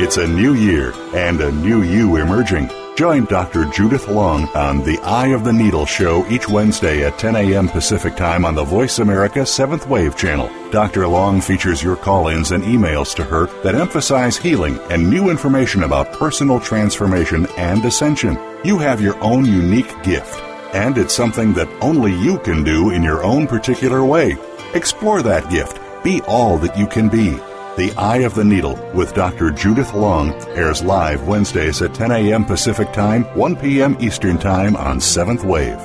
It's 0.04 0.18
a 0.18 0.28
new 0.28 0.54
year 0.54 0.92
and 1.14 1.40
a 1.40 1.50
new 1.50 1.82
you 1.82 2.18
emerging. 2.18 2.70
Join 2.98 3.24
Dr. 3.24 3.64
Judith 3.64 4.10
Long 4.10 4.50
on 4.50 4.84
the 4.84 5.00
Eye 5.00 5.28
of 5.28 5.46
the 5.46 5.54
Needle 5.54 5.86
show 5.86 6.28
each 6.28 6.50
Wednesday 6.50 7.06
at 7.06 7.18
10 7.18 7.38
a.m. 7.38 7.70
Pacific 7.70 8.18
Time 8.18 8.44
on 8.44 8.54
the 8.54 8.66
Voice 8.66 9.00
America 9.00 9.40
7th 9.40 9.88
Wave 9.88 10.18
channel. 10.18 10.52
Dr. 10.72 11.08
Long 11.08 11.40
features 11.40 11.82
your 11.82 11.96
call 11.96 12.28
ins 12.28 12.52
and 12.52 12.66
emails 12.66 13.16
to 13.16 13.24
her 13.24 13.48
that 13.64 13.76
emphasize 13.76 14.36
healing 14.36 14.78
and 14.90 15.10
new 15.10 15.30
information 15.30 15.84
about 15.84 16.12
personal 16.12 16.60
transformation 16.60 17.48
and 17.56 17.86
ascension. 17.86 18.38
You 18.66 18.80
have 18.80 19.00
your 19.00 19.18
own 19.24 19.46
unique 19.46 20.04
gift, 20.04 20.38
and 20.74 20.98
it's 20.98 21.16
something 21.16 21.54
that 21.54 21.70
only 21.82 22.14
you 22.14 22.40
can 22.40 22.66
do 22.66 22.90
in 22.90 23.04
your 23.04 23.24
own 23.24 23.48
particular 23.48 24.04
way. 24.04 24.36
Explore 24.74 25.22
that 25.22 25.50
gift. 25.50 25.80
Be 26.04 26.20
all 26.24 26.58
that 26.58 26.78
you 26.78 26.88
can 26.88 27.08
be. 27.08 27.40
The 27.76 27.92
Eye 27.94 28.18
of 28.18 28.36
the 28.36 28.44
Needle 28.44 28.78
with 28.94 29.16
Dr. 29.16 29.50
Judith 29.50 29.96
Long 29.96 30.32
airs 30.50 30.84
live 30.84 31.28
Wednesdays 31.28 31.82
at 31.82 31.96
10 31.96 32.12
a.m. 32.12 32.46
Pacific 32.46 32.94
Time, 32.94 33.24
1 33.36 33.56
p.m. 33.56 33.98
Eastern 34.00 34.38
Time 34.38 34.76
on 34.76 35.00
7th 35.00 35.44
Wave. 35.44 35.80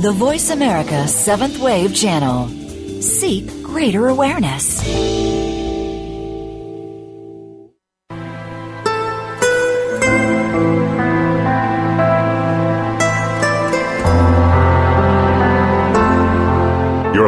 The 0.00 0.12
Voice 0.12 0.48
America 0.48 1.04
7th 1.04 1.58
Wave 1.58 1.94
Channel. 1.94 2.48
Seek 3.02 3.62
greater 3.62 4.08
awareness. 4.08 5.25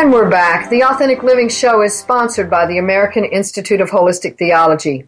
And 0.00 0.14
we're 0.14 0.30
back. 0.30 0.70
The 0.70 0.82
Authentic 0.82 1.22
Living 1.22 1.50
Show 1.50 1.82
is 1.82 1.94
sponsored 1.94 2.48
by 2.48 2.64
the 2.64 2.78
American 2.78 3.22
Institute 3.22 3.82
of 3.82 3.90
Holistic 3.90 4.38
Theology. 4.38 5.06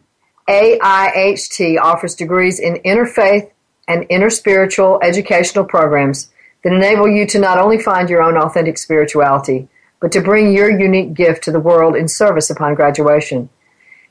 AIHT 0.50 1.80
offers 1.80 2.14
degrees 2.14 2.60
in 2.60 2.74
interfaith 2.84 3.50
and 3.88 4.06
interspiritual 4.10 5.02
educational 5.02 5.64
programs 5.64 6.30
that 6.62 6.74
enable 6.74 7.08
you 7.08 7.26
to 7.28 7.38
not 7.38 7.56
only 7.56 7.78
find 7.78 8.10
your 8.10 8.22
own 8.22 8.36
authentic 8.36 8.76
spirituality, 8.76 9.66
but 9.98 10.12
to 10.12 10.20
bring 10.20 10.52
your 10.52 10.68
unique 10.68 11.14
gift 11.14 11.42
to 11.44 11.52
the 11.52 11.58
world 11.58 11.96
in 11.96 12.06
service 12.06 12.50
upon 12.50 12.74
graduation. 12.74 13.48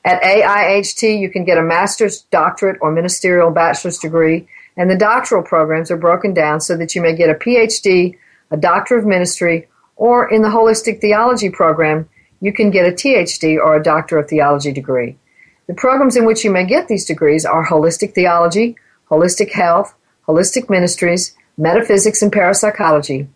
At 0.04 0.20
AIHT, 0.20 1.20
you 1.20 1.30
can 1.30 1.44
get 1.44 1.58
a 1.58 1.62
master's, 1.62 2.22
doctorate, 2.22 2.80
or 2.80 2.90
ministerial 2.90 3.52
bachelor's 3.52 3.98
degree, 3.98 4.48
and 4.76 4.90
the 4.90 4.98
doctoral 4.98 5.44
programs 5.44 5.92
are 5.92 5.96
broken 5.96 6.34
down 6.34 6.60
so 6.60 6.76
that 6.76 6.96
you 6.96 7.02
may 7.02 7.14
get 7.14 7.30
a 7.30 7.34
PhD, 7.34 8.18
a 8.50 8.56
Doctor 8.56 8.98
of 8.98 9.06
Ministry, 9.06 9.68
or 9.96 10.28
in 10.32 10.42
the 10.42 10.48
Holistic 10.48 11.00
Theology 11.00 11.50
program, 11.50 12.08
you 12.40 12.52
can 12.52 12.70
get 12.70 12.86
a 12.86 12.92
THD 12.92 13.56
or 13.56 13.76
a 13.76 13.82
Doctor 13.82 14.18
of 14.18 14.28
Theology 14.28 14.72
degree. 14.72 15.16
The 15.68 15.74
programs 15.74 16.16
in 16.16 16.24
which 16.24 16.44
you 16.44 16.50
may 16.50 16.66
get 16.66 16.88
these 16.88 17.04
degrees 17.04 17.44
are 17.44 17.66
Holistic 17.66 18.14
Theology, 18.14 18.76
Holistic 19.10 19.52
Health, 19.52 19.94
Holistic 20.26 20.68
Ministries, 20.68 21.36
Metaphysics, 21.56 22.22
and 22.22 22.32
Parapsychology. 22.32 23.28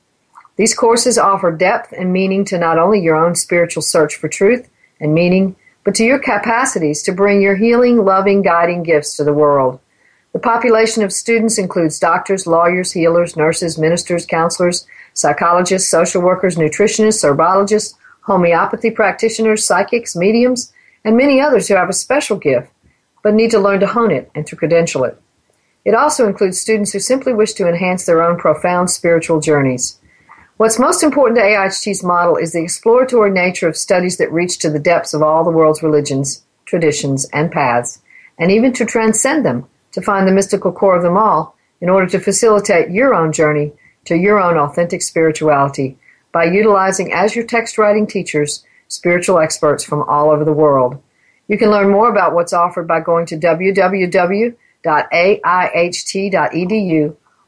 These 0.57 0.75
courses 0.75 1.19
offer 1.19 1.53
depth 1.53 1.93
and 1.93 2.13
meaning 2.13 2.45
to 2.47 2.59
not 2.59 2.79
only 2.79 3.01
your 3.01 3.15
own 3.15 3.35
spiritual 3.35 3.83
search 3.83 4.17
for 4.17 4.29
truth 4.29 4.69
and 5.01 5.15
meaning, 5.15 5.55
but 5.85 5.95
to 5.97 6.05
your 6.05 6.19
capacities 6.19 7.03
to 7.05 7.13
bring 7.13 7.41
your 7.41 7.57
healing, 7.57 8.05
loving, 8.05 8.43
guiding 8.43 8.83
gifts 8.83 9.17
to 9.17 9.25
the 9.25 9.35
world. 9.35 9.79
The 10.33 10.39
population 10.41 11.03
of 11.03 11.13
students 11.13 11.59
includes 11.59 11.99
doctors, 11.99 12.47
lawyers, 12.47 12.93
healers, 12.93 13.37
nurses, 13.37 13.79
ministers, 13.79 14.27
counselors, 14.27 14.87
psychologists, 15.17 15.91
social 15.91 16.23
workers, 16.23 16.57
nutritionists, 16.57 17.25
herbologists, 17.25 17.95
homeopathy 18.21 18.91
practitioners, 18.91 19.67
psychics, 19.67 20.15
mediums, 20.15 20.73
and 21.05 21.17
many 21.17 21.41
others 21.41 21.67
who 21.67 21.75
have 21.75 21.89
a 21.89 21.95
special 21.95 22.37
gift 22.37 22.71
but 23.23 23.35
need 23.35 23.51
to 23.51 23.59
learn 23.59 23.81
to 23.81 23.87
hone 23.89 24.13
it 24.13 24.31
and 24.37 24.47
to 24.47 24.55
credential 24.55 25.03
it. 25.03 25.21
It 25.85 25.95
also 25.95 26.29
includes 26.29 26.61
students 26.61 26.93
who 26.93 27.01
simply 27.01 27.33
wish 27.33 27.55
to 27.55 27.69
enhance 27.69 28.05
their 28.05 28.23
own 28.23 28.39
profound 28.39 28.91
spiritual 28.91 29.41
journeys. 29.41 29.99
What's 30.59 30.79
most 30.79 31.03
important 31.03 31.39
to 31.39 31.45
AIHT's 31.45 32.05
model 32.05 32.37
is 32.37 32.53
the 32.53 32.63
exploratory 32.63 33.31
nature 33.31 33.69
of 33.69 33.77
studies 33.77 34.17
that 34.19 34.33
reach 34.33 34.59
to 34.59 34.71
the 34.71 34.79
depths 34.79 35.13
of 35.13 35.23
all 35.23 35.45
the 35.45 35.51
world's 35.51 35.83
religions, 35.83 36.45
traditions, 36.67 37.25
and 37.33 37.51
paths, 37.51 38.01
and 38.39 38.51
even 38.51 38.73
to 38.75 38.85
transcend 38.85 39.45
them 39.45 39.67
to 39.93 40.01
find 40.01 40.29
the 40.29 40.33
mystical 40.33 40.73
core 40.73 40.97
of 40.97 41.03
them 41.03 41.17
all 41.17 41.57
in 41.81 41.89
order 41.89 42.07
to 42.07 42.21
facilitate 42.21 42.91
your 42.91 43.15
own 43.15 43.33
journey 43.33 43.73
to 44.07 44.17
your 44.17 44.41
own 44.41 44.57
authentic 44.57 45.03
spirituality 45.03 45.99
by 46.33 46.45
utilizing 46.45 47.13
as 47.13 47.37
your 47.37 47.45
text 47.47 47.79
writing 47.79 48.07
teachers 48.07 48.65
spiritual 48.89 49.39
experts 49.39 49.85
from 49.85 50.03
all 50.03 50.31
over 50.31 50.45
the 50.45 50.53
world. 50.53 51.03
You 51.49 51.59
can 51.59 51.71
learn 51.71 51.91
more 51.91 52.11
about 52.11 52.35
what's 52.35 52.53
offered 52.53 52.89
by 52.89 53.01
going 53.01 53.27
to 53.27 53.37
www.aiht.edu, 53.37 54.57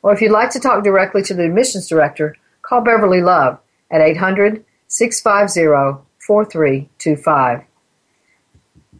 or 0.02 0.12
if 0.12 0.20
you'd 0.20 0.30
like 0.30 0.50
to 0.50 0.60
talk 0.60 0.84
directly 0.84 1.22
to 1.22 1.34
the 1.34 1.44
admissions 1.44 1.88
director, 1.88 2.36
call 2.62 2.80
Beverly 2.82 3.20
Love 3.20 3.58
at 3.90 4.00
800 4.00 4.64
650 4.88 6.04
4325. 6.26 7.64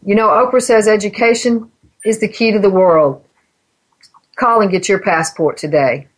You 0.04 0.14
know, 0.14 0.28
Oprah 0.28 0.62
says 0.62 0.88
education 0.88 1.70
is 2.04 2.20
the 2.20 2.28
key 2.28 2.52
to 2.52 2.58
the 2.58 2.70
world. 2.70 3.24
Call 4.36 4.60
and 4.62 4.70
get 4.70 4.88
your 4.88 5.00
passport 5.00 5.56
today. 5.56 6.08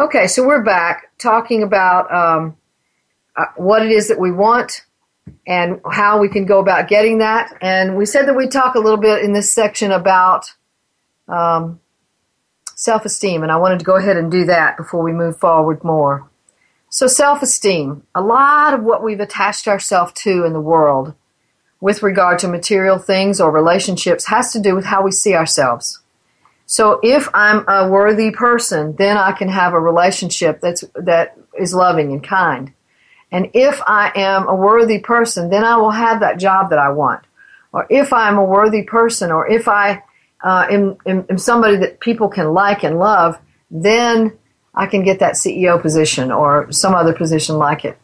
Okay, 0.00 0.28
so 0.28 0.46
we're 0.46 0.62
back 0.62 1.10
talking 1.18 1.62
about 1.62 2.10
um, 2.10 2.56
uh, 3.36 3.44
what 3.56 3.84
it 3.84 3.92
is 3.92 4.08
that 4.08 4.18
we 4.18 4.32
want 4.32 4.86
and 5.46 5.78
how 5.92 6.18
we 6.18 6.30
can 6.30 6.46
go 6.46 6.58
about 6.58 6.88
getting 6.88 7.18
that. 7.18 7.52
And 7.60 7.98
we 7.98 8.06
said 8.06 8.26
that 8.26 8.34
we'd 8.34 8.50
talk 8.50 8.76
a 8.76 8.78
little 8.78 8.96
bit 8.98 9.22
in 9.22 9.34
this 9.34 9.52
section 9.52 9.92
about 9.92 10.54
um, 11.28 11.80
self 12.74 13.04
esteem, 13.04 13.42
and 13.42 13.52
I 13.52 13.58
wanted 13.58 13.80
to 13.80 13.84
go 13.84 13.96
ahead 13.96 14.16
and 14.16 14.32
do 14.32 14.46
that 14.46 14.78
before 14.78 15.02
we 15.02 15.12
move 15.12 15.36
forward 15.36 15.84
more. 15.84 16.26
So, 16.88 17.06
self 17.06 17.42
esteem, 17.42 18.02
a 18.14 18.22
lot 18.22 18.72
of 18.72 18.82
what 18.82 19.04
we've 19.04 19.20
attached 19.20 19.68
ourselves 19.68 20.14
to 20.22 20.46
in 20.46 20.54
the 20.54 20.62
world 20.62 21.12
with 21.78 22.02
regard 22.02 22.38
to 22.38 22.48
material 22.48 22.98
things 22.98 23.38
or 23.38 23.52
relationships 23.52 24.28
has 24.28 24.50
to 24.54 24.60
do 24.60 24.74
with 24.74 24.86
how 24.86 25.02
we 25.02 25.12
see 25.12 25.34
ourselves. 25.34 25.99
So 26.70 27.00
if 27.02 27.28
I'm 27.34 27.68
a 27.68 27.88
worthy 27.88 28.30
person, 28.30 28.94
then 28.94 29.16
I 29.16 29.32
can 29.32 29.48
have 29.48 29.72
a 29.72 29.80
relationship 29.80 30.60
that's 30.60 30.84
that 30.94 31.36
is 31.58 31.74
loving 31.74 32.12
and 32.12 32.22
kind. 32.22 32.72
And 33.32 33.50
if 33.54 33.82
I 33.88 34.12
am 34.14 34.46
a 34.46 34.54
worthy 34.54 35.00
person, 35.00 35.50
then 35.50 35.64
I 35.64 35.78
will 35.78 35.90
have 35.90 36.20
that 36.20 36.38
job 36.38 36.70
that 36.70 36.78
I 36.78 36.90
want. 36.90 37.24
Or 37.72 37.88
if 37.90 38.12
I'm 38.12 38.38
a 38.38 38.44
worthy 38.44 38.84
person, 38.84 39.32
or 39.32 39.50
if 39.50 39.66
I 39.66 40.04
uh, 40.44 40.68
am, 40.70 40.96
am, 41.06 41.26
am 41.28 41.38
somebody 41.38 41.74
that 41.78 41.98
people 41.98 42.28
can 42.28 42.54
like 42.54 42.84
and 42.84 43.00
love, 43.00 43.36
then 43.68 44.38
I 44.72 44.86
can 44.86 45.02
get 45.02 45.18
that 45.18 45.34
CEO 45.34 45.82
position 45.82 46.30
or 46.30 46.70
some 46.70 46.94
other 46.94 47.12
position 47.12 47.58
like 47.58 47.84
it. 47.84 47.98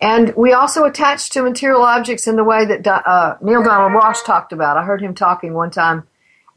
And 0.00 0.32
we 0.36 0.52
also 0.52 0.84
attach 0.84 1.30
to 1.30 1.42
material 1.42 1.82
objects 1.82 2.28
in 2.28 2.36
the 2.36 2.44
way 2.44 2.64
that 2.64 2.86
uh, 2.86 3.38
Neale 3.42 3.64
Donald 3.64 4.00
Walsch 4.00 4.24
talked 4.24 4.52
about. 4.52 4.76
I 4.76 4.84
heard 4.84 5.02
him 5.02 5.16
talking 5.16 5.52
one 5.52 5.72
time 5.72 6.04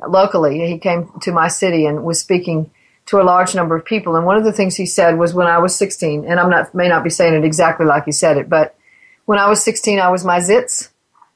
locally. 0.08 0.68
He 0.68 0.78
came 0.78 1.12
to 1.22 1.32
my 1.32 1.48
city 1.48 1.86
and 1.86 2.04
was 2.04 2.20
speaking 2.20 2.72
to 3.08 3.22
a 3.22 3.24
large 3.24 3.56
number 3.56 3.76
of 3.76 3.86
people. 3.86 4.16
And 4.16 4.26
one 4.26 4.38
of 4.38 4.44
the 4.44 4.54
things 4.54 4.76
he 4.76 4.86
said 4.86 5.18
was 5.18 5.34
when 5.34 5.48
I 5.48 5.60
was 5.60 5.76
16, 5.76 6.26
and 6.26 6.40
I'm 6.40 6.50
not 6.50 6.74
may 6.74 6.88
not 6.88 7.04
be 7.04 7.10
saying 7.10 7.34
it 7.34 7.46
exactly 7.46 7.86
like 7.86 8.06
he 8.06 8.12
said 8.12 8.38
it, 8.38 8.50
but 8.50 8.76
when 9.26 9.40
I 9.40 9.50
was 9.50 9.64
16, 9.64 10.00
I 10.00 10.10
was 10.10 10.26
my 10.26 10.40
zits. 10.40 10.90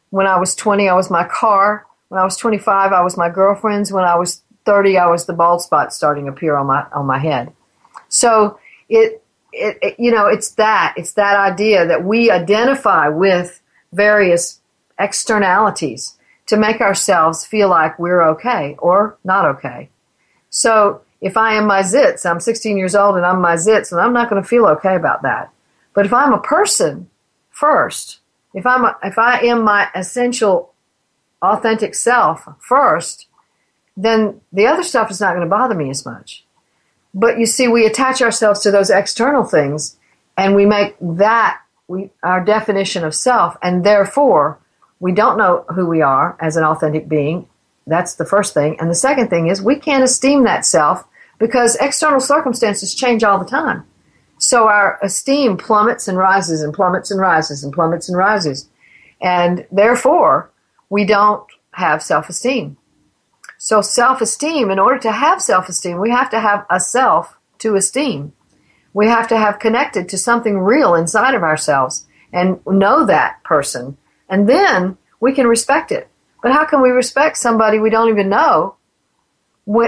When 0.10 0.28
I 0.28 0.40
was 0.40 0.56
20, 0.56 0.88
I 0.90 0.94
was 0.94 1.10
my 1.10 1.26
car. 1.26 1.86
When 2.10 2.20
I 2.20 2.24
was 2.24 2.38
25, 2.38 2.92
I 2.92 3.02
was 3.02 3.18
my 3.18 3.30
girlfriend's. 3.30 3.92
When 3.92 4.04
I 4.04 4.16
was 4.16 4.44
30, 4.66 4.98
I 4.98 5.08
was 5.08 5.26
the 5.26 5.34
bald 5.34 5.62
spot 5.62 5.94
starting 5.94 6.26
to 6.26 6.32
appear 6.32 6.56
on 6.56 6.68
my 6.68 6.86
on 6.94 7.06
my 7.06 7.20
head. 7.20 7.54
So 8.10 8.60
it, 8.90 9.24
it, 9.52 9.78
it 9.82 9.96
you 10.00 10.12
know 10.12 10.28
it's 10.28 10.52
that 10.52 10.94
it's 10.98 11.14
that 11.14 11.38
idea 11.38 11.86
that 11.88 12.04
we 12.04 12.32
identify 12.32 13.08
with 13.08 13.62
various 13.92 14.60
externalities 15.00 16.15
to 16.48 16.58
make 16.58 16.82
ourselves 16.82 17.46
feel 17.46 17.70
like 17.70 17.98
we're 17.98 18.22
okay 18.30 18.76
or 18.80 19.18
not 19.24 19.46
okay. 19.46 19.90
So 20.50 21.02
if 21.22 21.38
I 21.38 21.56
am 21.56 21.66
my 21.66 21.82
zits, 21.82 22.26
I'm 22.26 22.40
16 22.40 22.78
years 22.78 22.96
old 22.96 23.16
and 23.16 23.26
I'm 23.26 23.42
my 23.42 23.56
zits, 23.56 23.92
and 23.92 24.00
I'm 24.00 24.14
not 24.14 24.30
going 24.30 24.42
to 24.42 24.48
feel 24.48 24.66
okay 24.68 24.96
about 24.96 25.24
that. 25.24 25.52
But 25.94 26.06
if 26.06 26.14
I'm 26.14 26.34
a 26.34 26.42
person 26.42 27.10
first, 27.50 28.20
if 28.54 28.66
I'm 28.66 28.86
a, 28.86 28.98
if 29.04 29.18
I 29.18 29.40
am 29.40 29.64
my 29.64 29.90
essential, 29.96 30.74
authentic 31.42 31.96
self 31.96 32.48
first, 32.60 33.28
then 33.98 34.42
the 34.52 34.68
other 34.68 34.84
stuff 34.84 35.10
is 35.10 35.22
not 35.22 35.34
going 35.34 35.46
to 35.46 35.50
bother 35.50 35.76
me 35.76 35.90
as 35.90 36.06
much. 36.06 36.46
But 37.14 37.40
you 37.40 37.46
see, 37.46 37.68
we 37.68 37.86
attach 37.86 38.22
ourselves 38.22 38.60
to 38.62 38.72
those 38.72 38.90
external 38.90 39.46
things, 39.46 39.98
and 40.38 40.56
we 40.56 40.66
make 40.66 40.96
that 41.00 41.62
we 41.88 42.12
our 42.24 42.44
definition 42.44 43.04
of 43.04 43.16
self, 43.16 43.58
and 43.62 43.84
therefore 43.84 44.60
we 45.00 45.12
don't 45.12 45.38
know 45.38 45.66
who 45.74 45.86
we 45.86 46.02
are 46.02 46.38
as 46.40 46.56
an 46.56 46.64
authentic 46.64 47.08
being. 47.08 47.48
That's 47.88 48.16
the 48.16 48.26
first 48.26 48.54
thing. 48.54 48.80
And 48.80 48.90
the 48.90 48.96
second 48.96 49.30
thing 49.30 49.48
is 49.48 49.62
we 49.62 49.76
can't 49.76 50.04
esteem 50.04 50.44
that 50.44 50.66
self 50.66 51.04
because 51.38 51.76
external 51.76 52.20
circumstances 52.20 52.96
change 52.96 53.24
all 53.24 53.38
the 53.38 53.46
time. 53.46 53.86
So 54.38 54.68
our 54.68 55.00
esteem 55.02 55.58
plummets 55.58 56.08
and 56.08 56.18
rises 56.18 56.62
and 56.62 56.74
plummets 56.74 57.12
and 57.12 57.20
rises 57.20 57.64
and 57.64 57.74
plummets 57.74 58.10
and 58.10 58.18
rises. 58.18 58.70
And 59.22 59.66
therefore, 59.72 60.52
we 60.90 61.06
don't 61.06 61.46
have 61.72 62.04
self 62.04 62.30
esteem. 62.30 62.78
So, 63.58 63.82
self 63.82 64.22
esteem, 64.22 64.70
in 64.70 64.80
order 64.80 65.00
to 65.00 65.12
have 65.12 65.42
self 65.42 65.70
esteem, 65.70 66.00
we 66.00 66.12
have 66.12 66.30
to 66.32 66.40
have 66.40 66.66
a 66.70 66.80
self 66.80 67.38
to 67.60 67.76
esteem. 67.76 68.34
We 68.94 69.08
have 69.08 69.28
to 69.30 69.38
have 69.38 69.60
connected 69.60 70.08
to 70.10 70.18
something 70.18 70.60
real 70.60 70.96
inside 70.96 71.34
of 71.34 71.44
ourselves 71.44 72.06
and 72.32 72.60
know 72.66 73.06
that 73.06 73.44
person 73.44 73.98
and 74.30 74.48
then 74.50 74.98
we 75.20 75.34
can 75.34 75.48
respect 75.48 75.92
it. 75.92 76.08
But 76.42 76.52
how 76.52 76.66
can 76.66 76.82
we 76.82 76.90
respect 76.90 77.38
somebody 77.38 77.80
we 77.80 77.90
don't 77.90 78.10
even 78.10 78.30
know, 78.30 78.76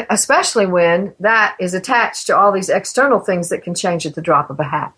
especially 0.10 0.65
when 0.65 1.13
that 1.19 1.56
is 1.60 1.73
attached 1.73 2.28
to 2.28 2.38
all 2.38 2.52
these 2.52 2.69
external 2.69 3.19
things 3.19 3.50
that 3.50 3.63
can 3.63 3.76
change 3.76 4.06
at 4.06 4.15
the 4.15 4.21
drop 4.21 4.50
of 4.50 4.60
a 4.60 4.63
hat? 4.63 4.93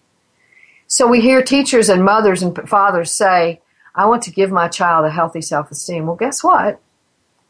So 0.88 1.08
we 1.08 1.21
hear 1.21 1.43
teachers 1.43 1.89
and 1.89 2.04
mothers 2.04 2.41
and 2.41 2.58
fathers 2.67 3.12
say, 3.12 3.62
I 3.93 4.06
want 4.06 4.23
to 4.23 4.32
give 4.32 4.52
my 4.52 4.67
child 4.67 5.06
a 5.06 5.12
healthy 5.12 5.41
self 5.41 5.69
esteem. 5.71 6.06
Well, 6.08 6.15
guess 6.15 6.43
what? 6.43 6.80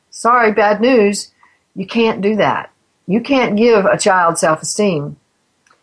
Sorry, 0.10 0.52
bad 0.52 0.82
news. 0.82 1.32
You 1.75 1.86
can't 1.86 2.21
do 2.21 2.36
that. 2.38 2.71
You 3.08 3.21
can't 3.21 3.56
give 3.56 3.86
a 3.86 3.97
child 3.97 4.38
self 4.38 4.62
esteem. 4.62 5.17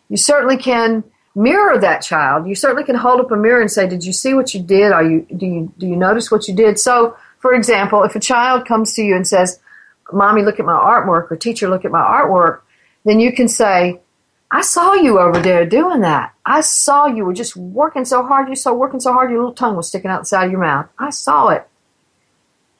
You 0.09 0.17
certainly 0.17 0.57
can 0.57 1.03
mirror 1.37 1.77
that 1.77 2.01
child. 2.01 2.47
You 2.47 2.55
certainly 2.55 2.83
can 2.83 2.95
hold 2.95 3.21
up 3.21 3.31
a 3.31 3.37
mirror 3.37 3.61
and 3.61 3.71
say, 3.71 3.87
"Did 3.87 4.03
you 4.03 4.11
see 4.11 4.33
what 4.33 4.53
you 4.53 4.61
did? 4.61 4.91
Are 4.91 5.03
you 5.03 5.25
do 5.35 5.45
you 5.45 5.71
do 5.77 5.87
you 5.87 5.95
notice 5.95 6.31
what 6.31 6.47
you 6.47 6.55
did?" 6.55 6.79
So, 6.79 7.15
for 7.39 7.53
example, 7.53 8.03
if 8.03 8.15
a 8.15 8.19
child 8.19 8.67
comes 8.67 8.93
to 8.93 9.03
you 9.03 9.15
and 9.15 9.25
says, 9.25 9.59
"Mommy, 10.11 10.41
look 10.41 10.59
at 10.59 10.65
my 10.65 10.73
artwork," 10.73 11.31
or 11.31 11.35
"Teacher, 11.35 11.69
look 11.69 11.85
at 11.85 11.91
my 11.91 12.01
artwork," 12.01 12.61
then 13.05 13.19
you 13.19 13.31
can 13.31 13.47
say, 13.47 14.01
"I 14.51 14.61
saw 14.61 14.93
you 14.93 15.19
over 15.19 15.39
there 15.39 15.65
doing 15.65 16.01
that. 16.01 16.33
I 16.45 16.61
saw 16.61 17.05
you 17.05 17.23
were 17.23 17.33
just 17.33 17.55
working 17.55 18.05
so 18.05 18.23
hard. 18.23 18.49
You 18.49 18.55
saw 18.55 18.73
working 18.73 18.99
so 18.99 19.13
hard, 19.13 19.29
your 19.29 19.39
little 19.39 19.53
tongue 19.53 19.77
was 19.77 19.87
sticking 19.87 20.09
out 20.09 20.21
the 20.21 20.25
side 20.25 20.45
of 20.45 20.51
your 20.51 20.61
mouth. 20.61 20.87
I 20.99 21.11
saw 21.11 21.49
it, 21.49 21.67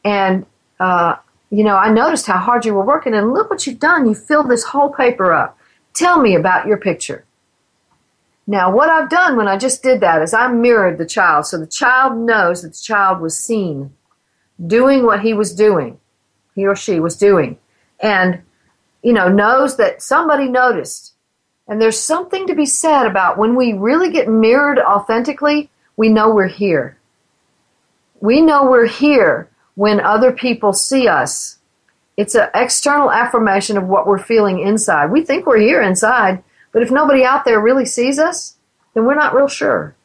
and." 0.04 0.46
Uh, 0.80 1.16
you 1.50 1.64
know, 1.64 1.76
I 1.76 1.90
noticed 1.90 2.28
how 2.28 2.38
hard 2.38 2.66
you 2.66 2.74
were 2.74 2.86
working, 2.86 3.14
and 3.16 3.34
look 3.34 3.50
what 3.50 3.66
you've 3.66 3.80
done. 3.80 4.08
You 4.08 4.14
filled 4.14 4.50
this 4.50 4.64
whole 4.64 4.90
paper 4.90 5.34
up. 5.34 5.58
Tell 5.94 6.20
me 6.22 6.36
about 6.36 6.68
your 6.68 6.78
picture. 6.78 7.24
Now, 8.50 8.74
what 8.74 8.90
I've 8.90 9.10
done 9.10 9.36
when 9.36 9.50
I 9.50 9.58
just 9.58 9.84
did 9.84 10.00
that 10.00 10.22
is 10.22 10.34
I 10.34 10.48
mirrored 10.48 10.98
the 10.98 11.06
child. 11.06 11.46
So 11.46 11.60
the 11.60 11.68
child 11.68 12.18
knows 12.18 12.62
that 12.62 12.70
the 12.70 12.82
child 12.82 13.20
was 13.20 13.38
seen 13.38 13.94
doing 14.66 15.06
what 15.06 15.20
he 15.20 15.34
was 15.34 15.54
doing, 15.54 16.00
he 16.56 16.66
or 16.66 16.76
she 16.76 17.00
was 17.00 17.18
doing, 17.18 17.60
and, 18.00 18.42
you 19.04 19.14
know, 19.14 19.28
knows 19.28 19.78
that 19.78 20.02
somebody 20.02 20.48
noticed. 20.48 21.14
And 21.68 21.82
there's 21.82 22.00
something 22.00 22.48
to 22.48 22.56
be 22.56 22.66
said 22.66 23.06
about 23.06 23.38
when 23.38 23.56
we 23.56 23.74
really 23.74 24.10
get 24.10 24.30
mirrored 24.30 24.80
authentically, 24.80 25.70
we 25.98 26.10
know 26.10 26.34
we're 26.34 26.48
here. 26.48 26.98
We 28.22 28.42
know 28.42 28.64
we're 28.70 28.88
here 28.88 29.50
when 29.76 30.00
other 30.00 30.32
people 30.32 30.74
see 30.74 31.08
us. 31.08 31.60
It's 32.16 32.34
an 32.34 32.50
external 32.56 33.12
affirmation 33.12 33.78
of 33.78 33.88
what 33.88 34.08
we're 34.08 34.18
feeling 34.18 34.60
inside. 34.60 35.12
We 35.12 35.24
think 35.24 35.46
we're 35.46 35.60
here 35.60 35.82
inside, 35.82 36.44
but 36.78 36.84
if 36.84 36.92
nobody 36.92 37.24
out 37.24 37.44
there 37.44 37.60
really 37.60 37.86
sees 37.86 38.20
us, 38.20 38.56
then 38.94 39.06
we're 39.06 39.16
not 39.16 39.34
real 39.34 39.48
sure. 39.48 39.96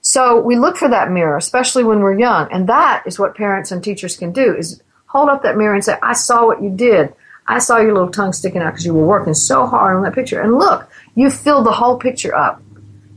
So 0.00 0.40
we 0.40 0.56
look 0.56 0.76
for 0.76 0.88
that 0.88 1.10
mirror, 1.10 1.36
especially 1.36 1.82
when 1.82 1.98
we're 1.98 2.16
young. 2.16 2.46
And 2.52 2.68
that 2.68 3.02
is 3.04 3.18
what 3.18 3.34
parents 3.34 3.72
and 3.72 3.82
teachers 3.82 4.16
can 4.16 4.30
do 4.30 4.54
is 4.54 4.80
hold 5.06 5.28
up 5.28 5.42
that 5.42 5.56
mirror 5.56 5.74
and 5.74 5.84
say, 5.84 5.96
I 6.00 6.12
saw 6.12 6.46
what 6.46 6.62
you 6.62 6.70
did. 6.70 7.12
I 7.48 7.58
saw 7.58 7.78
your 7.78 7.94
little 7.94 8.12
tongue 8.12 8.32
sticking 8.32 8.62
out 8.62 8.74
because 8.74 8.86
you 8.86 8.94
were 8.94 9.04
working 9.04 9.34
so 9.34 9.66
hard 9.66 9.96
on 9.96 10.04
that 10.04 10.14
picture. 10.14 10.40
And 10.40 10.56
look, 10.56 10.88
you 11.16 11.30
filled 11.30 11.66
the 11.66 11.72
whole 11.72 11.98
picture 11.98 12.32
up. 12.32 12.62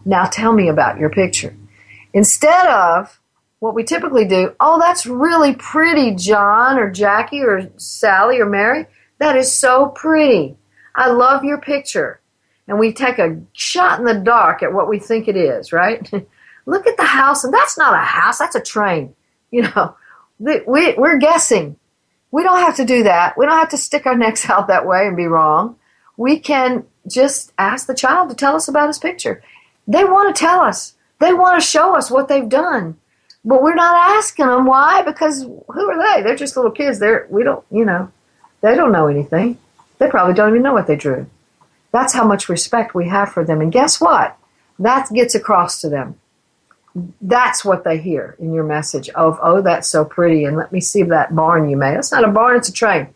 Now 0.04 0.26
tell 0.26 0.52
me 0.52 0.68
about 0.68 0.98
your 0.98 1.12
picture. 1.12 1.56
Instead 2.14 2.66
of 2.66 3.20
what 3.60 3.76
we 3.76 3.84
typically 3.84 4.26
do, 4.26 4.56
oh, 4.60 4.80
that's 4.80 5.06
really 5.06 5.54
pretty, 5.54 6.16
John 6.16 6.80
or 6.80 6.90
Jackie 6.90 7.44
or 7.44 7.70
Sally 7.78 8.40
or 8.40 8.48
Mary. 8.48 8.88
That 9.20 9.36
is 9.36 9.54
so 9.54 9.90
pretty. 9.90 10.58
I 10.96 11.12
love 11.12 11.44
your 11.44 11.62
picture 11.62 12.22
and 12.68 12.80
we 12.80 12.94
take 12.94 13.18
a 13.18 13.40
shot 13.54 14.00
in 14.00 14.06
the 14.06 14.14
dark 14.14 14.62
at 14.62 14.74
what 14.74 14.90
we 14.90 15.00
think 15.00 15.28
it 15.28 15.36
is, 15.38 15.72
right? 15.72 16.10
Look 16.66 16.86
at 16.86 16.98
the 16.98 17.06
house, 17.06 17.44
and 17.44 17.54
that's 17.54 17.78
not 17.78 17.94
a 17.94 18.06
house, 18.06 18.38
that's 18.38 18.56
a 18.56 18.62
train. 18.62 19.16
You 19.50 19.62
know, 19.64 19.96
we, 20.40 20.94
we're 20.98 21.18
guessing. 21.18 21.78
We 22.32 22.44
don't 22.44 22.60
have 22.60 22.76
to 22.76 22.86
do 22.86 23.04
that. 23.04 23.38
We 23.38 23.46
don't 23.46 23.58
have 23.58 23.70
to 23.70 23.78
stick 23.78 24.06
our 24.06 24.18
necks 24.18 24.50
out 24.50 24.68
that 24.68 24.86
way 24.86 25.08
and 25.08 25.16
be 25.16 25.28
wrong. 25.28 25.78
We 26.18 26.40
can 26.40 26.86
just 27.08 27.54
ask 27.58 27.88
the 27.88 27.94
child 27.94 28.30
to 28.30 28.36
tell 28.36 28.56
us 28.56 28.68
about 28.68 28.88
his 28.88 29.00
picture. 29.00 29.42
They 29.88 30.04
want 30.04 30.36
to 30.36 30.40
tell 30.40 30.60
us. 30.60 30.94
They 31.20 31.34
want 31.34 31.62
to 31.62 31.66
show 31.66 31.96
us 31.96 32.12
what 32.12 32.28
they've 32.28 32.50
done. 32.50 32.98
But 33.46 33.64
we're 33.64 33.76
not 33.76 34.18
asking 34.18 34.48
them 34.48 34.66
why 34.66 35.04
because 35.04 35.44
who 35.44 35.90
are 35.90 36.16
they? 36.16 36.22
They're 36.22 36.36
just 36.36 36.58
little 36.58 36.72
kids. 36.72 37.00
They're 37.00 37.28
we 37.30 37.44
don't, 37.44 37.64
you 37.72 37.86
know, 37.86 38.12
they 38.62 38.76
don't 38.76 38.92
know 38.92 39.08
anything. 39.08 39.58
They 40.00 40.10
probably 40.10 40.34
don't 40.34 40.50
even 40.50 40.64
know 40.64 40.74
what 40.74 40.88
they 40.88 40.98
drew. 40.98 41.28
That's 41.98 42.14
how 42.14 42.28
much 42.28 42.48
respect 42.48 42.94
we 42.94 43.10
have 43.10 43.32
for 43.34 43.44
them. 43.44 43.60
And 43.60 43.72
guess 43.72 44.00
what? 44.00 44.38
That 44.78 45.10
gets 45.12 45.34
across 45.34 45.82
to 45.82 45.90
them. 45.90 46.20
That's 47.20 47.66
what 47.66 47.84
they 47.84 47.98
hear 47.98 48.36
in 48.38 48.54
your 48.54 48.66
message 48.66 49.10
of, 49.10 49.40
oh, 49.42 49.64
that's 49.64 49.88
so 49.88 50.06
pretty, 50.06 50.44
and 50.46 50.56
let 50.56 50.72
me 50.72 50.80
see 50.80 51.02
that 51.02 51.36
barn 51.36 51.68
you 51.68 51.76
made. 51.76 51.98
It's 51.98 52.12
not 52.12 52.24
a 52.24 52.28
barn, 52.28 52.56
it's 52.56 52.70
a 52.70 52.72
train. 52.72 53.08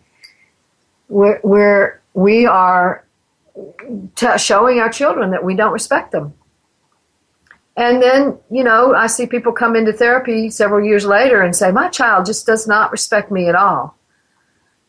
We're, 1.09 1.39
we're 1.43 2.01
we 2.15 2.47
are 2.47 3.05
t- 4.15 4.37
showing 4.39 4.79
our 4.79 4.89
children 4.89 5.29
that 5.29 5.43
we 5.43 5.55
don't 5.55 5.73
respect 5.73 6.11
them. 6.11 6.33
And 7.77 8.01
then, 8.01 8.39
you 8.49 8.63
know, 8.63 8.95
I 8.95 9.05
see 9.05 9.27
people 9.27 9.51
come 9.51 9.75
into 9.75 9.93
therapy 9.93 10.49
several 10.49 10.83
years 10.83 11.05
later 11.05 11.43
and 11.43 11.55
say, 11.55 11.71
My 11.71 11.87
child 11.89 12.25
just 12.25 12.47
does 12.47 12.65
not 12.65 12.91
respect 12.91 13.29
me 13.29 13.47
at 13.47 13.53
all. 13.53 13.95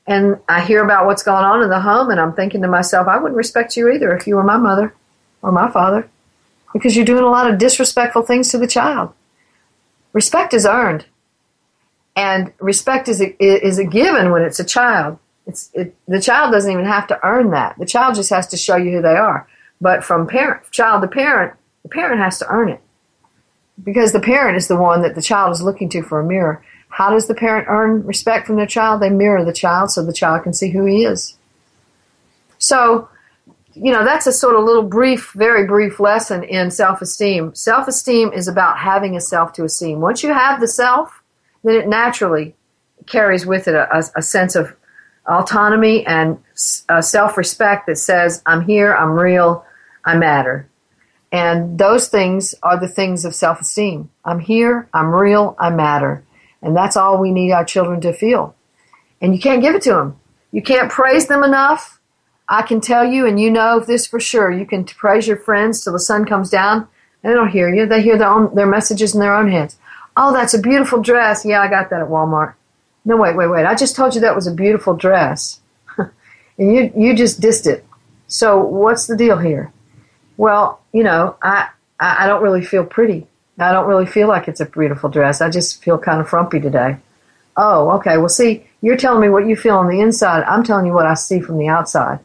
And 0.07 0.39
I 0.49 0.65
hear 0.65 0.85
about 0.85 1.07
what's 1.07 1.23
going 1.23 1.45
on 1.45 1.63
in 1.63 1.71
the 1.71 1.81
home, 1.81 2.11
and 2.11 2.21
I'm 2.21 2.33
thinking 2.33 2.63
to 2.63 2.69
myself, 2.69 3.07
I 3.07 3.19
wouldn't 3.19 3.37
respect 3.37 3.77
you 3.77 3.91
either 3.91 4.17
if 4.17 4.27
you 4.27 4.37
were 4.37 4.43
my 4.43 4.57
mother 4.57 4.95
or 5.43 5.53
my 5.53 5.71
father 5.71 6.09
because 6.73 6.97
you're 6.97 7.05
doing 7.05 7.25
a 7.25 7.31
lot 7.31 7.51
of 7.51 7.59
disrespectful 7.59 8.23
things 8.23 8.51
to 8.51 8.59
the 8.59 8.67
child. 8.67 9.13
Respect 10.13 10.55
is 10.55 10.67
earned, 10.67 11.07
and 12.17 12.53
respect 12.59 13.09
is 13.09 13.21
a, 13.21 13.43
is 13.43 13.79
a 13.79 13.85
given 13.85 14.31
when 14.31 14.43
it's 14.43 14.61
a 14.61 14.65
child. 14.65 15.19
It's, 15.47 15.71
it, 15.75 15.95
the 16.07 16.21
child 16.21 16.53
doesn't 16.53 16.71
even 16.71 16.85
have 16.85 17.07
to 17.09 17.19
earn 17.25 17.51
that. 17.51 17.79
The 17.79 17.87
child 17.87 18.15
just 18.15 18.31
has 18.31 18.47
to 18.49 18.57
show 18.57 18.77
you 18.77 18.93
who 18.93 19.03
they 19.03 19.17
are. 19.17 19.49
But 19.81 20.05
from 20.05 20.27
parent, 20.27 20.71
child 20.71 21.03
to 21.03 21.09
parent, 21.09 21.55
the 21.83 21.89
parent 21.89 22.21
has 22.21 22.39
to 22.39 22.47
earn 22.47 22.69
it 22.69 22.81
because 23.83 24.13
the 24.13 24.21
parent 24.21 24.57
is 24.57 24.69
the 24.69 24.77
one 24.77 25.03
that 25.03 25.15
the 25.15 25.23
child 25.23 25.53
is 25.53 25.63
looking 25.63 25.89
to 25.91 26.03
for 26.03 26.21
a 26.21 26.25
mirror. 26.25 26.65
How 26.93 27.09
does 27.09 27.27
the 27.27 27.35
parent 27.35 27.69
earn 27.71 28.05
respect 28.05 28.47
from 28.47 28.57
their 28.57 28.67
child? 28.67 29.01
They 29.01 29.09
mirror 29.09 29.47
the 29.47 29.53
child 29.53 29.91
so 29.91 30.05
the 30.05 30.13
child 30.13 30.43
can 30.43 30.53
see 30.53 30.69
who 30.69 30.85
he 30.85 31.07
is. 31.07 31.39
So, 32.59 33.09
you 33.73 33.91
know, 33.91 34.05
that's 34.05 34.27
a 34.27 34.33
sort 34.33 34.57
of 34.57 34.65
little 34.65 34.83
brief, 34.83 35.33
very 35.33 35.67
brief 35.67 35.99
lesson 35.99 36.45
in 36.45 36.71
self 36.71 37.01
esteem. 37.01 37.55
Self 37.55 37.89
esteem 37.89 38.31
is 38.35 38.47
about 38.47 38.77
having 38.79 39.17
a 39.17 39.23
self 39.23 39.55
to 39.55 39.65
esteem. 39.65 40.03
Once 40.03 40.23
you 40.23 40.35
have 40.35 40.61
the 40.61 40.69
self, 40.69 41.23
then 41.65 41.77
it 41.77 41.89
naturally 41.89 42.55
carries 43.07 43.47
with 43.47 43.69
it 43.69 43.75
a, 43.75 44.05
a 44.15 44.21
sense 44.21 44.55
of 44.55 44.77
autonomy 45.27 46.05
and 46.07 46.39
self 46.55 47.39
respect 47.39 47.87
that 47.87 47.97
says, 47.97 48.43
I'm 48.45 48.67
here, 48.67 48.95
I'm 48.95 49.13
real, 49.13 49.65
I 50.05 50.19
matter. 50.19 50.69
And 51.33 51.79
those 51.79 52.09
things 52.09 52.55
are 52.63 52.79
the 52.79 52.87
things 52.87 53.25
of 53.25 53.35
self 53.35 53.63
esteem. 53.63 54.11
I'm 54.27 54.41
here, 54.41 54.91
I'm 54.93 55.15
real, 55.15 55.57
I 55.59 55.71
matter. 55.71 56.23
And 56.63 56.77
that's 56.77 56.97
all 56.97 57.19
we 57.19 57.33
need 57.33 57.53
our 57.53 57.65
children 57.65 58.01
to 58.03 58.13
feel. 58.13 58.55
And 59.21 59.35
you 59.35 59.41
can't 59.41 59.63
give 59.63 59.75
it 59.75 59.83
to 59.83 59.91
them. 59.95 60.21
You 60.53 60.63
can't 60.63 60.91
praise 60.91 61.27
them 61.27 61.43
enough. 61.43 61.99
I 62.49 62.63
can 62.63 62.81
tell 62.81 63.05
you, 63.05 63.27
and 63.27 63.41
you 63.41 63.51
know 63.51 63.81
this 63.81 64.07
for 64.07 64.21
sure, 64.21 64.51
you 64.51 64.67
can 64.67 64.85
praise 64.85 65.27
your 65.27 65.39
friends 65.39 65.83
till 65.83 65.93
the 65.93 65.99
sun 65.99 66.25
comes 66.25 66.51
down. 66.51 66.89
and 67.23 67.31
They 67.31 67.35
don't 67.35 67.49
hear 67.49 67.73
you. 67.73 67.87
They 67.87 68.03
hear 68.03 68.19
their 68.19 68.29
own 68.29 68.55
their 68.55 68.67
messages 68.67 69.15
in 69.15 69.21
their 69.21 69.35
own 69.35 69.51
heads. 69.51 69.77
Oh, 70.17 70.33
that's 70.33 70.55
a 70.55 70.61
beautiful 70.61 71.01
dress. 71.01 71.45
Yeah, 71.45 71.61
I 71.61 71.69
got 71.69 71.89
that 71.91 72.03
at 72.03 72.09
Walmart. 72.09 72.55
No, 73.05 73.17
wait, 73.17 73.37
wait, 73.37 73.49
wait. 73.49 73.65
I 73.65 73.75
just 73.75 73.97
told 73.97 74.15
you 74.15 74.21
that 74.21 74.35
was 74.35 74.47
a 74.47 74.55
beautiful 74.55 74.95
dress. 74.95 75.61
and 75.97 76.13
you 76.59 76.93
you 76.95 77.17
just 77.17 77.41
dissed 77.41 77.67
it. 77.67 77.85
So 78.29 78.63
what's 78.63 79.07
the 79.07 79.17
deal 79.17 79.39
here? 79.39 79.73
Well, 80.37 80.81
you 80.93 81.03
know, 81.03 81.37
I 81.43 81.69
I 81.99 82.27
don't 82.27 82.43
really 82.43 82.65
feel 82.65 82.85
pretty. 82.85 83.27
I 83.63 83.73
don't 83.73 83.87
really 83.87 84.07
feel 84.07 84.29
like 84.29 84.49
it's 84.49 84.61
a 84.61 84.67
beautiful 84.67 85.11
dress. 85.11 85.41
I 85.41 85.51
just 85.51 85.83
feel 85.83 85.99
kind 85.99 86.21
of 86.21 86.29
frumpy 86.29 86.61
today. 86.61 86.97
Oh, 87.57 87.91
okay. 87.93 88.17
Well, 88.17 88.29
see, 88.29 88.67
you're 88.81 88.97
telling 88.97 89.21
me 89.21 89.29
what 89.29 89.47
you 89.47 89.57
feel 89.57 89.77
on 89.77 89.89
the 89.89 90.01
inside. 90.01 90.45
I'm 90.45 90.65
telling 90.65 90.87
you 90.87 90.93
what 90.93 91.07
I 91.07 91.15
see 91.15 91.41
from 91.41 91.59
the 91.59 91.69
outside. 91.69 92.21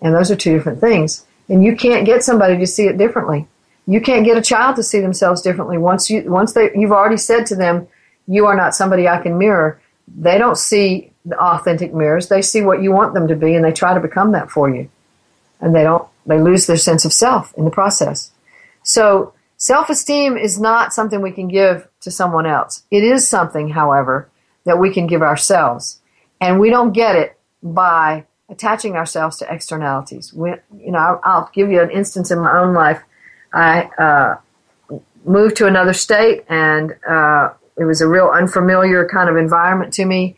And 0.00 0.14
those 0.14 0.30
are 0.30 0.36
two 0.36 0.56
different 0.56 0.80
things. 0.80 1.24
And 1.48 1.62
you 1.62 1.76
can't 1.76 2.06
get 2.06 2.22
somebody 2.22 2.58
to 2.58 2.66
see 2.66 2.86
it 2.86 2.98
differently. 2.98 3.46
You 3.86 4.00
can't 4.00 4.24
get 4.24 4.36
a 4.36 4.42
child 4.42 4.76
to 4.76 4.82
see 4.82 5.00
themselves 5.00 5.42
differently. 5.42 5.78
Once 5.78 6.08
you 6.08 6.22
once 6.30 6.52
they 6.52 6.70
you've 6.74 6.92
already 6.92 7.18
said 7.18 7.46
to 7.46 7.56
them, 7.56 7.86
you 8.26 8.46
are 8.46 8.56
not 8.56 8.74
somebody 8.74 9.06
I 9.06 9.20
can 9.20 9.38
mirror. 9.38 9.80
They 10.08 10.38
don't 10.38 10.56
see 10.56 11.12
the 11.24 11.38
authentic 11.38 11.92
mirrors. 11.92 12.28
They 12.28 12.42
see 12.42 12.62
what 12.62 12.82
you 12.82 12.92
want 12.92 13.14
them 13.14 13.28
to 13.28 13.36
be 13.36 13.54
and 13.54 13.64
they 13.64 13.72
try 13.72 13.94
to 13.94 14.00
become 14.00 14.32
that 14.32 14.50
for 14.50 14.74
you. 14.74 14.88
And 15.60 15.74
they 15.74 15.82
don't 15.82 16.06
they 16.26 16.40
lose 16.40 16.66
their 16.66 16.78
sense 16.78 17.04
of 17.04 17.12
self 17.12 17.52
in 17.56 17.64
the 17.64 17.70
process. 17.70 18.30
So 18.82 19.34
Self 19.64 19.88
esteem 19.88 20.36
is 20.36 20.60
not 20.60 20.92
something 20.92 21.22
we 21.22 21.30
can 21.30 21.48
give 21.48 21.88
to 22.02 22.10
someone 22.10 22.44
else. 22.44 22.82
It 22.90 23.02
is 23.02 23.26
something, 23.26 23.70
however, 23.70 24.28
that 24.64 24.78
we 24.78 24.92
can 24.92 25.06
give 25.06 25.22
ourselves. 25.22 26.02
And 26.38 26.60
we 26.60 26.68
don't 26.68 26.92
get 26.92 27.16
it 27.16 27.38
by 27.62 28.26
attaching 28.50 28.94
ourselves 28.94 29.38
to 29.38 29.50
externalities. 29.50 30.34
We, 30.34 30.50
you 30.76 30.92
know, 30.92 30.98
I'll, 30.98 31.20
I'll, 31.24 31.50
give 31.54 31.70
you 31.70 31.80
an 31.80 31.90
instance 31.90 32.30
in 32.30 32.40
my 32.40 32.58
own 32.58 32.74
life. 32.74 33.02
I 33.54 33.84
uh, 33.96 34.98
moved 35.24 35.56
to 35.56 35.66
another 35.66 35.94
state, 35.94 36.44
and 36.46 36.94
uh, 37.08 37.54
it 37.78 37.84
was 37.86 38.02
a 38.02 38.06
real 38.06 38.28
unfamiliar 38.34 39.08
kind 39.08 39.30
of 39.30 39.38
environment 39.38 39.94
to 39.94 40.04
me. 40.04 40.36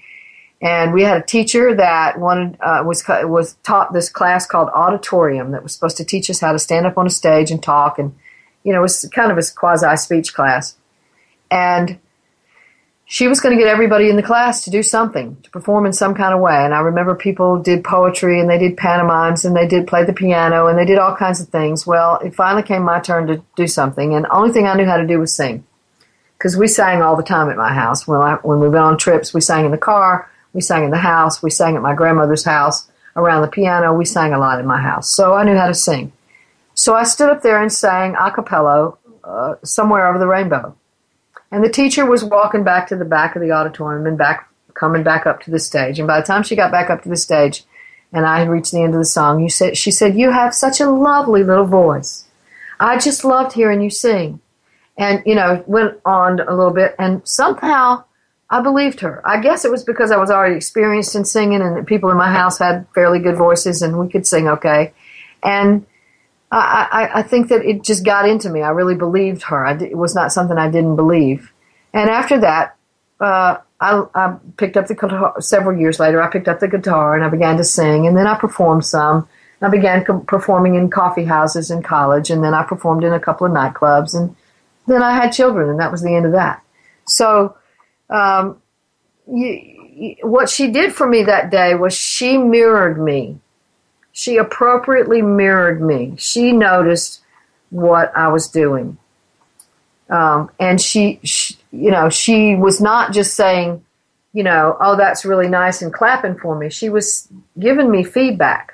And 0.62 0.94
we 0.94 1.02
had 1.02 1.20
a 1.20 1.24
teacher 1.24 1.74
that 1.74 2.20
wanted 2.20 2.58
uh, 2.60 2.84
was 2.86 3.02
was 3.08 3.54
taught 3.64 3.92
this 3.92 4.08
class 4.08 4.46
called 4.46 4.68
auditorium 4.68 5.50
that 5.50 5.64
was 5.64 5.72
supposed 5.72 5.96
to 5.96 6.04
teach 6.04 6.30
us 6.30 6.38
how 6.38 6.52
to 6.52 6.60
stand 6.60 6.86
up 6.86 6.96
on 6.96 7.08
a 7.08 7.10
stage 7.10 7.50
and 7.50 7.60
talk 7.60 7.98
and 7.98 8.14
you 8.66 8.72
know, 8.72 8.80
it 8.80 8.82
was 8.82 9.08
kind 9.14 9.30
of 9.30 9.38
a 9.38 9.42
quasi 9.54 9.96
speech 9.96 10.34
class. 10.34 10.74
And 11.52 12.00
she 13.04 13.28
was 13.28 13.40
going 13.40 13.56
to 13.56 13.62
get 13.62 13.70
everybody 13.70 14.10
in 14.10 14.16
the 14.16 14.22
class 14.24 14.64
to 14.64 14.70
do 14.70 14.82
something, 14.82 15.36
to 15.44 15.50
perform 15.50 15.86
in 15.86 15.92
some 15.92 16.16
kind 16.16 16.34
of 16.34 16.40
way. 16.40 16.64
And 16.64 16.74
I 16.74 16.80
remember 16.80 17.14
people 17.14 17.62
did 17.62 17.84
poetry 17.84 18.40
and 18.40 18.50
they 18.50 18.58
did 18.58 18.76
pantomimes 18.76 19.44
and 19.44 19.54
they 19.54 19.68
did 19.68 19.86
play 19.86 20.02
the 20.04 20.12
piano 20.12 20.66
and 20.66 20.76
they 20.76 20.84
did 20.84 20.98
all 20.98 21.14
kinds 21.14 21.40
of 21.40 21.48
things. 21.48 21.86
Well, 21.86 22.18
it 22.18 22.34
finally 22.34 22.64
came 22.64 22.82
my 22.82 22.98
turn 22.98 23.28
to 23.28 23.40
do 23.54 23.68
something. 23.68 24.14
And 24.14 24.24
the 24.24 24.34
only 24.34 24.52
thing 24.52 24.66
I 24.66 24.74
knew 24.74 24.84
how 24.84 24.96
to 24.96 25.06
do 25.06 25.20
was 25.20 25.32
sing. 25.32 25.64
Because 26.36 26.56
we 26.56 26.66
sang 26.66 27.02
all 27.02 27.16
the 27.16 27.22
time 27.22 27.48
at 27.48 27.56
my 27.56 27.72
house. 27.72 28.08
When, 28.08 28.20
I, 28.20 28.34
when 28.42 28.58
we 28.58 28.68
went 28.68 28.82
on 28.82 28.98
trips, 28.98 29.32
we 29.32 29.40
sang 29.40 29.64
in 29.64 29.70
the 29.70 29.78
car, 29.78 30.28
we 30.52 30.60
sang 30.60 30.82
in 30.82 30.90
the 30.90 30.96
house, 30.96 31.40
we 31.40 31.50
sang 31.50 31.76
at 31.76 31.82
my 31.82 31.94
grandmother's 31.94 32.44
house 32.44 32.90
around 33.14 33.42
the 33.42 33.48
piano. 33.48 33.94
We 33.94 34.04
sang 34.04 34.32
a 34.32 34.40
lot 34.40 34.58
in 34.58 34.66
my 34.66 34.80
house. 34.80 35.08
So 35.08 35.34
I 35.34 35.44
knew 35.44 35.56
how 35.56 35.68
to 35.68 35.74
sing. 35.74 36.12
So 36.76 36.94
I 36.94 37.04
stood 37.04 37.30
up 37.30 37.42
there 37.42 37.60
and 37.60 37.72
sang 37.72 38.14
a 38.20 38.30
cappella 38.30 38.92
uh, 39.24 39.54
somewhere 39.64 40.06
over 40.06 40.18
the 40.18 40.26
rainbow. 40.26 40.76
And 41.50 41.64
the 41.64 41.70
teacher 41.70 42.04
was 42.04 42.22
walking 42.22 42.64
back 42.64 42.86
to 42.88 42.96
the 42.96 43.04
back 43.04 43.34
of 43.34 43.40
the 43.40 43.50
auditorium 43.50 44.06
and 44.06 44.18
back, 44.18 44.48
coming 44.74 45.02
back 45.02 45.26
up 45.26 45.40
to 45.42 45.50
the 45.50 45.58
stage. 45.58 45.98
And 45.98 46.06
by 46.06 46.20
the 46.20 46.26
time 46.26 46.42
she 46.42 46.54
got 46.54 46.70
back 46.70 46.90
up 46.90 47.02
to 47.02 47.08
the 47.08 47.16
stage 47.16 47.64
and 48.12 48.26
I 48.26 48.40
had 48.40 48.50
reached 48.50 48.72
the 48.72 48.82
end 48.82 48.92
of 48.92 49.00
the 49.00 49.06
song, 49.06 49.40
you 49.40 49.48
said, 49.48 49.78
she 49.78 49.90
said, 49.90 50.18
You 50.18 50.30
have 50.30 50.54
such 50.54 50.78
a 50.78 50.90
lovely 50.90 51.42
little 51.42 51.64
voice. 51.64 52.26
I 52.78 52.98
just 52.98 53.24
loved 53.24 53.54
hearing 53.54 53.80
you 53.80 53.88
sing. 53.88 54.40
And, 54.98 55.22
you 55.24 55.34
know, 55.34 55.64
went 55.66 55.98
on 56.04 56.40
a 56.40 56.54
little 56.54 56.72
bit 56.72 56.94
and 56.98 57.26
somehow 57.26 58.04
I 58.50 58.60
believed 58.60 59.00
her. 59.00 59.22
I 59.24 59.40
guess 59.40 59.64
it 59.64 59.70
was 59.70 59.82
because 59.82 60.10
I 60.10 60.18
was 60.18 60.30
already 60.30 60.56
experienced 60.56 61.14
in 61.14 61.24
singing 61.24 61.62
and 61.62 61.86
people 61.86 62.10
in 62.10 62.18
my 62.18 62.30
house 62.30 62.58
had 62.58 62.86
fairly 62.94 63.18
good 63.18 63.36
voices 63.36 63.80
and 63.80 63.98
we 63.98 64.08
could 64.08 64.26
sing 64.26 64.46
okay. 64.48 64.92
And 65.42 65.86
I, 66.58 67.10
I, 67.16 67.22
think 67.22 67.48
that 67.48 67.64
it 67.64 67.82
just 67.82 68.04
got 68.04 68.28
into 68.28 68.48
me. 68.48 68.62
I 68.62 68.70
really 68.70 68.94
believed 68.94 69.42
her. 69.44 69.66
it 69.66 69.96
was 69.96 70.14
not 70.14 70.32
something 70.32 70.56
I 70.56 70.70
didn't 70.70 70.96
believe. 70.96 71.52
And 71.92 72.08
after 72.08 72.40
that, 72.40 72.76
uh, 73.20 73.58
I, 73.80 74.04
I 74.14 74.36
picked 74.56 74.76
up 74.76 74.86
the 74.86 74.94
guitar. 74.94 75.40
Several 75.40 75.78
years 75.78 76.00
later, 76.00 76.22
I 76.22 76.30
picked 76.30 76.48
up 76.48 76.60
the 76.60 76.68
guitar 76.68 77.14
and 77.14 77.24
I 77.24 77.28
began 77.28 77.56
to 77.58 77.64
sing. 77.64 78.06
And 78.06 78.16
then 78.16 78.26
I 78.26 78.38
performed 78.38 78.84
some. 78.84 79.28
I 79.62 79.68
began 79.68 80.04
com- 80.04 80.26
performing 80.26 80.74
in 80.74 80.90
coffee 80.90 81.24
houses 81.24 81.70
in 81.70 81.82
college, 81.82 82.30
and 82.30 82.44
then 82.44 82.54
I 82.54 82.62
performed 82.62 83.04
in 83.04 83.12
a 83.12 83.20
couple 83.20 83.46
of 83.46 83.52
nightclubs, 83.52 84.14
and 84.14 84.36
then 84.86 85.02
I 85.02 85.14
had 85.14 85.30
children, 85.30 85.70
and 85.70 85.80
that 85.80 85.90
was 85.90 86.02
the 86.02 86.14
end 86.14 86.26
of 86.26 86.32
that. 86.32 86.62
So, 87.06 87.56
um, 88.10 88.60
you, 89.26 89.48
you, 89.94 90.16
what 90.22 90.50
she 90.50 90.70
did 90.70 90.92
for 90.92 91.06
me 91.06 91.22
that 91.24 91.50
day 91.50 91.74
was 91.74 91.94
she 91.94 92.36
mirrored 92.36 93.00
me 93.00 93.38
she 94.16 94.38
appropriately 94.38 95.20
mirrored 95.20 95.82
me. 95.82 96.14
She 96.16 96.50
noticed 96.50 97.20
what 97.68 98.16
I 98.16 98.28
was 98.28 98.48
doing. 98.48 98.96
Um, 100.08 100.50
and 100.58 100.80
she, 100.80 101.20
she, 101.22 101.58
you 101.70 101.90
know, 101.90 102.08
she 102.08 102.54
was 102.54 102.80
not 102.80 103.12
just 103.12 103.34
saying, 103.34 103.84
you 104.32 104.42
know, 104.42 104.74
oh, 104.80 104.96
that's 104.96 105.26
really 105.26 105.48
nice 105.48 105.82
and 105.82 105.92
clapping 105.92 106.38
for 106.38 106.58
me. 106.58 106.70
She 106.70 106.88
was 106.88 107.28
giving 107.58 107.90
me 107.90 108.04
feedback. 108.04 108.72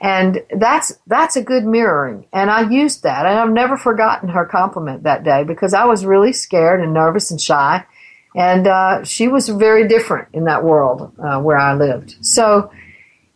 And 0.00 0.42
that's, 0.50 0.98
that's 1.06 1.36
a 1.36 1.44
good 1.44 1.64
mirroring. 1.64 2.26
And 2.32 2.50
I 2.50 2.68
used 2.68 3.04
that. 3.04 3.24
And 3.24 3.38
I've 3.38 3.52
never 3.52 3.76
forgotten 3.76 4.30
her 4.30 4.44
compliment 4.44 5.04
that 5.04 5.22
day 5.22 5.44
because 5.44 5.74
I 5.74 5.84
was 5.84 6.04
really 6.04 6.32
scared 6.32 6.80
and 6.80 6.92
nervous 6.92 7.30
and 7.30 7.40
shy. 7.40 7.86
And 8.34 8.66
uh, 8.66 9.04
she 9.04 9.28
was 9.28 9.48
very 9.48 9.86
different 9.86 10.26
in 10.32 10.44
that 10.44 10.64
world 10.64 11.12
uh, 11.20 11.40
where 11.40 11.56
I 11.56 11.74
lived. 11.74 12.16
So, 12.20 12.72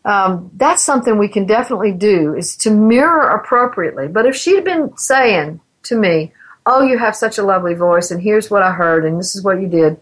um, 0.05 0.51
that's 0.55 0.83
something 0.83 1.19
we 1.19 1.29
can 1.29 1.47
definitely 1.47 1.93
do 1.93 2.35
is 2.35 2.57
to 2.59 2.71
mirror 2.71 3.29
appropriately. 3.29 4.09
But 4.09 4.27
if 4.27 4.35
she'd 4.37 4.65
been 4.65 4.97
saying 4.97 5.61
to 5.85 5.97
me, 5.97 6.33
"Oh, 6.65 6.83
you 6.83 6.99
have 6.99 7.17
such 7.17 7.39
a 7.39 7.43
lovely 7.43 7.75
voice, 7.75 8.11
and 8.11 8.23
here's 8.23 8.51
what 8.51 8.63
I 8.63 8.73
heard, 8.73 9.05
and 9.05 9.19
this 9.19 9.35
is 9.35 9.45
what 9.45 9.61
you 9.61 9.69
did," 9.69 10.01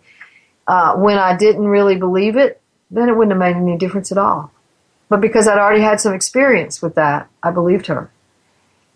uh, 0.67 0.95
when 0.97 1.19
I 1.19 1.37
didn't 1.37 1.67
really 1.67 1.97
believe 1.97 2.37
it, 2.37 2.61
then 2.91 3.09
it 3.09 3.17
wouldn't 3.17 3.33
have 3.33 3.41
made 3.41 3.61
any 3.61 3.77
difference 3.77 4.13
at 4.13 4.19
all. 4.19 4.53
But 5.09 5.21
because 5.21 5.49
I'd 5.49 5.59
already 5.59 5.83
had 5.83 6.01
some 6.01 6.15
experience 6.15 6.83
with 6.83 6.95
that, 6.95 7.29
I 7.43 7.51
believed 7.51 7.87
her. 7.87 8.11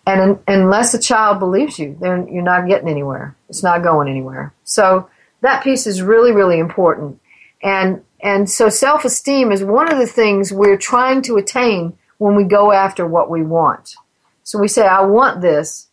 And 0.07 0.21
in, 0.21 0.39
unless 0.47 0.95
a 0.95 0.99
child 0.99 1.39
believes 1.39 1.79
you, 1.79 1.97
then 2.01 2.29
you're 2.29 2.43
not 2.43 2.69
getting 2.69 2.89
anywhere. 2.89 3.35
It's 3.49 3.63
not 3.63 3.83
going 3.83 4.09
anywhere. 4.09 4.53
So 4.65 5.09
that 5.41 5.63
piece 5.63 5.87
is 5.87 6.03
really, 6.03 6.33
really 6.33 6.59
important. 6.59 7.21
And 7.63 8.03
and 8.23 8.49
so 8.49 8.69
self 8.69 9.05
esteem 9.05 9.51
is 9.51 9.65
one 9.65 9.91
of 9.91 9.99
the 9.99 10.07
things 10.07 10.53
we're 10.53 10.79
trying 10.79 11.23
to 11.23 11.37
attain 11.37 11.99
when 12.19 12.37
we 12.37 12.45
go 12.45 12.71
after 12.73 13.07
what 13.07 13.29
we 13.29 13.43
want. 13.43 13.97
So 14.45 14.59
we 14.59 14.69
say, 14.69 14.87
I 14.87 15.03
want 15.03 15.41
this. 15.41 15.89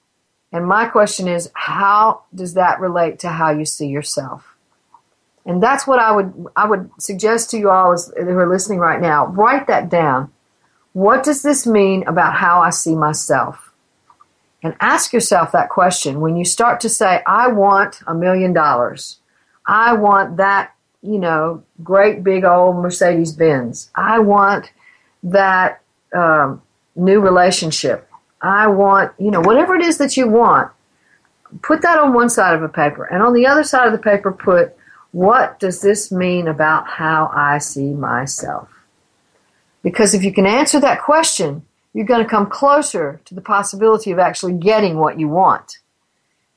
And 0.51 0.65
my 0.65 0.85
question 0.85 1.27
is, 1.27 1.49
how 1.53 2.23
does 2.33 2.55
that 2.55 2.79
relate 2.79 3.19
to 3.19 3.29
how 3.29 3.51
you 3.51 3.65
see 3.65 3.87
yourself? 3.87 4.55
And 5.45 5.61
that's 5.61 5.87
what 5.87 5.99
I 5.99 6.11
would 6.11 6.47
I 6.55 6.67
would 6.67 6.91
suggest 6.99 7.49
to 7.51 7.57
you 7.57 7.71
all 7.71 7.93
as, 7.93 8.11
who 8.15 8.29
are 8.29 8.49
listening 8.49 8.79
right 8.79 9.01
now. 9.01 9.27
Write 9.27 9.67
that 9.67 9.89
down. 9.89 10.31
What 10.93 11.23
does 11.23 11.41
this 11.41 11.65
mean 11.65 12.03
about 12.07 12.35
how 12.35 12.61
I 12.61 12.69
see 12.69 12.95
myself? 12.95 13.71
And 14.61 14.75
ask 14.79 15.13
yourself 15.13 15.51
that 15.53 15.69
question 15.69 16.19
when 16.19 16.35
you 16.35 16.43
start 16.43 16.81
to 16.81 16.89
say, 16.89 17.23
I 17.25 17.47
want 17.47 18.01
a 18.05 18.13
million 18.13 18.53
dollars. 18.53 19.19
I 19.65 19.93
want 19.93 20.37
that, 20.37 20.75
you 21.01 21.17
know, 21.17 21.63
great 21.83 22.23
big 22.23 22.43
old 22.43 22.77
Mercedes 22.77 23.31
Benz. 23.31 23.89
I 23.95 24.19
want 24.19 24.71
that 25.23 25.81
um, 26.13 26.61
new 26.95 27.19
relationship. 27.19 28.09
I 28.41 28.67
want, 28.67 29.13
you 29.17 29.31
know, 29.31 29.41
whatever 29.41 29.75
it 29.75 29.83
is 29.83 29.97
that 29.97 30.17
you 30.17 30.27
want, 30.27 30.71
put 31.61 31.81
that 31.81 31.99
on 31.99 32.13
one 32.13 32.29
side 32.29 32.55
of 32.55 32.63
a 32.63 32.69
paper. 32.69 33.05
And 33.05 33.23
on 33.23 33.33
the 33.33 33.47
other 33.47 33.63
side 33.63 33.87
of 33.87 33.93
the 33.93 33.97
paper, 33.97 34.31
put, 34.31 34.75
what 35.11 35.59
does 35.59 35.81
this 35.81 36.11
mean 36.11 36.47
about 36.47 36.87
how 36.87 37.31
I 37.33 37.57
see 37.57 37.93
myself? 37.93 38.69
Because 39.81 40.13
if 40.13 40.23
you 40.23 40.33
can 40.33 40.45
answer 40.45 40.79
that 40.79 41.01
question, 41.01 41.65
you're 41.93 42.05
going 42.05 42.23
to 42.23 42.29
come 42.29 42.49
closer 42.49 43.19
to 43.25 43.33
the 43.33 43.41
possibility 43.41 44.11
of 44.11 44.19
actually 44.19 44.53
getting 44.53 44.97
what 44.97 45.19
you 45.19 45.27
want. 45.27 45.79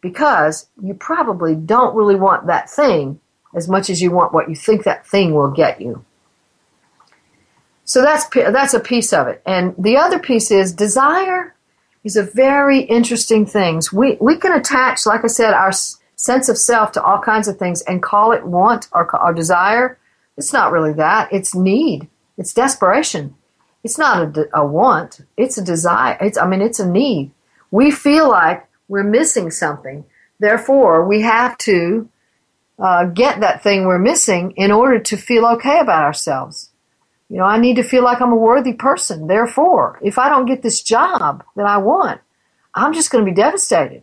Because 0.00 0.66
you 0.82 0.94
probably 0.94 1.54
don't 1.54 1.94
really 1.94 2.16
want 2.16 2.46
that 2.48 2.68
thing 2.68 3.20
as 3.54 3.68
much 3.68 3.90
as 3.90 4.00
you 4.00 4.10
want 4.10 4.32
what 4.32 4.48
you 4.48 4.56
think 4.56 4.84
that 4.84 5.06
thing 5.06 5.34
will 5.34 5.50
get 5.50 5.80
you. 5.80 6.04
So 7.84 8.02
that's 8.02 8.26
that's 8.34 8.74
a 8.74 8.80
piece 8.80 9.12
of 9.12 9.26
it. 9.28 9.42
And 9.44 9.74
the 9.76 9.96
other 9.96 10.18
piece 10.18 10.50
is 10.50 10.72
desire 10.72 11.54
is 12.04 12.16
a 12.16 12.22
very 12.22 12.80
interesting 12.80 13.46
thing. 13.46 13.82
We 13.92 14.16
we 14.20 14.36
can 14.36 14.52
attach, 14.52 15.06
like 15.06 15.24
I 15.24 15.28
said, 15.28 15.52
our 15.52 15.72
sense 16.16 16.48
of 16.48 16.56
self 16.56 16.92
to 16.92 17.02
all 17.02 17.20
kinds 17.20 17.48
of 17.48 17.58
things 17.58 17.82
and 17.82 18.02
call 18.02 18.32
it 18.32 18.46
want 18.46 18.88
or, 18.92 19.32
desire. 19.34 19.98
It's 20.36 20.52
not 20.52 20.70
really 20.70 20.92
that. 20.94 21.32
It's 21.32 21.54
need. 21.54 22.08
It's 22.38 22.54
desperation. 22.54 23.34
It's 23.82 23.98
not 23.98 24.38
a, 24.38 24.48
a 24.54 24.64
want. 24.64 25.20
It's 25.36 25.58
a 25.58 25.64
desire. 25.64 26.16
It's 26.20 26.38
I 26.38 26.46
mean 26.46 26.62
it's 26.62 26.80
a 26.80 26.88
need. 26.88 27.32
We 27.70 27.90
feel 27.90 28.28
like 28.28 28.66
we're 28.88 29.02
missing 29.02 29.50
something. 29.50 30.04
Therefore, 30.38 31.04
we 31.06 31.22
have 31.22 31.56
to 31.58 32.08
uh, 32.78 33.04
get 33.04 33.40
that 33.40 33.62
thing 33.62 33.86
we're 33.86 33.98
missing 33.98 34.52
in 34.56 34.70
order 34.72 34.98
to 34.98 35.16
feel 35.16 35.46
okay 35.46 35.78
about 35.78 36.02
ourselves. 36.02 36.70
You 37.28 37.38
know, 37.38 37.44
I 37.44 37.58
need 37.58 37.76
to 37.76 37.82
feel 37.82 38.04
like 38.04 38.20
I'm 38.20 38.32
a 38.32 38.36
worthy 38.36 38.74
person. 38.74 39.26
Therefore, 39.26 39.98
if 40.02 40.18
I 40.18 40.28
don't 40.28 40.46
get 40.46 40.62
this 40.62 40.82
job 40.82 41.44
that 41.56 41.66
I 41.66 41.78
want, 41.78 42.20
I'm 42.74 42.92
just 42.92 43.10
going 43.10 43.24
to 43.24 43.30
be 43.30 43.34
devastated. 43.34 44.02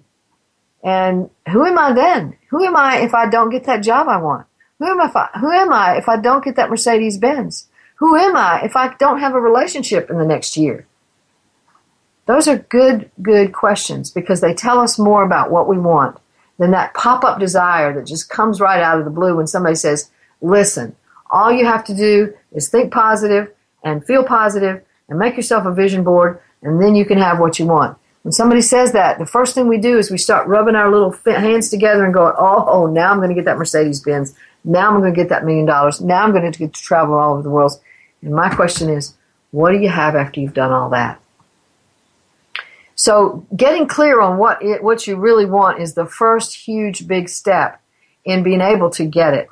And 0.83 1.29
who 1.51 1.65
am 1.65 1.77
I 1.77 1.93
then? 1.93 2.37
Who 2.49 2.63
am 2.63 2.75
I 2.75 2.99
if 3.01 3.13
I 3.13 3.29
don't 3.29 3.49
get 3.49 3.65
that 3.65 3.83
job 3.83 4.07
I 4.07 4.17
want? 4.17 4.47
Who 4.79 4.87
am 4.87 5.01
I 5.01 5.05
if 5.07 5.15
I, 5.15 5.29
who 5.39 5.51
am 5.51 5.73
I 5.73 5.97
if 5.97 6.07
I 6.07 6.17
don't 6.17 6.43
get 6.43 6.55
that 6.55 6.69
Mercedes 6.69 7.17
Benz? 7.17 7.67
Who 7.95 8.15
am 8.15 8.35
I 8.35 8.61
if 8.63 8.75
I 8.75 8.95
don't 8.95 9.19
have 9.19 9.35
a 9.35 9.41
relationship 9.41 10.09
in 10.09 10.17
the 10.17 10.25
next 10.25 10.55
year? 10.55 10.87
Those 12.27 12.47
are 12.47 12.57
good, 12.57 13.11
good 13.21 13.53
questions 13.53 14.09
because 14.09 14.39
they 14.39 14.53
tell 14.53 14.79
us 14.79 14.97
more 14.97 15.23
about 15.23 15.51
what 15.51 15.67
we 15.67 15.77
want 15.77 16.17
than 16.59 16.71
that 16.71 16.93
pop 16.93 17.23
up 17.23 17.39
desire 17.39 17.93
that 17.93 18.05
just 18.05 18.29
comes 18.29 18.61
right 18.61 18.81
out 18.81 18.99
of 18.99 19.05
the 19.05 19.11
blue 19.11 19.37
when 19.37 19.47
somebody 19.47 19.75
says, 19.75 20.11
listen, 20.41 20.95
all 21.31 21.51
you 21.51 21.65
have 21.65 21.83
to 21.85 21.95
do 21.95 22.33
is 22.51 22.69
think 22.69 22.91
positive 22.93 23.51
and 23.83 24.05
feel 24.05 24.23
positive 24.23 24.83
and 25.07 25.17
make 25.17 25.35
yourself 25.35 25.65
a 25.65 25.73
vision 25.73 26.03
board, 26.03 26.39
and 26.61 26.81
then 26.81 26.95
you 26.95 27.05
can 27.05 27.17
have 27.17 27.39
what 27.39 27.57
you 27.57 27.65
want. 27.65 27.97
When 28.23 28.33
somebody 28.33 28.61
says 28.61 28.91
that, 28.91 29.17
the 29.17 29.25
first 29.25 29.55
thing 29.55 29.67
we 29.67 29.77
do 29.77 29.97
is 29.97 30.11
we 30.11 30.17
start 30.17 30.47
rubbing 30.47 30.75
our 30.75 30.91
little 30.91 31.11
hands 31.25 31.69
together 31.69 32.03
and 32.03 32.13
going, 32.13 32.33
oh 32.37 32.85
now 32.87 33.11
I'm 33.11 33.17
going 33.17 33.29
to 33.29 33.35
get 33.35 33.45
that 33.45 33.57
Mercedes 33.57 34.01
Benz. 34.01 34.35
Now 34.65 34.89
I'm 34.89 34.99
going 34.99 35.13
to 35.13 35.19
get 35.19 35.29
that 35.29 35.45
million 35.45 35.65
dollars. 35.65 36.01
Now 36.01 36.23
I'm 36.23 36.31
going 36.31 36.51
to 36.51 36.59
get 36.59 36.73
to 36.73 36.81
travel 36.81 37.15
all 37.15 37.33
over 37.33 37.41
the 37.41 37.49
world. 37.49 37.71
And 38.21 38.33
my 38.33 38.53
question 38.53 38.89
is, 38.89 39.15
what 39.51 39.71
do 39.71 39.79
you 39.79 39.89
have 39.89 40.15
after 40.15 40.41
you've 40.41 40.53
done 40.53 40.71
all 40.71 40.89
that? 40.89 41.21
So 42.99 43.47
getting 43.55 43.87
clear 43.87 44.19
on 44.19 44.37
what 44.37 44.61
it, 44.61 44.83
what 44.83 45.07
you 45.07 45.15
really 45.15 45.45
want 45.45 45.79
is 45.79 45.93
the 45.93 46.05
first 46.05 46.53
huge 46.53 47.07
big 47.07 47.29
step 47.29 47.81
in 48.25 48.43
being 48.43 48.59
able 48.59 48.89
to 48.91 49.05
get 49.05 49.33
it 49.33 49.49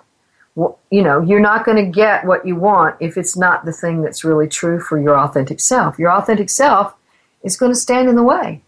you 0.90 1.04
know, 1.04 1.22
you're 1.22 1.40
not 1.40 1.66
going 1.66 1.78
to 1.78 1.92
get 1.92 2.26
what 2.26 2.46
you 2.46 2.56
want 2.56 2.96
if 3.00 3.16
it's 3.18 3.38
not 3.38 3.64
the 3.66 3.72
thing 3.72 4.02
that's 4.02 4.24
really 4.24 4.48
true 4.48 4.80
for 4.80 5.00
your 5.00 5.18
authentic 5.18 5.60
self. 5.60 6.00
Your 6.00 6.12
authentic 6.12 6.50
self 6.50 6.96
is 7.44 7.58
going 7.58 7.72
to 7.72 7.78
stand 7.78 8.10
in 8.10 8.16
the 8.16 8.24
way. 8.24 8.62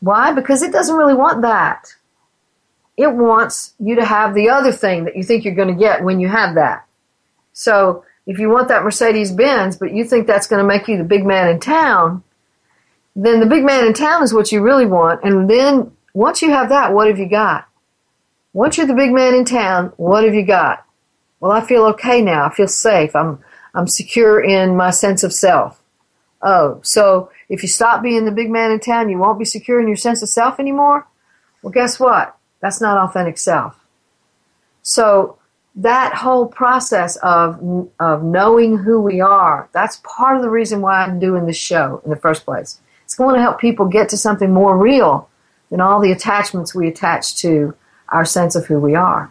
Why? 0.00 0.32
Because 0.32 0.62
it 0.62 0.72
doesn't 0.72 0.96
really 0.96 1.14
want 1.14 1.42
that. 1.42 1.94
It 2.96 3.12
wants 3.12 3.74
you 3.78 3.94
to 3.94 4.04
have 4.04 4.34
the 4.34 4.50
other 4.50 4.72
thing 4.72 5.04
that 5.04 5.16
you 5.16 5.22
think 5.22 5.44
you're 5.44 5.54
going 5.54 5.68
to 5.68 5.74
get 5.74 6.02
when 6.02 6.18
you 6.18 6.28
have 6.28 6.56
that. 6.56 6.84
So 7.52 8.04
if 8.26 8.40
you 8.40 8.50
want 8.50 8.68
that 8.68 8.82
Mercedes 8.82 9.30
Benz, 9.30 9.76
but 9.76 9.92
you 9.92 10.04
think 10.04 10.26
that's 10.26 10.48
going 10.48 10.60
to 10.60 10.66
make 10.66 10.88
you 10.88 10.98
the 10.98 11.04
big 11.04 11.24
man 11.24 11.48
in 11.48 11.60
town, 11.60 12.24
then 13.14 13.40
the 13.40 13.46
big 13.46 13.64
man 13.64 13.86
in 13.86 13.92
town 13.92 14.22
is 14.22 14.32
what 14.32 14.52
you 14.52 14.62
really 14.62 14.86
want. 14.86 15.22
And 15.22 15.48
then 15.48 15.92
once 16.14 16.42
you 16.42 16.50
have 16.50 16.68
that, 16.70 16.92
what 16.92 17.08
have 17.08 17.18
you 17.18 17.28
got? 17.28 17.68
Once 18.52 18.76
you're 18.76 18.86
the 18.86 18.94
big 18.94 19.12
man 19.12 19.34
in 19.34 19.44
town, 19.44 19.92
what 19.96 20.24
have 20.24 20.34
you 20.34 20.44
got? 20.44 20.84
Well, 21.40 21.52
I 21.52 21.60
feel 21.60 21.84
okay 21.86 22.22
now. 22.22 22.46
I 22.46 22.54
feel 22.54 22.68
safe. 22.68 23.16
I'm, 23.16 23.38
I'm 23.74 23.86
secure 23.86 24.42
in 24.42 24.76
my 24.76 24.90
sense 24.90 25.22
of 25.24 25.32
self. 25.32 25.82
Oh, 26.42 26.80
so 26.82 27.30
if 27.48 27.62
you 27.62 27.68
stop 27.68 28.02
being 28.02 28.24
the 28.24 28.32
big 28.32 28.50
man 28.50 28.70
in 28.70 28.80
town, 28.80 29.08
you 29.08 29.18
won't 29.18 29.38
be 29.38 29.44
secure 29.44 29.80
in 29.80 29.86
your 29.86 29.96
sense 29.96 30.22
of 30.22 30.28
self 30.28 30.58
anymore? 30.58 31.06
Well, 31.62 31.72
guess 31.72 32.00
what? 32.00 32.36
That's 32.60 32.80
not 32.80 32.98
authentic 32.98 33.38
self. 33.38 33.78
So 34.82 35.38
that 35.76 36.14
whole 36.14 36.46
process 36.46 37.16
of, 37.16 37.88
of 37.98 38.22
knowing 38.22 38.78
who 38.78 39.00
we 39.00 39.20
are, 39.20 39.68
that's 39.72 40.00
part 40.04 40.36
of 40.36 40.42
the 40.42 40.50
reason 40.50 40.80
why 40.80 41.02
I'm 41.02 41.18
doing 41.18 41.46
this 41.46 41.56
show 41.56 42.02
in 42.04 42.10
the 42.10 42.16
first 42.16 42.44
place. 42.44 42.80
It's 43.12 43.18
going 43.18 43.34
to 43.34 43.42
help 43.42 43.60
people 43.60 43.88
get 43.88 44.08
to 44.08 44.16
something 44.16 44.50
more 44.50 44.74
real 44.74 45.28
than 45.68 45.82
all 45.82 46.00
the 46.00 46.12
attachments 46.12 46.74
we 46.74 46.88
attach 46.88 47.36
to 47.42 47.74
our 48.08 48.24
sense 48.24 48.56
of 48.56 48.64
who 48.64 48.80
we 48.80 48.94
are. 48.94 49.30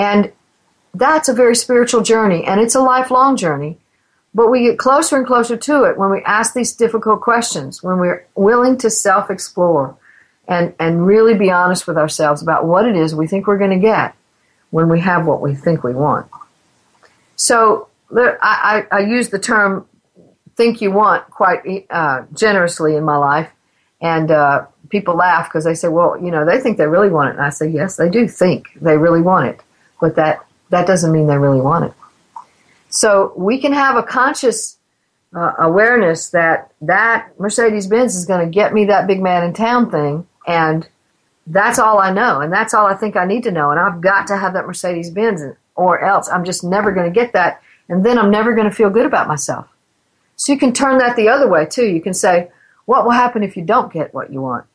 And 0.00 0.32
that's 0.92 1.28
a 1.28 1.32
very 1.32 1.54
spiritual 1.54 2.02
journey, 2.02 2.42
and 2.42 2.60
it's 2.60 2.74
a 2.74 2.80
lifelong 2.80 3.36
journey. 3.36 3.78
But 4.34 4.50
we 4.50 4.64
get 4.64 4.80
closer 4.80 5.16
and 5.16 5.24
closer 5.24 5.56
to 5.56 5.84
it 5.84 5.96
when 5.96 6.10
we 6.10 6.22
ask 6.22 6.54
these 6.54 6.72
difficult 6.72 7.20
questions, 7.20 7.84
when 7.84 7.98
we're 8.00 8.26
willing 8.34 8.76
to 8.78 8.90
self 8.90 9.30
explore 9.30 9.96
and, 10.48 10.74
and 10.80 11.06
really 11.06 11.38
be 11.38 11.52
honest 11.52 11.86
with 11.86 11.96
ourselves 11.96 12.42
about 12.42 12.66
what 12.66 12.84
it 12.84 12.96
is 12.96 13.14
we 13.14 13.28
think 13.28 13.46
we're 13.46 13.58
going 13.58 13.70
to 13.70 13.78
get 13.78 14.16
when 14.70 14.88
we 14.88 14.98
have 14.98 15.24
what 15.24 15.40
we 15.40 15.54
think 15.54 15.84
we 15.84 15.94
want. 15.94 16.26
So 17.36 17.86
I, 18.12 18.86
I, 18.90 18.96
I 18.96 19.00
use 19.02 19.28
the 19.28 19.38
term 19.38 19.86
think 20.56 20.80
you 20.80 20.90
want 20.90 21.28
quite 21.30 21.86
uh, 21.90 22.22
generously 22.32 22.96
in 22.96 23.04
my 23.04 23.16
life. 23.16 23.50
And 24.00 24.30
uh, 24.30 24.66
people 24.88 25.14
laugh 25.14 25.48
because 25.48 25.64
they 25.64 25.74
say, 25.74 25.88
well, 25.88 26.18
you 26.20 26.30
know, 26.30 26.44
they 26.44 26.60
think 26.60 26.76
they 26.76 26.86
really 26.86 27.08
want 27.08 27.30
it. 27.30 27.36
And 27.36 27.44
I 27.44 27.50
say, 27.50 27.68
yes, 27.68 27.96
they 27.96 28.08
do 28.08 28.26
think 28.26 28.68
they 28.80 28.96
really 28.96 29.22
want 29.22 29.48
it, 29.48 29.60
but 30.00 30.16
that, 30.16 30.44
that 30.70 30.86
doesn't 30.86 31.12
mean 31.12 31.26
they 31.28 31.38
really 31.38 31.60
want 31.60 31.84
it. 31.84 31.92
So 32.90 33.32
we 33.36 33.58
can 33.58 33.72
have 33.72 33.96
a 33.96 34.02
conscious 34.02 34.76
uh, 35.34 35.52
awareness 35.58 36.28
that 36.28 36.72
that 36.82 37.30
Mercedes 37.40 37.86
Benz 37.86 38.14
is 38.14 38.26
going 38.26 38.44
to 38.44 38.50
get 38.50 38.74
me 38.74 38.84
that 38.86 39.06
big 39.06 39.22
man 39.22 39.44
in 39.44 39.54
town 39.54 39.90
thing, 39.90 40.26
and 40.46 40.86
that's 41.46 41.78
all 41.78 41.98
I 41.98 42.12
know, 42.12 42.40
and 42.40 42.52
that's 42.52 42.74
all 42.74 42.86
I 42.86 42.94
think 42.94 43.16
I 43.16 43.24
need 43.24 43.44
to 43.44 43.50
know, 43.50 43.70
and 43.70 43.80
I've 43.80 44.00
got 44.00 44.26
to 44.26 44.36
have 44.36 44.52
that 44.52 44.66
Mercedes 44.66 45.10
Benz, 45.10 45.42
or 45.74 46.04
else 46.04 46.28
I'm 46.28 46.44
just 46.44 46.62
never 46.62 46.92
going 46.92 47.10
to 47.10 47.14
get 47.14 47.32
that, 47.32 47.62
and 47.88 48.04
then 48.04 48.18
I'm 48.18 48.30
never 48.30 48.54
going 48.54 48.68
to 48.68 48.74
feel 48.74 48.90
good 48.90 49.06
about 49.06 49.26
myself. 49.26 49.66
So 50.36 50.52
you 50.52 50.58
can 50.58 50.72
turn 50.72 50.98
that 50.98 51.16
the 51.16 51.28
other 51.28 51.48
way 51.48 51.66
too. 51.66 51.86
You 51.86 52.00
can 52.00 52.14
say, 52.14 52.50
what 52.84 53.04
will 53.04 53.12
happen 53.12 53.42
if 53.42 53.56
you 53.56 53.64
don't 53.64 53.92
get 53.92 54.12
what 54.12 54.32
you 54.32 54.40
want? 54.40 54.66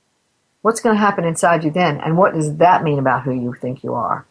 What's 0.62 0.82
going 0.82 0.95
to 0.95 0.99
happen 0.99 1.24
inside 1.24 1.64
you 1.64 1.72
then? 1.72 1.99
And 1.99 2.18
what 2.18 2.34
does 2.34 2.58
that 2.58 2.84
mean 2.84 2.99
about 2.99 3.24
who 3.24 3.34
you 3.34 3.53
think 3.53 3.84
you 3.84 3.93
are? 3.93 4.26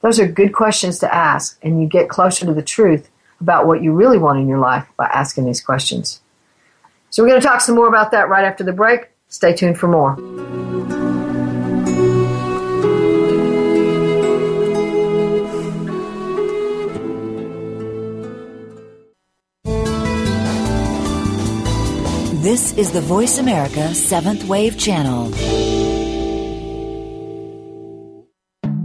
Those 0.00 0.20
are 0.20 0.26
good 0.26 0.52
questions 0.52 0.98
to 0.98 1.14
ask, 1.14 1.58
and 1.62 1.80
you 1.80 1.88
get 1.88 2.08
closer 2.08 2.44
to 2.44 2.52
the 2.52 2.62
truth 2.62 3.08
about 3.40 3.66
what 3.66 3.82
you 3.82 3.92
really 3.92 4.18
want 4.18 4.38
in 4.38 4.48
your 4.48 4.58
life 4.58 4.86
by 4.96 5.06
asking 5.06 5.46
these 5.46 5.62
questions. 5.62 6.20
So, 7.10 7.22
we're 7.22 7.30
going 7.30 7.40
to 7.40 7.46
talk 7.46 7.60
some 7.60 7.76
more 7.76 7.88
about 7.88 8.10
that 8.10 8.28
right 8.28 8.44
after 8.44 8.64
the 8.64 8.72
break. 8.72 9.08
Stay 9.28 9.54
tuned 9.54 9.78
for 9.78 9.88
more. 9.88 10.53
This 22.44 22.74
is 22.74 22.92
the 22.92 23.00
Voice 23.00 23.38
America 23.38 23.94
Seventh 23.94 24.44
Wave 24.44 24.78
Channel. 24.78 25.30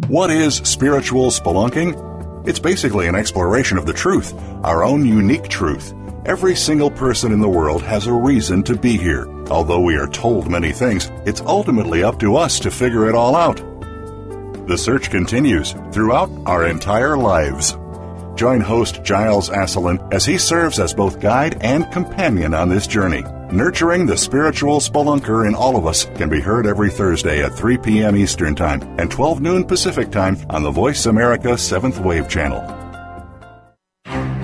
What 0.07 0.31
is 0.31 0.55
spiritual 0.63 1.29
spelunking? 1.29 2.47
It's 2.47 2.57
basically 2.57 3.07
an 3.07 3.15
exploration 3.15 3.77
of 3.77 3.85
the 3.85 3.91
truth, 3.91 4.33
our 4.63 4.85
own 4.85 5.05
unique 5.05 5.49
truth 5.49 5.93
Every 6.25 6.55
single 6.55 6.89
person 6.89 7.33
in 7.33 7.41
the 7.41 7.49
world 7.49 7.81
has 7.81 8.07
a 8.07 8.13
reason 8.13 8.63
to 8.63 8.77
be 8.77 8.95
here. 8.95 9.27
Although 9.49 9.81
we 9.81 9.97
are 9.97 10.07
told 10.07 10.49
many 10.49 10.71
things, 10.71 11.11
it's 11.25 11.41
ultimately 11.41 12.01
up 12.01 12.17
to 12.19 12.37
us 12.37 12.61
to 12.61 12.71
figure 12.71 13.09
it 13.09 13.15
all 13.15 13.35
out. 13.35 13.57
The 14.69 14.77
search 14.77 15.09
continues 15.09 15.75
throughout 15.91 16.29
our 16.45 16.65
entire 16.65 17.17
lives. 17.17 17.77
Join 18.35 18.61
host 18.61 19.03
Giles 19.03 19.49
Asselin 19.49 20.13
as 20.13 20.25
he 20.25 20.37
serves 20.37 20.79
as 20.79 20.93
both 20.93 21.19
guide 21.19 21.57
and 21.61 21.91
companion 21.91 22.53
on 22.53 22.69
this 22.69 22.87
journey. 22.87 23.23
Nurturing 23.51 24.05
the 24.05 24.15
spiritual 24.15 24.79
spelunker 24.79 25.47
in 25.47 25.55
all 25.55 25.75
of 25.75 25.87
us 25.87 26.05
can 26.05 26.29
be 26.29 26.39
heard 26.39 26.67
every 26.67 26.91
Thursday 26.91 27.43
at 27.43 27.51
3 27.51 27.79
p.m. 27.79 28.15
Eastern 28.15 28.53
Time 28.53 28.79
and 28.99 29.09
12 29.09 29.41
noon 29.41 29.63
Pacific 29.63 30.11
Time 30.11 30.37
on 30.51 30.61
the 30.61 30.69
Voice 30.69 31.07
America 31.07 31.47
7th 31.47 31.97
Wave 32.05 32.29
Channel. 32.29 32.61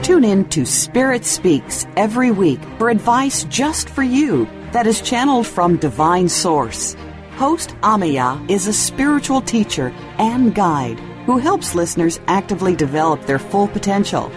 Tune 0.01 0.23
in 0.23 0.49
to 0.49 0.65
Spirit 0.65 1.23
Speaks 1.23 1.85
every 1.95 2.31
week 2.31 2.59
for 2.79 2.89
advice 2.89 3.43
just 3.43 3.89
for 3.89 4.01
you 4.01 4.47
that 4.71 4.87
is 4.87 5.01
channeled 5.01 5.45
from 5.45 5.77
divine 5.77 6.27
source. 6.27 6.95
Host 7.35 7.75
Amaya 7.81 8.49
is 8.49 8.65
a 8.65 8.73
spiritual 8.73 9.41
teacher 9.41 9.93
and 10.17 10.55
guide 10.55 10.99
who 11.27 11.37
helps 11.37 11.75
listeners 11.75 12.19
actively 12.25 12.75
develop 12.75 13.23
their 13.27 13.37
full 13.37 13.67
potential. 13.67 14.31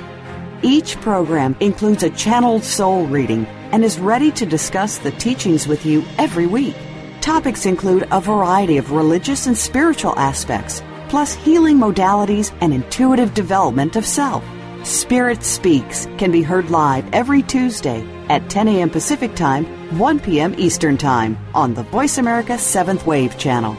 Each 0.61 0.95
program 0.97 1.57
includes 1.61 2.03
a 2.03 2.11
channeled 2.11 2.65
soul 2.65 3.07
reading 3.07 3.47
and 3.73 3.85
is 3.85 3.99
ready 3.99 4.31
to 4.33 4.47
discuss 4.47 4.99
the 4.99 5.11
teachings 5.13 5.67
with 5.67 5.85
you 5.85 6.05
every 6.19 6.47
week. 6.47 6.77
Topics 7.21 7.67
include 7.67 8.09
a 8.11 8.21
variety 8.21 8.79
of 8.79 8.93
religious 8.93 9.47
and 9.47 9.57
spiritual 9.57 10.19
aspects, 10.19 10.83
plus 11.09 11.35
healing 11.35 11.79
modalities 11.79 12.53
and 12.61 12.73
intuitive 12.73 13.35
development 13.35 13.97
of 13.97 14.07
self. 14.07 14.45
Spirit 14.85 15.43
Speaks 15.43 16.07
can 16.17 16.31
be 16.31 16.43
heard 16.43 16.71
live 16.71 17.13
every 17.13 17.43
Tuesday 17.43 18.07
at 18.29 18.49
10 18.49 18.69
a.m. 18.69 18.91
Pacific 18.91 19.35
Time, 19.35 19.65
1 19.99 20.21
p.m. 20.21 20.55
Eastern 20.57 20.97
Time 20.97 21.37
on 21.55 21.75
the 21.75 21.83
Voice 21.83 22.19
America 22.19 22.53
7th 22.53 23.05
Wave 23.05 23.37
channel. 23.39 23.77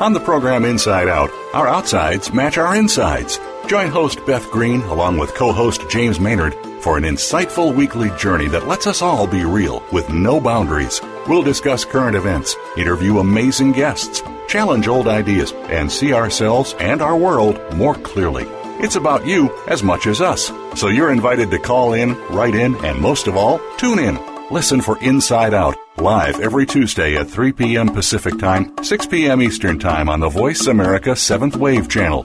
On 0.00 0.12
the 0.12 0.20
program 0.20 0.66
Inside 0.66 1.08
Out, 1.08 1.30
our 1.54 1.66
outsides 1.66 2.32
match 2.32 2.58
our 2.58 2.76
insides. 2.76 3.40
Join 3.66 3.88
host 3.88 4.24
Beth 4.26 4.48
Green 4.50 4.82
along 4.82 5.16
with 5.16 5.34
co 5.34 5.52
host 5.52 5.88
James 5.88 6.20
Maynard 6.20 6.54
for 6.86 6.96
an 6.96 7.02
insightful 7.02 7.74
weekly 7.74 8.10
journey 8.16 8.46
that 8.46 8.68
lets 8.68 8.86
us 8.86 9.02
all 9.02 9.26
be 9.26 9.44
real 9.44 9.82
with 9.90 10.08
no 10.08 10.40
boundaries. 10.40 11.00
We'll 11.26 11.42
discuss 11.42 11.84
current 11.84 12.14
events, 12.14 12.54
interview 12.76 13.18
amazing 13.18 13.72
guests, 13.72 14.22
challenge 14.46 14.86
old 14.86 15.08
ideas, 15.08 15.50
and 15.66 15.90
see 15.90 16.12
ourselves 16.12 16.76
and 16.78 17.02
our 17.02 17.16
world 17.16 17.60
more 17.74 17.96
clearly. 17.96 18.44
It's 18.78 18.94
about 18.94 19.26
you 19.26 19.52
as 19.66 19.82
much 19.82 20.06
as 20.06 20.20
us. 20.20 20.52
So 20.76 20.86
you're 20.86 21.10
invited 21.10 21.50
to 21.50 21.58
call 21.58 21.94
in, 21.94 22.14
write 22.28 22.54
in, 22.54 22.76
and 22.84 23.00
most 23.00 23.26
of 23.26 23.36
all, 23.36 23.60
tune 23.78 23.98
in. 23.98 24.20
Listen 24.52 24.80
for 24.80 24.96
Inside 25.02 25.54
Out 25.54 25.76
live 25.96 26.38
every 26.38 26.66
Tuesday 26.66 27.16
at 27.16 27.28
3 27.28 27.50
p.m. 27.50 27.88
Pacific 27.88 28.38
Time, 28.38 28.72
6 28.84 29.06
p.m. 29.06 29.42
Eastern 29.42 29.80
Time 29.80 30.08
on 30.08 30.20
the 30.20 30.28
Voice 30.28 30.68
America 30.68 31.10
7th 31.10 31.56
Wave 31.56 31.88
channel. 31.88 32.24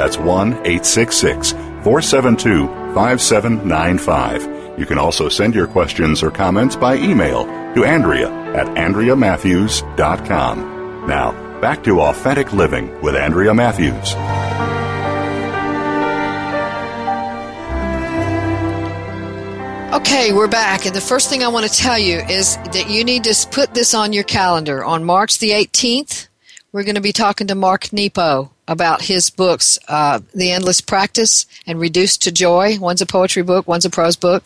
That's 0.00 0.16
1 0.16 0.52
866 0.64 1.52
472 1.52 2.68
5795. 2.94 4.78
You 4.78 4.86
can 4.86 4.96
also 4.96 5.28
send 5.28 5.54
your 5.54 5.66
questions 5.66 6.22
or 6.22 6.30
comments 6.30 6.74
by 6.74 6.96
email 6.96 7.44
to 7.74 7.84
Andrea 7.84 8.30
at 8.54 8.66
AndreaMatthews.com. 8.68 11.06
Now, 11.06 11.60
back 11.60 11.84
to 11.84 12.00
Authentic 12.00 12.54
Living 12.54 12.98
with 13.02 13.14
Andrea 13.14 13.52
Matthews. 13.52 14.14
Okay, 19.92 20.32
we're 20.32 20.48
back. 20.48 20.86
And 20.86 20.94
the 20.94 21.02
first 21.02 21.28
thing 21.28 21.44
I 21.44 21.48
want 21.48 21.70
to 21.70 21.76
tell 21.76 21.98
you 21.98 22.20
is 22.20 22.56
that 22.72 22.88
you 22.88 23.04
need 23.04 23.24
to 23.24 23.46
put 23.50 23.74
this 23.74 23.92
on 23.92 24.14
your 24.14 24.24
calendar. 24.24 24.82
On 24.82 25.04
March 25.04 25.40
the 25.40 25.50
18th, 25.50 26.28
we're 26.72 26.84
going 26.84 26.94
to 26.94 27.02
be 27.02 27.12
talking 27.12 27.48
to 27.48 27.54
Mark 27.54 27.92
Nepo 27.92 28.50
about 28.70 29.02
his 29.02 29.30
books, 29.30 29.78
uh, 29.88 30.20
The 30.32 30.52
Endless 30.52 30.80
Practice 30.80 31.44
and 31.66 31.80
Reduced 31.80 32.22
to 32.22 32.32
Joy. 32.32 32.78
One's 32.78 33.02
a 33.02 33.06
poetry 33.06 33.42
book, 33.42 33.66
one's 33.66 33.84
a 33.84 33.90
prose 33.90 34.14
book. 34.14 34.44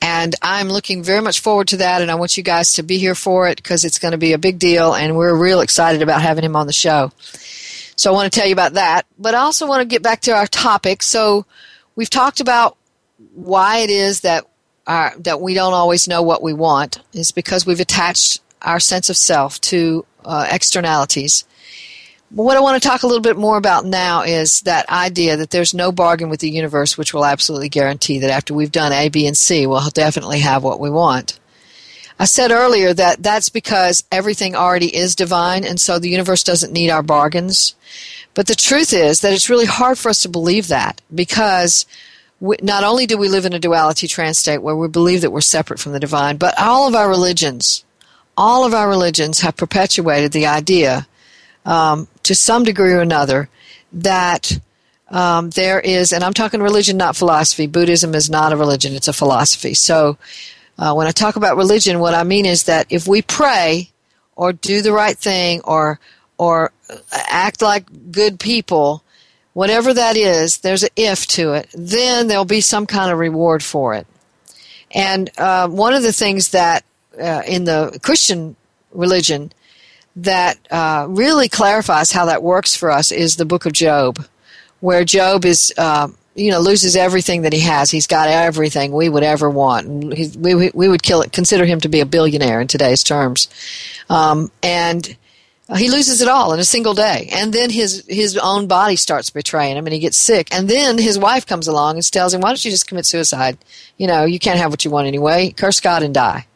And 0.00 0.34
I'm 0.42 0.68
looking 0.68 1.02
very 1.02 1.20
much 1.20 1.40
forward 1.40 1.66
to 1.68 1.76
that, 1.78 2.02
and 2.02 2.10
I 2.10 2.14
want 2.14 2.36
you 2.36 2.44
guys 2.44 2.72
to 2.74 2.84
be 2.84 2.98
here 2.98 3.16
for 3.16 3.48
it 3.48 3.56
because 3.56 3.84
it's 3.84 3.98
going 3.98 4.12
to 4.12 4.18
be 4.18 4.32
a 4.32 4.38
big 4.38 4.60
deal, 4.60 4.94
and 4.94 5.16
we're 5.16 5.34
real 5.34 5.60
excited 5.60 6.02
about 6.02 6.22
having 6.22 6.44
him 6.44 6.54
on 6.54 6.68
the 6.68 6.72
show. 6.72 7.10
So 7.96 8.10
I 8.10 8.14
want 8.14 8.32
to 8.32 8.38
tell 8.38 8.46
you 8.46 8.52
about 8.52 8.74
that. 8.74 9.06
But 9.18 9.34
I 9.34 9.38
also 9.38 9.66
want 9.66 9.82
to 9.82 9.86
get 9.86 10.02
back 10.02 10.20
to 10.22 10.32
our 10.32 10.46
topic. 10.46 11.02
So 11.02 11.44
we've 11.96 12.10
talked 12.10 12.40
about 12.40 12.76
why 13.34 13.78
it 13.78 13.90
is 13.90 14.20
that 14.20 14.46
our, 14.86 15.12
that 15.18 15.40
we 15.40 15.54
don't 15.54 15.74
always 15.74 16.06
know 16.06 16.22
what 16.22 16.42
we 16.42 16.52
want 16.52 17.00
is 17.12 17.32
because 17.32 17.66
we've 17.66 17.80
attached 17.80 18.40
our 18.62 18.78
sense 18.80 19.10
of 19.10 19.16
self 19.16 19.60
to 19.62 20.06
uh, 20.24 20.48
externalities. 20.50 21.44
What 22.34 22.56
I 22.56 22.60
want 22.60 22.82
to 22.82 22.88
talk 22.88 23.02
a 23.02 23.06
little 23.06 23.20
bit 23.20 23.36
more 23.36 23.58
about 23.58 23.84
now 23.84 24.22
is 24.22 24.62
that 24.62 24.88
idea 24.88 25.36
that 25.36 25.50
there's 25.50 25.74
no 25.74 25.92
bargain 25.92 26.30
with 26.30 26.40
the 26.40 26.48
universe 26.48 26.96
which 26.96 27.12
will 27.12 27.26
absolutely 27.26 27.68
guarantee 27.68 28.20
that 28.20 28.30
after 28.30 28.54
we've 28.54 28.72
done 28.72 28.90
A, 28.90 29.10
B, 29.10 29.26
and 29.26 29.36
C, 29.36 29.66
we'll 29.66 29.90
definitely 29.90 30.38
have 30.38 30.64
what 30.64 30.80
we 30.80 30.88
want. 30.88 31.38
I 32.18 32.24
said 32.24 32.50
earlier 32.50 32.94
that 32.94 33.22
that's 33.22 33.50
because 33.50 34.04
everything 34.10 34.54
already 34.54 34.96
is 34.96 35.14
divine, 35.14 35.62
and 35.62 35.78
so 35.78 35.98
the 35.98 36.08
universe 36.08 36.42
doesn't 36.42 36.72
need 36.72 36.88
our 36.88 37.02
bargains. 37.02 37.74
But 38.32 38.46
the 38.46 38.54
truth 38.54 38.94
is 38.94 39.20
that 39.20 39.34
it's 39.34 39.50
really 39.50 39.66
hard 39.66 39.98
for 39.98 40.08
us 40.08 40.22
to 40.22 40.28
believe 40.30 40.68
that 40.68 41.02
because 41.14 41.84
we, 42.40 42.56
not 42.62 42.82
only 42.82 43.06
do 43.06 43.18
we 43.18 43.28
live 43.28 43.44
in 43.44 43.52
a 43.52 43.58
duality 43.58 44.08
trance 44.08 44.38
state 44.38 44.62
where 44.62 44.76
we 44.76 44.88
believe 44.88 45.20
that 45.20 45.32
we're 45.32 45.42
separate 45.42 45.80
from 45.80 45.92
the 45.92 46.00
divine, 46.00 46.38
but 46.38 46.58
all 46.58 46.88
of 46.88 46.94
our 46.94 47.10
religions, 47.10 47.84
all 48.38 48.64
of 48.64 48.72
our 48.72 48.88
religions 48.88 49.40
have 49.40 49.56
perpetuated 49.56 50.32
the 50.32 50.46
idea, 50.46 51.06
um, 51.66 52.08
to 52.24 52.34
some 52.34 52.64
degree 52.64 52.92
or 52.92 53.00
another, 53.00 53.48
that 53.92 54.58
um, 55.08 55.50
there 55.50 55.80
is, 55.80 56.12
and 56.12 56.24
I'm 56.24 56.32
talking 56.32 56.62
religion, 56.62 56.96
not 56.96 57.16
philosophy. 57.16 57.66
Buddhism 57.66 58.14
is 58.14 58.30
not 58.30 58.52
a 58.52 58.56
religion; 58.56 58.94
it's 58.94 59.08
a 59.08 59.12
philosophy. 59.12 59.74
So, 59.74 60.16
uh, 60.78 60.94
when 60.94 61.06
I 61.06 61.10
talk 61.10 61.36
about 61.36 61.56
religion, 61.56 62.00
what 62.00 62.14
I 62.14 62.24
mean 62.24 62.46
is 62.46 62.64
that 62.64 62.86
if 62.88 63.06
we 63.06 63.20
pray, 63.22 63.90
or 64.36 64.52
do 64.52 64.80
the 64.80 64.92
right 64.92 65.16
thing, 65.16 65.60
or 65.64 66.00
or 66.38 66.72
act 67.12 67.60
like 67.62 68.10
good 68.10 68.40
people, 68.40 69.04
whatever 69.52 69.92
that 69.92 70.16
is, 70.16 70.58
there's 70.58 70.82
an 70.82 70.90
if 70.96 71.26
to 71.28 71.52
it, 71.52 71.68
then 71.74 72.28
there'll 72.28 72.44
be 72.44 72.60
some 72.60 72.86
kind 72.86 73.12
of 73.12 73.18
reward 73.18 73.62
for 73.62 73.94
it. 73.94 74.06
And 74.90 75.30
uh, 75.38 75.68
one 75.68 75.94
of 75.94 76.02
the 76.02 76.12
things 76.12 76.50
that 76.50 76.84
uh, 77.20 77.42
in 77.46 77.64
the 77.64 77.98
Christian 78.02 78.56
religion 78.92 79.52
that 80.16 80.58
uh, 80.70 81.06
really 81.08 81.48
clarifies 81.48 82.12
how 82.12 82.26
that 82.26 82.42
works 82.42 82.76
for 82.76 82.90
us 82.90 83.12
is 83.12 83.36
the 83.36 83.44
book 83.44 83.66
of 83.66 83.72
Job, 83.72 84.24
where 84.80 85.04
Job 85.04 85.44
is. 85.44 85.72
Uh, 85.76 86.08
you 86.34 86.50
know, 86.50 86.60
loses 86.60 86.96
everything 86.96 87.42
that 87.42 87.52
he 87.52 87.60
has. 87.60 87.90
He's 87.90 88.06
got 88.06 88.26
everything 88.26 88.92
we 88.92 89.10
would 89.10 89.22
ever 89.22 89.50
want. 89.50 90.14
He, 90.14 90.28
we, 90.38 90.70
we 90.72 90.88
would 90.88 91.02
kill 91.02 91.20
it, 91.20 91.30
consider 91.30 91.66
him 91.66 91.78
to 91.80 91.90
be 91.90 92.00
a 92.00 92.06
billionaire 92.06 92.58
in 92.58 92.68
today's 92.68 93.04
terms. 93.04 93.48
Um, 94.08 94.50
and 94.62 95.14
he 95.76 95.90
loses 95.90 96.20
it 96.20 96.28
all 96.28 96.52
in 96.52 96.60
a 96.60 96.64
single 96.64 96.94
day 96.94 97.28
and 97.32 97.52
then 97.52 97.70
his 97.70 98.04
his 98.08 98.36
own 98.36 98.66
body 98.66 98.96
starts 98.96 99.30
betraying 99.30 99.76
him 99.76 99.86
and 99.86 99.94
he 99.94 100.00
gets 100.00 100.16
sick 100.16 100.48
and 100.52 100.68
then 100.68 100.98
his 100.98 101.18
wife 101.18 101.46
comes 101.46 101.68
along 101.68 101.96
and 101.96 102.12
tells 102.12 102.34
him 102.34 102.40
why 102.40 102.50
don't 102.50 102.64
you 102.64 102.70
just 102.70 102.86
commit 102.86 103.06
suicide 103.06 103.56
you 103.96 104.06
know 104.06 104.24
you 104.24 104.38
can't 104.38 104.58
have 104.58 104.70
what 104.70 104.84
you 104.84 104.90
want 104.90 105.06
anyway 105.06 105.50
curse 105.50 105.80
god 105.80 106.02
and 106.02 106.14
die 106.14 106.46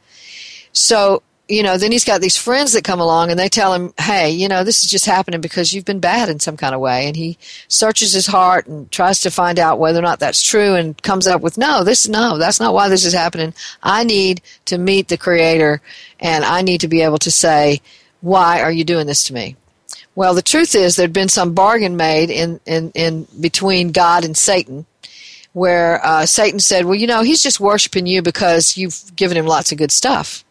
so 0.72 1.22
you 1.48 1.62
know 1.62 1.78
then 1.78 1.92
he's 1.92 2.04
got 2.04 2.20
these 2.20 2.36
friends 2.36 2.72
that 2.72 2.82
come 2.82 3.00
along 3.00 3.30
and 3.30 3.38
they 3.38 3.48
tell 3.48 3.72
him 3.72 3.92
hey 3.98 4.30
you 4.30 4.48
know 4.48 4.64
this 4.64 4.82
is 4.82 4.90
just 4.90 5.06
happening 5.06 5.40
because 5.40 5.72
you've 5.72 5.84
been 5.84 6.00
bad 6.00 6.28
in 6.28 6.40
some 6.40 6.56
kind 6.56 6.74
of 6.74 6.80
way 6.80 7.06
and 7.06 7.16
he 7.16 7.38
searches 7.68 8.12
his 8.12 8.26
heart 8.26 8.66
and 8.66 8.90
tries 8.90 9.20
to 9.20 9.30
find 9.30 9.58
out 9.58 9.78
whether 9.78 9.98
or 9.98 10.02
not 10.02 10.18
that's 10.18 10.42
true 10.42 10.74
and 10.74 11.00
comes 11.02 11.26
up 11.26 11.40
with 11.40 11.56
no 11.56 11.84
this 11.84 12.08
no 12.08 12.36
that's 12.36 12.58
not 12.58 12.74
why 12.74 12.88
this 12.88 13.04
is 13.04 13.12
happening 13.12 13.54
i 13.82 14.02
need 14.02 14.40
to 14.64 14.76
meet 14.76 15.08
the 15.08 15.16
creator 15.16 15.80
and 16.18 16.44
i 16.44 16.62
need 16.62 16.80
to 16.80 16.88
be 16.88 17.02
able 17.02 17.18
to 17.18 17.30
say 17.30 17.80
why 18.20 18.60
are 18.60 18.72
you 18.72 18.84
doing 18.84 19.06
this 19.06 19.24
to 19.24 19.34
me? 19.34 19.56
Well, 20.14 20.34
the 20.34 20.42
truth 20.42 20.74
is 20.74 20.96
there'd 20.96 21.12
been 21.12 21.28
some 21.28 21.54
bargain 21.54 21.96
made 21.96 22.30
in, 22.30 22.58
in, 22.66 22.90
in 22.94 23.28
between 23.40 23.92
God 23.92 24.24
and 24.24 24.36
Satan 24.36 24.86
where 25.52 26.04
uh, 26.04 26.26
Satan 26.26 26.58
said, 26.58 26.84
Well, 26.84 26.96
you 26.96 27.06
know, 27.06 27.22
he's 27.22 27.42
just 27.42 27.60
worshiping 27.60 28.06
you 28.06 28.20
because 28.20 28.76
you've 28.76 29.14
given 29.16 29.36
him 29.36 29.46
lots 29.46 29.72
of 29.72 29.78
good 29.78 29.92
stuff. 29.92 30.44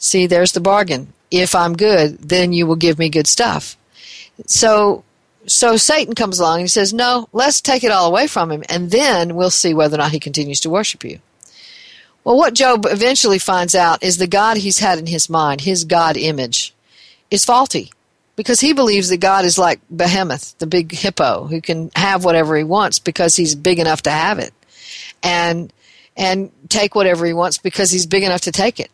See, 0.00 0.26
there's 0.26 0.52
the 0.52 0.60
bargain. 0.60 1.12
If 1.30 1.54
I'm 1.54 1.76
good, 1.76 2.18
then 2.18 2.52
you 2.52 2.66
will 2.66 2.74
give 2.74 2.98
me 2.98 3.08
good 3.08 3.28
stuff. 3.28 3.76
So 4.46 5.04
so 5.46 5.76
Satan 5.76 6.14
comes 6.14 6.38
along 6.38 6.56
and 6.56 6.64
he 6.64 6.68
says, 6.68 6.92
No, 6.92 7.28
let's 7.32 7.60
take 7.60 7.84
it 7.84 7.92
all 7.92 8.08
away 8.08 8.26
from 8.26 8.50
him, 8.50 8.64
and 8.68 8.90
then 8.90 9.36
we'll 9.36 9.50
see 9.50 9.72
whether 9.74 9.94
or 9.94 9.98
not 9.98 10.12
he 10.12 10.20
continues 10.20 10.60
to 10.60 10.70
worship 10.70 11.04
you. 11.04 11.20
Well, 12.24 12.36
what 12.36 12.54
Job 12.54 12.86
eventually 12.86 13.38
finds 13.38 13.74
out 13.74 14.02
is 14.02 14.18
the 14.18 14.26
God 14.26 14.58
he's 14.58 14.78
had 14.78 14.98
in 14.98 15.06
his 15.06 15.30
mind, 15.30 15.62
his 15.62 15.84
God 15.84 16.16
image, 16.16 16.74
is 17.30 17.44
faulty 17.44 17.92
because 18.36 18.60
he 18.60 18.72
believes 18.72 19.08
that 19.08 19.18
God 19.18 19.44
is 19.44 19.58
like 19.58 19.80
Behemoth, 19.90 20.58
the 20.58 20.66
big 20.66 20.92
hippo, 20.92 21.44
who 21.44 21.60
can 21.60 21.90
have 21.96 22.24
whatever 22.24 22.56
he 22.56 22.64
wants 22.64 22.98
because 22.98 23.36
he's 23.36 23.54
big 23.54 23.78
enough 23.78 24.02
to 24.02 24.10
have 24.10 24.38
it, 24.38 24.52
and 25.22 25.72
and 26.16 26.50
take 26.68 26.94
whatever 26.94 27.24
he 27.24 27.32
wants 27.32 27.56
because 27.58 27.90
he's 27.90 28.06
big 28.06 28.22
enough 28.22 28.42
to 28.42 28.52
take 28.52 28.78
it. 28.78 28.90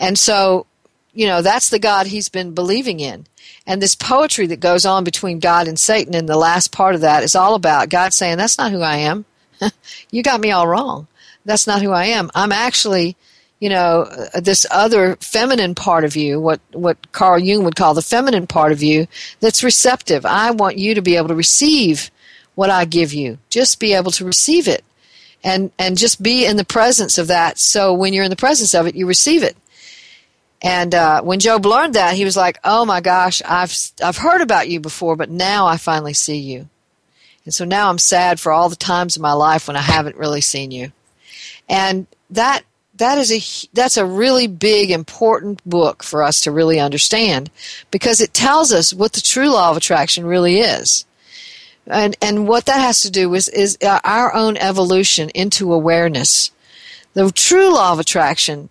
And 0.00 0.18
so, 0.18 0.66
you 1.12 1.26
know, 1.26 1.42
that's 1.42 1.68
the 1.68 1.78
God 1.78 2.08
he's 2.08 2.28
been 2.28 2.54
believing 2.54 2.98
in. 2.98 3.26
And 3.66 3.80
this 3.80 3.94
poetry 3.94 4.46
that 4.48 4.58
goes 4.58 4.84
on 4.86 5.04
between 5.04 5.38
God 5.38 5.68
and 5.68 5.78
Satan 5.78 6.14
in 6.14 6.26
the 6.26 6.36
last 6.36 6.72
part 6.72 6.94
of 6.96 7.02
that 7.02 7.22
is 7.22 7.36
all 7.36 7.54
about 7.54 7.90
God 7.90 8.12
saying, 8.12 8.38
That's 8.38 8.58
not 8.58 8.72
who 8.72 8.80
I 8.80 8.96
am. 8.96 9.26
you 10.10 10.22
got 10.22 10.40
me 10.40 10.50
all 10.50 10.66
wrong. 10.66 11.06
That's 11.44 11.66
not 11.66 11.82
who 11.82 11.92
I 11.92 12.06
am. 12.06 12.30
I'm 12.34 12.52
actually, 12.52 13.16
you 13.60 13.68
know, 13.68 14.08
uh, 14.34 14.40
this 14.40 14.66
other 14.70 15.16
feminine 15.16 15.74
part 15.74 16.04
of 16.04 16.16
you, 16.16 16.40
what, 16.40 16.60
what 16.72 17.12
Carl 17.12 17.38
Jung 17.38 17.64
would 17.64 17.76
call 17.76 17.94
the 17.94 18.02
feminine 18.02 18.46
part 18.46 18.72
of 18.72 18.82
you, 18.82 19.06
that's 19.40 19.62
receptive. 19.62 20.24
I 20.24 20.50
want 20.50 20.78
you 20.78 20.94
to 20.94 21.02
be 21.02 21.16
able 21.16 21.28
to 21.28 21.34
receive 21.34 22.10
what 22.54 22.70
I 22.70 22.84
give 22.84 23.12
you. 23.12 23.38
Just 23.50 23.78
be 23.78 23.92
able 23.92 24.10
to 24.12 24.24
receive 24.24 24.66
it. 24.68 24.84
And, 25.42 25.72
and 25.78 25.96
just 25.96 26.22
be 26.22 26.44
in 26.44 26.56
the 26.58 26.64
presence 26.64 27.16
of 27.16 27.26
that. 27.28 27.58
So 27.58 27.94
when 27.94 28.12
you're 28.12 28.24
in 28.24 28.30
the 28.30 28.36
presence 28.36 28.74
of 28.74 28.86
it, 28.86 28.94
you 28.94 29.06
receive 29.06 29.42
it. 29.42 29.56
And 30.62 30.94
uh, 30.94 31.22
when 31.22 31.40
Job 31.40 31.64
learned 31.64 31.94
that, 31.94 32.14
he 32.14 32.24
was 32.24 32.36
like, 32.36 32.58
"Oh 32.64 32.84
my 32.84 33.00
gosh, 33.00 33.40
I've 33.46 33.74
I've 34.02 34.18
heard 34.18 34.42
about 34.42 34.68
you 34.68 34.80
before, 34.80 35.16
but 35.16 35.30
now 35.30 35.66
I 35.66 35.76
finally 35.76 36.12
see 36.12 36.38
you." 36.38 36.68
And 37.44 37.54
so 37.54 37.64
now 37.64 37.88
I'm 37.88 37.98
sad 37.98 38.38
for 38.38 38.52
all 38.52 38.68
the 38.68 38.76
times 38.76 39.16
in 39.16 39.22
my 39.22 39.32
life 39.32 39.66
when 39.66 39.76
I 39.76 39.80
haven't 39.80 40.16
really 40.16 40.42
seen 40.42 40.70
you. 40.70 40.92
And 41.68 42.06
that 42.28 42.64
that 42.96 43.18
is 43.18 43.32
a 43.32 43.68
that's 43.72 43.96
a 43.96 44.04
really 44.04 44.46
big 44.46 44.90
important 44.90 45.60
book 45.68 46.02
for 46.02 46.22
us 46.22 46.42
to 46.42 46.52
really 46.52 46.78
understand 46.78 47.50
because 47.90 48.20
it 48.20 48.34
tells 48.34 48.72
us 48.72 48.92
what 48.92 49.14
the 49.14 49.20
true 49.22 49.48
law 49.48 49.70
of 49.70 49.76
attraction 49.76 50.26
really 50.26 50.60
is. 50.60 51.06
And 51.86 52.16
and 52.20 52.46
what 52.46 52.66
that 52.66 52.80
has 52.80 53.00
to 53.00 53.10
do 53.10 53.30
with 53.30 53.52
is 53.54 53.78
our 53.82 54.34
own 54.34 54.56
evolution 54.58 55.30
into 55.30 55.72
awareness. 55.72 56.50
The 57.14 57.32
true 57.32 57.72
law 57.72 57.92
of 57.92 57.98
attraction 57.98 58.68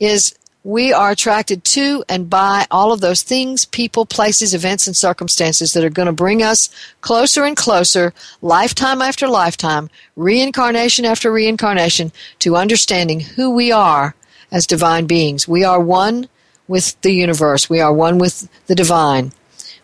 is 0.00 0.34
we 0.64 0.92
are 0.92 1.10
attracted 1.12 1.64
to 1.64 2.04
and 2.08 2.28
by 2.28 2.66
all 2.70 2.92
of 2.92 3.00
those 3.00 3.22
things, 3.22 3.64
people, 3.64 4.04
places, 4.04 4.54
events, 4.54 4.86
and 4.86 4.96
circumstances 4.96 5.72
that 5.72 5.84
are 5.84 5.90
going 5.90 6.06
to 6.06 6.12
bring 6.12 6.42
us 6.42 6.68
closer 7.00 7.44
and 7.44 7.56
closer, 7.56 8.12
lifetime 8.42 9.00
after 9.00 9.28
lifetime, 9.28 9.88
reincarnation 10.16 11.04
after 11.04 11.30
reincarnation, 11.30 12.12
to 12.40 12.56
understanding 12.56 13.20
who 13.20 13.50
we 13.50 13.70
are 13.70 14.14
as 14.50 14.66
divine 14.66 15.06
beings. 15.06 15.46
We 15.46 15.64
are 15.64 15.80
one 15.80 16.28
with 16.66 17.00
the 17.02 17.12
universe. 17.12 17.70
We 17.70 17.80
are 17.80 17.92
one 17.92 18.18
with 18.18 18.48
the 18.66 18.74
divine. 18.74 19.32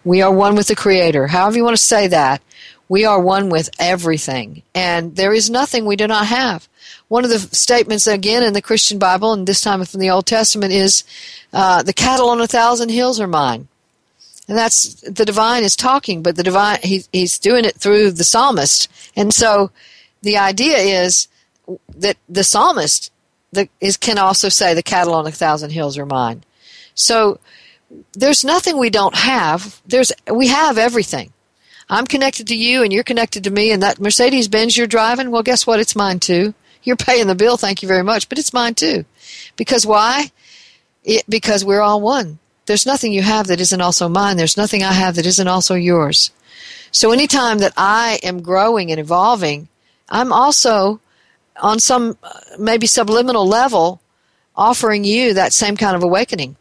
We 0.04 0.20
are 0.22 0.32
one 0.32 0.54
with 0.54 0.66
the 0.66 0.76
Creator. 0.76 1.28
However 1.28 1.56
you 1.56 1.64
want 1.64 1.76
to 1.76 1.82
say 1.82 2.08
that, 2.08 2.42
we 2.88 3.04
are 3.04 3.20
one 3.20 3.48
with 3.48 3.70
everything. 3.78 4.62
And 4.74 5.16
there 5.16 5.32
is 5.32 5.48
nothing 5.48 5.86
we 5.86 5.96
do 5.96 6.06
not 6.06 6.26
have 6.26 6.68
one 7.08 7.24
of 7.24 7.30
the 7.30 7.38
statements 7.38 8.06
again 8.06 8.42
in 8.42 8.52
the 8.52 8.62
Christian 8.62 8.98
Bible, 8.98 9.32
and 9.32 9.46
this 9.46 9.60
time 9.60 9.84
from 9.84 10.00
the 10.00 10.10
Old 10.10 10.26
Testament, 10.26 10.72
is 10.72 11.04
uh, 11.52 11.82
the 11.82 11.92
cattle 11.92 12.28
on 12.28 12.40
a 12.40 12.46
thousand 12.46 12.88
hills 12.88 13.20
are 13.20 13.26
mine. 13.26 13.68
And 14.48 14.58
that's 14.58 15.00
the 15.00 15.24
divine 15.24 15.62
is 15.62 15.76
talking, 15.76 16.22
but 16.22 16.36
the 16.36 16.42
divine 16.42 16.78
he, 16.82 17.04
he's 17.12 17.38
doing 17.38 17.64
it 17.64 17.76
through 17.76 18.10
the 18.10 18.24
psalmist. 18.24 18.88
And 19.16 19.32
so 19.32 19.70
the 20.22 20.36
idea 20.36 20.76
is 20.78 21.28
that 21.96 22.16
the 22.28 22.44
psalmist 22.44 23.10
the, 23.52 23.68
is, 23.80 23.96
can 23.96 24.18
also 24.18 24.48
say 24.48 24.74
the 24.74 24.82
cattle 24.82 25.14
on 25.14 25.26
a 25.26 25.30
thousand 25.30 25.70
hills 25.70 25.96
are 25.96 26.04
mine. 26.04 26.44
So 26.94 27.38
there's 28.12 28.44
nothing 28.44 28.76
we 28.76 28.90
don't 28.90 29.14
have. 29.14 29.80
There's 29.86 30.12
we 30.30 30.48
have 30.48 30.76
everything. 30.76 31.32
I'm 31.88 32.06
connected 32.06 32.46
to 32.48 32.56
you 32.56 32.82
and 32.82 32.92
you're 32.92 33.04
connected 33.04 33.44
to 33.44 33.50
me 33.50 33.70
and 33.70 33.82
that 33.82 34.00
Mercedes 34.00 34.48
Benz 34.48 34.76
you're 34.76 34.86
driving, 34.86 35.30
well 35.30 35.42
guess 35.42 35.66
what? 35.66 35.80
It's 35.80 35.96
mine 35.96 36.20
too. 36.20 36.54
You're 36.84 36.96
paying 36.96 37.26
the 37.26 37.34
bill, 37.34 37.56
thank 37.56 37.82
you 37.82 37.88
very 37.88 38.02
much, 38.02 38.28
but 38.28 38.38
it's 38.38 38.52
mine 38.52 38.74
too. 38.74 39.04
Because 39.56 39.86
why? 39.86 40.30
It, 41.02 41.24
because 41.28 41.64
we're 41.64 41.80
all 41.80 42.00
one. 42.00 42.38
There's 42.66 42.86
nothing 42.86 43.12
you 43.12 43.22
have 43.22 43.46
that 43.48 43.60
isn't 43.60 43.80
also 43.80 44.08
mine. 44.08 44.36
There's 44.36 44.56
nothing 44.56 44.82
I 44.82 44.92
have 44.92 45.16
that 45.16 45.26
isn't 45.26 45.48
also 45.48 45.74
yours. 45.74 46.30
So 46.90 47.10
anytime 47.10 47.58
that 47.58 47.72
I 47.76 48.20
am 48.22 48.42
growing 48.42 48.90
and 48.90 49.00
evolving, 49.00 49.68
I'm 50.08 50.32
also 50.32 51.00
on 51.60 51.78
some 51.78 52.16
uh, 52.22 52.30
maybe 52.58 52.86
subliminal 52.86 53.46
level 53.46 54.00
offering 54.56 55.04
you 55.04 55.34
that 55.34 55.52
same 55.52 55.76
kind 55.76 55.96
of 55.96 56.02
awakening. 56.02 56.56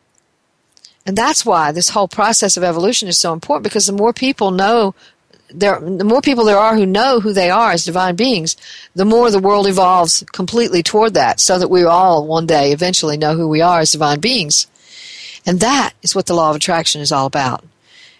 And 1.05 1.17
that's 1.17 1.45
why 1.45 1.71
this 1.71 1.89
whole 1.89 2.07
process 2.07 2.57
of 2.57 2.63
evolution 2.63 3.07
is 3.07 3.19
so 3.19 3.33
important 3.33 3.63
because 3.63 3.87
the 3.87 3.93
more 3.93 4.13
people 4.13 4.51
know 4.51 4.95
there, 5.53 5.79
the 5.79 6.03
more 6.03 6.21
people 6.21 6.45
there 6.45 6.57
are 6.57 6.75
who 6.75 6.85
know 6.85 7.19
who 7.19 7.33
they 7.33 7.49
are 7.49 7.71
as 7.71 7.85
divine 7.85 8.15
beings, 8.15 8.57
the 8.95 9.05
more 9.05 9.29
the 9.29 9.39
world 9.39 9.67
evolves 9.67 10.23
completely 10.31 10.83
toward 10.83 11.13
that, 11.13 11.39
so 11.39 11.59
that 11.59 11.69
we 11.69 11.83
all 11.83 12.27
one 12.27 12.45
day 12.45 12.71
eventually 12.71 13.17
know 13.17 13.35
who 13.35 13.47
we 13.47 13.61
are 13.61 13.79
as 13.79 13.91
divine 13.91 14.19
beings. 14.19 14.67
And 15.45 15.59
that 15.59 15.93
is 16.01 16.15
what 16.15 16.25
the 16.25 16.33
law 16.33 16.49
of 16.49 16.55
attraction 16.55 17.01
is 17.01 17.11
all 17.11 17.25
about. 17.25 17.63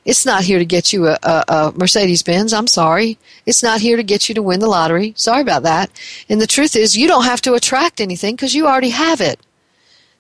It's 0.05 0.25
not 0.25 0.43
here 0.43 0.59
to 0.59 0.65
get 0.65 0.91
you 0.91 1.07
a, 1.07 1.17
a, 1.23 1.43
a 1.47 1.73
Mercedes 1.75 2.23
Benz. 2.23 2.51
I'm 2.51 2.67
sorry. 2.67 3.17
It's 3.45 3.63
not 3.63 3.79
here 3.79 3.95
to 3.95 4.03
get 4.03 4.27
you 4.27 4.35
to 4.35 4.43
win 4.43 4.59
the 4.59 4.67
lottery. 4.67 5.13
Sorry 5.15 5.41
about 5.41 5.63
that. 5.63 5.89
And 6.27 6.41
the 6.41 6.47
truth 6.47 6.75
is, 6.75 6.97
you 6.97 7.07
don't 7.07 7.23
have 7.23 7.41
to 7.41 7.53
attract 7.53 8.01
anything 8.01 8.35
because 8.35 8.53
you 8.53 8.67
already 8.67 8.89
have 8.89 9.21
it. 9.21 9.39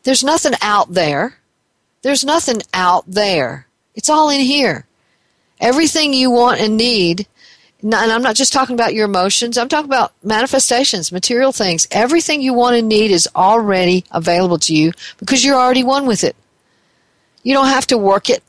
There's 0.03 0.23
nothing 0.23 0.53
out 0.61 0.93
there. 0.93 1.37
There's 2.01 2.23
nothing 2.23 2.61
out 2.73 3.03
there. 3.07 3.67
It's 3.95 4.09
all 4.09 4.29
in 4.29 4.41
here. 4.41 4.85
Everything 5.63 6.11
you 6.11 6.29
want 6.29 6.59
and 6.59 6.75
need, 6.75 7.25
and 7.81 7.95
I'm 7.95 8.21
not 8.21 8.35
just 8.35 8.51
talking 8.51 8.73
about 8.73 8.93
your 8.93 9.05
emotions, 9.05 9.57
I'm 9.57 9.69
talking 9.69 9.89
about 9.89 10.11
manifestations, 10.21 11.09
material 11.09 11.53
things. 11.53 11.87
Everything 11.89 12.41
you 12.41 12.53
want 12.53 12.75
and 12.75 12.89
need 12.89 13.11
is 13.11 13.29
already 13.33 14.03
available 14.11 14.57
to 14.59 14.75
you 14.75 14.91
because 15.19 15.45
you're 15.45 15.57
already 15.57 15.85
one 15.85 16.05
with 16.05 16.25
it. 16.25 16.35
You 17.43 17.53
don't 17.53 17.67
have 17.67 17.87
to 17.87 17.97
work 17.97 18.29
it. 18.29 18.43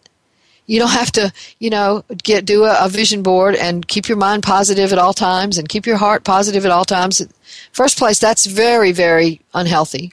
You 0.67 0.81
don't 0.81 0.91
have 0.91 1.13
to, 1.13 1.33
you 1.61 1.71
know, 1.71 2.05
get 2.25 2.45
do 2.45 2.65
a, 2.65 2.85
a 2.85 2.89
vision 2.89 3.23
board 3.23 3.55
and 3.55 3.87
keep 3.87 4.09
your 4.09 4.19
mind 4.19 4.43
positive 4.43 4.93
at 4.93 4.99
all 4.99 5.13
times 5.13 5.57
and 5.57 5.69
keep 5.69 5.87
your 5.87 5.99
heart 5.99 6.25
positive 6.25 6.65
at 6.67 6.73
all 6.73 6.85
times. 6.85 7.25
First 7.71 7.97
place, 7.97 8.19
that's 8.19 8.45
very, 8.45 8.91
very 8.91 9.41
unhealthy 9.55 10.13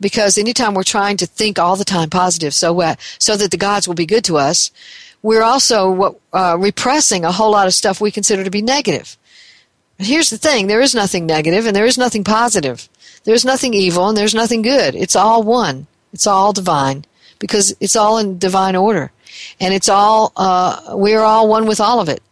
because 0.00 0.38
anytime 0.38 0.74
we're 0.74 0.84
trying 0.84 1.16
to 1.16 1.26
think 1.26 1.58
all 1.58 1.74
the 1.74 1.84
time 1.84 2.10
positive 2.10 2.54
so 2.54 2.80
uh, 2.80 2.94
so 3.18 3.36
that 3.36 3.50
the 3.50 3.56
gods 3.56 3.88
will 3.88 3.96
be 3.96 4.06
good 4.06 4.24
to 4.24 4.36
us 4.36 4.70
we're 5.22 5.42
also 5.42 6.20
uh, 6.32 6.56
repressing 6.58 7.24
a 7.24 7.32
whole 7.32 7.50
lot 7.50 7.66
of 7.66 7.74
stuff 7.74 8.00
we 8.00 8.10
consider 8.10 8.44
to 8.44 8.50
be 8.50 8.62
negative. 8.62 9.16
But 9.96 10.06
here's 10.06 10.30
the 10.30 10.38
thing 10.38 10.66
there 10.66 10.80
is 10.80 10.94
nothing 10.94 11.26
negative 11.26 11.66
and 11.66 11.74
there 11.74 11.86
is 11.86 11.98
nothing 11.98 12.24
positive. 12.24 12.88
There's 13.24 13.44
nothing 13.44 13.74
evil 13.74 14.08
and 14.08 14.16
there's 14.16 14.34
nothing 14.34 14.62
good. 14.62 14.94
It's 14.94 15.16
all 15.16 15.42
one, 15.42 15.86
it's 16.12 16.26
all 16.26 16.52
divine 16.52 17.04
because 17.38 17.74
it's 17.80 17.96
all 17.96 18.18
in 18.18 18.38
divine 18.38 18.76
order. 18.76 19.10
And 19.60 19.74
it's 19.74 19.88
all, 19.88 20.32
uh, 20.36 20.94
we're 20.94 21.20
all 21.20 21.48
one 21.48 21.66
with 21.66 21.80
all 21.80 22.00
of 22.00 22.08
it. 22.08 22.22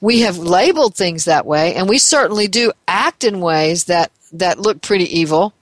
We 0.00 0.20
have 0.20 0.36
labeled 0.36 0.96
things 0.96 1.24
that 1.24 1.46
way, 1.46 1.74
and 1.74 1.88
we 1.88 1.96
certainly 1.98 2.48
do 2.48 2.72
act 2.88 3.22
in 3.22 3.40
ways 3.40 3.84
that, 3.84 4.10
that 4.32 4.58
look 4.58 4.82
pretty 4.82 5.04
evil 5.16 5.54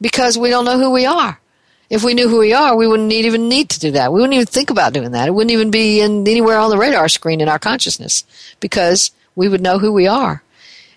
because 0.00 0.36
we 0.36 0.50
don't 0.50 0.66
know 0.66 0.78
who 0.78 0.90
we 0.90 1.06
are 1.06 1.39
if 1.90 2.04
we 2.04 2.14
knew 2.14 2.28
who 2.28 2.38
we 2.38 2.52
are, 2.52 2.76
we 2.76 2.86
wouldn't 2.86 3.08
need, 3.08 3.24
even 3.24 3.48
need 3.48 3.68
to 3.70 3.80
do 3.80 3.90
that. 3.90 4.12
We 4.12 4.20
wouldn't 4.20 4.34
even 4.34 4.46
think 4.46 4.70
about 4.70 4.92
doing 4.92 5.10
that. 5.10 5.26
It 5.26 5.32
wouldn't 5.32 5.50
even 5.50 5.72
be 5.72 6.00
in 6.00 6.26
anywhere 6.26 6.58
on 6.58 6.70
the 6.70 6.78
radar 6.78 7.08
screen 7.08 7.40
in 7.40 7.48
our 7.48 7.58
consciousness 7.58 8.24
because 8.60 9.10
we 9.34 9.48
would 9.48 9.60
know 9.60 9.80
who 9.80 9.92
we 9.92 10.06
are. 10.06 10.42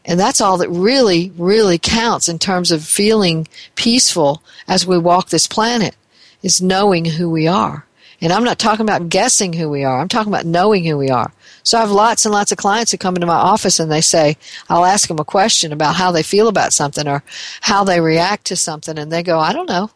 And 0.06 0.20
that's 0.20 0.40
all 0.40 0.58
that 0.58 0.70
really, 0.70 1.32
really 1.36 1.80
counts 1.80 2.30
in 2.30 2.38
terms 2.38 2.72
of 2.72 2.84
feeling 2.84 3.48
peaceful 3.76 4.44
as 4.68 4.86
we 4.86 4.98
walk 4.98 5.30
this 5.30 5.48
planet 5.48 5.96
is 6.44 6.62
knowing 6.62 7.06
who 7.06 7.30
we 7.30 7.48
are. 7.48 7.88
And 8.22 8.32
I'm 8.32 8.44
not 8.44 8.60
talking 8.60 8.86
about 8.86 9.10
guessing 9.10 9.54
who 9.54 9.70
we 9.70 9.84
are. 9.84 10.00
I'm 10.00 10.08
talking 10.08 10.32
about 10.32 10.46
knowing 10.46 10.84
who 10.86 10.98
we 10.98 11.10
are. 11.10 11.34
So 11.64 11.78
I 11.78 11.82
have 11.82 11.92
lots 11.92 12.26
and 12.26 12.34
lots 12.34 12.52
of 12.52 12.58
clients 12.58 12.92
who 12.92 12.98
come 12.98 13.16
into 13.16 13.26
my 13.26 13.34
office 13.34 13.80
and 13.80 13.92
they 13.92 14.02
say, 14.02 14.38
I'll 14.70 14.86
ask 14.86 15.08
them 15.08 15.20
a 15.20 15.26
question 15.26 15.74
about 15.74 15.96
how 15.96 16.12
they 16.12 16.24
feel 16.24 16.48
about 16.48 16.72
something 16.72 17.08
or 17.08 17.24
how 17.62 17.84
they 17.84 18.00
react 18.00 18.46
to 18.46 18.56
something. 18.56 18.98
And 19.00 19.12
they 19.12 19.24
go, 19.24 19.40
I 19.40 19.54
don't 19.54 19.70
know. 19.70 19.90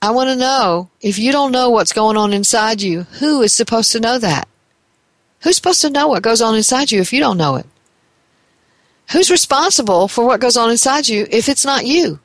I 0.00 0.10
want 0.12 0.30
to 0.30 0.36
know 0.36 0.90
if 1.00 1.18
you 1.18 1.32
don't 1.32 1.52
know 1.52 1.70
what's 1.70 1.92
going 1.92 2.16
on 2.16 2.32
inside 2.32 2.80
you, 2.80 3.02
who 3.18 3.42
is 3.42 3.52
supposed 3.52 3.92
to 3.92 4.00
know 4.00 4.18
that? 4.18 4.48
Who's 5.42 5.56
supposed 5.56 5.82
to 5.82 5.90
know 5.90 6.08
what 6.08 6.22
goes 6.22 6.40
on 6.40 6.54
inside 6.54 6.92
you 6.92 7.00
if 7.00 7.12
you 7.12 7.20
don't 7.20 7.38
know 7.38 7.56
it? 7.56 7.66
Who's 9.12 9.30
responsible 9.30 10.06
for 10.06 10.24
what 10.24 10.40
goes 10.40 10.56
on 10.56 10.70
inside 10.70 11.08
you 11.08 11.26
if 11.30 11.48
it's 11.48 11.64
not 11.64 11.86
you? 11.86 12.20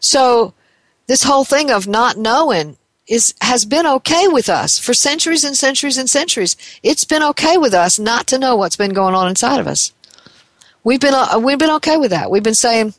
So, 0.00 0.54
this 1.06 1.24
whole 1.24 1.44
thing 1.44 1.70
of 1.70 1.86
not 1.86 2.16
knowing 2.16 2.76
is 3.06 3.34
has 3.42 3.64
been 3.64 3.86
okay 3.86 4.28
with 4.28 4.48
us 4.48 4.78
for 4.78 4.94
centuries 4.94 5.44
and 5.44 5.56
centuries 5.56 5.98
and 5.98 6.08
centuries. 6.08 6.56
It's 6.82 7.04
been 7.04 7.22
okay 7.22 7.58
with 7.58 7.74
us 7.74 7.98
not 7.98 8.26
to 8.28 8.38
know 8.38 8.56
what's 8.56 8.76
been 8.76 8.94
going 8.94 9.14
on 9.14 9.28
inside 9.28 9.60
of 9.60 9.66
us. 9.66 9.92
We've 10.82 11.00
been 11.00 11.14
uh, 11.14 11.38
we've 11.38 11.58
been 11.58 11.70
okay 11.76 11.96
with 11.96 12.10
that. 12.10 12.30
We've 12.30 12.42
been 12.42 12.54
saying, 12.54 12.94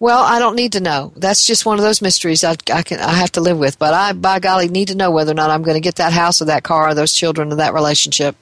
"Well, 0.00 0.22
I 0.22 0.38
don't 0.38 0.56
need 0.56 0.72
to 0.72 0.80
know. 0.80 1.12
That's 1.16 1.46
just 1.46 1.66
one 1.66 1.78
of 1.78 1.84
those 1.84 2.02
mysteries 2.02 2.44
I, 2.44 2.56
I 2.72 2.82
can 2.82 3.00
I 3.00 3.14
have 3.14 3.32
to 3.32 3.40
live 3.40 3.58
with." 3.58 3.78
But 3.78 3.94
I, 3.94 4.12
by 4.12 4.38
golly, 4.38 4.68
need 4.68 4.88
to 4.88 4.96
know 4.96 5.10
whether 5.10 5.32
or 5.32 5.34
not 5.34 5.50
I'm 5.50 5.62
going 5.62 5.76
to 5.76 5.80
get 5.80 5.96
that 5.96 6.12
house 6.12 6.40
or 6.40 6.46
that 6.46 6.62
car 6.62 6.88
or 6.88 6.94
those 6.94 7.12
children 7.12 7.52
or 7.52 7.56
that 7.56 7.74
relationship. 7.74 8.36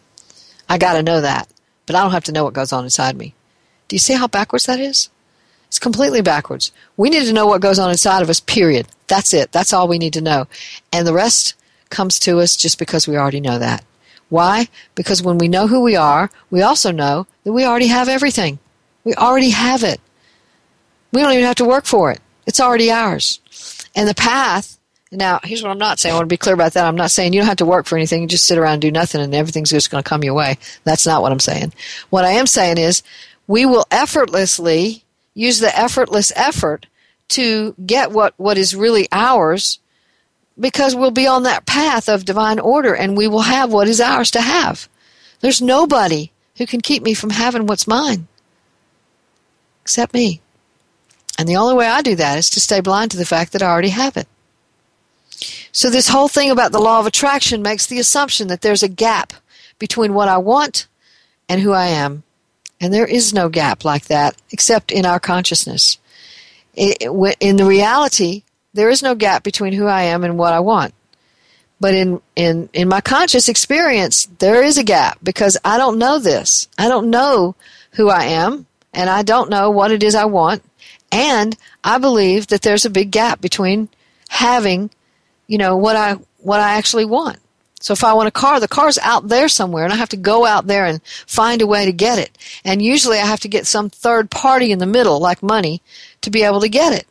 I 0.68 0.78
got 0.78 0.94
to 0.94 1.02
know 1.02 1.20
that, 1.20 1.48
but 1.86 1.96
I 1.96 2.02
don't 2.02 2.12
have 2.12 2.24
to 2.24 2.32
know 2.32 2.44
what 2.44 2.54
goes 2.54 2.72
on 2.72 2.84
inside 2.84 3.16
me. 3.16 3.34
Do 3.88 3.96
you 3.96 4.00
see 4.00 4.14
how 4.14 4.26
backwards 4.26 4.66
that 4.66 4.80
is? 4.80 5.10
It's 5.68 5.78
completely 5.78 6.20
backwards. 6.20 6.70
We 6.98 7.08
need 7.08 7.24
to 7.24 7.32
know 7.32 7.46
what 7.46 7.62
goes 7.62 7.78
on 7.78 7.90
inside 7.90 8.20
of 8.20 8.28
us, 8.28 8.40
period. 8.40 8.88
That's 9.06 9.32
it. 9.32 9.52
That's 9.52 9.72
all 9.72 9.88
we 9.88 9.98
need 9.98 10.12
to 10.12 10.20
know. 10.20 10.46
And 10.92 11.06
the 11.06 11.14
rest 11.14 11.54
comes 11.88 12.18
to 12.20 12.40
us 12.40 12.56
just 12.56 12.78
because 12.78 13.08
we 13.08 13.16
already 13.16 13.40
know 13.40 13.58
that. 13.58 13.82
Why? 14.28 14.68
Because 14.94 15.22
when 15.22 15.38
we 15.38 15.48
know 15.48 15.66
who 15.66 15.80
we 15.80 15.96
are, 15.96 16.30
we 16.50 16.60
also 16.60 16.90
know 16.90 17.26
that 17.44 17.52
we 17.54 17.64
already 17.64 17.86
have 17.86 18.08
everything. 18.08 18.58
We 19.04 19.14
already 19.14 19.48
have 19.48 19.82
it. 19.82 20.00
We 21.12 21.20
don't 21.20 21.32
even 21.32 21.44
have 21.44 21.56
to 21.56 21.64
work 21.64 21.84
for 21.84 22.10
it. 22.10 22.20
It's 22.46 22.60
already 22.60 22.90
ours. 22.90 23.40
And 23.94 24.08
the 24.08 24.14
path, 24.14 24.78
now 25.10 25.40
here's 25.44 25.62
what 25.62 25.70
I'm 25.70 25.78
not 25.78 25.98
saying. 25.98 26.14
I 26.14 26.16
want 26.16 26.26
to 26.26 26.32
be 26.32 26.38
clear 26.38 26.54
about 26.54 26.72
that. 26.72 26.86
I'm 26.86 26.96
not 26.96 27.10
saying 27.10 27.32
you 27.32 27.40
don't 27.40 27.48
have 27.48 27.58
to 27.58 27.66
work 27.66 27.86
for 27.86 27.96
anything. 27.96 28.22
You 28.22 28.28
just 28.28 28.46
sit 28.46 28.58
around 28.58 28.74
and 28.74 28.82
do 28.82 28.90
nothing 28.90 29.20
and 29.20 29.34
everything's 29.34 29.70
just 29.70 29.90
going 29.90 30.02
to 30.02 30.08
come 30.08 30.24
your 30.24 30.34
way. 30.34 30.58
That's 30.84 31.06
not 31.06 31.22
what 31.22 31.32
I'm 31.32 31.40
saying. 31.40 31.74
What 32.10 32.24
I 32.24 32.30
am 32.32 32.46
saying 32.46 32.78
is 32.78 33.02
we 33.46 33.66
will 33.66 33.86
effortlessly 33.90 35.04
use 35.34 35.60
the 35.60 35.76
effortless 35.78 36.32
effort 36.34 36.86
to 37.28 37.74
get 37.84 38.10
what, 38.10 38.34
what 38.36 38.58
is 38.58 38.74
really 38.74 39.08
ours 39.12 39.78
because 40.58 40.94
we'll 40.94 41.10
be 41.10 41.26
on 41.26 41.44
that 41.44 41.66
path 41.66 42.08
of 42.08 42.24
divine 42.24 42.58
order 42.58 42.94
and 42.94 43.16
we 43.16 43.26
will 43.26 43.42
have 43.42 43.72
what 43.72 43.88
is 43.88 44.00
ours 44.00 44.30
to 44.32 44.40
have. 44.40 44.88
There's 45.40 45.62
nobody 45.62 46.30
who 46.56 46.66
can 46.66 46.80
keep 46.80 47.02
me 47.02 47.14
from 47.14 47.30
having 47.30 47.66
what's 47.66 47.86
mine 47.86 48.28
except 49.82 50.14
me. 50.14 50.41
And 51.38 51.48
the 51.48 51.56
only 51.56 51.74
way 51.74 51.86
I 51.86 52.02
do 52.02 52.14
that 52.16 52.38
is 52.38 52.50
to 52.50 52.60
stay 52.60 52.80
blind 52.80 53.10
to 53.12 53.16
the 53.16 53.26
fact 53.26 53.52
that 53.52 53.62
I 53.62 53.66
already 53.66 53.88
have 53.88 54.16
it. 54.16 54.28
So, 55.72 55.88
this 55.88 56.08
whole 56.08 56.28
thing 56.28 56.50
about 56.50 56.72
the 56.72 56.80
law 56.80 57.00
of 57.00 57.06
attraction 57.06 57.62
makes 57.62 57.86
the 57.86 57.98
assumption 57.98 58.48
that 58.48 58.60
there's 58.60 58.82
a 58.82 58.88
gap 58.88 59.32
between 59.78 60.14
what 60.14 60.28
I 60.28 60.36
want 60.38 60.86
and 61.48 61.60
who 61.60 61.72
I 61.72 61.86
am. 61.86 62.22
And 62.80 62.92
there 62.92 63.06
is 63.06 63.32
no 63.32 63.48
gap 63.48 63.84
like 63.84 64.06
that 64.06 64.36
except 64.50 64.92
in 64.92 65.06
our 65.06 65.18
consciousness. 65.18 65.98
In 66.74 67.56
the 67.56 67.64
reality, 67.64 68.42
there 68.74 68.90
is 68.90 69.02
no 69.02 69.14
gap 69.14 69.42
between 69.42 69.72
who 69.72 69.86
I 69.86 70.02
am 70.02 70.24
and 70.24 70.38
what 70.38 70.52
I 70.52 70.60
want. 70.60 70.94
But 71.80 71.94
in, 71.94 72.20
in, 72.36 72.68
in 72.72 72.88
my 72.88 73.00
conscious 73.00 73.48
experience, 73.48 74.28
there 74.38 74.62
is 74.62 74.78
a 74.78 74.84
gap 74.84 75.18
because 75.22 75.58
I 75.64 75.78
don't 75.78 75.98
know 75.98 76.18
this. 76.18 76.68
I 76.78 76.88
don't 76.88 77.10
know 77.10 77.56
who 77.92 78.08
I 78.08 78.24
am 78.24 78.66
and 78.94 79.10
I 79.10 79.22
don't 79.22 79.50
know 79.50 79.70
what 79.70 79.90
it 79.90 80.02
is 80.02 80.14
I 80.14 80.26
want. 80.26 80.62
And 81.12 81.56
I 81.84 81.98
believe 81.98 82.48
that 82.48 82.62
there's 82.62 82.86
a 82.86 82.90
big 82.90 83.10
gap 83.10 83.40
between 83.40 83.90
having, 84.30 84.90
you 85.46 85.58
know, 85.58 85.76
what 85.76 85.94
I, 85.94 86.14
what 86.38 86.58
I 86.58 86.72
actually 86.72 87.04
want. 87.04 87.38
So 87.80 87.92
if 87.92 88.02
I 88.02 88.14
want 88.14 88.28
a 88.28 88.32
car, 88.32 88.60
the 88.60 88.68
car's 88.68 88.96
out 88.98 89.28
there 89.28 89.48
somewhere 89.48 89.84
and 89.84 89.92
I 89.92 89.96
have 89.96 90.08
to 90.10 90.16
go 90.16 90.46
out 90.46 90.68
there 90.68 90.86
and 90.86 91.02
find 91.26 91.60
a 91.60 91.66
way 91.66 91.84
to 91.84 91.92
get 91.92 92.18
it. 92.18 92.38
And 92.64 92.80
usually 92.80 93.18
I 93.18 93.26
have 93.26 93.40
to 93.40 93.48
get 93.48 93.66
some 93.66 93.90
third 93.90 94.30
party 94.30 94.72
in 94.72 94.78
the 94.78 94.86
middle, 94.86 95.18
like 95.20 95.42
money, 95.42 95.82
to 96.22 96.30
be 96.30 96.44
able 96.44 96.60
to 96.60 96.68
get 96.68 96.92
it. 96.92 97.06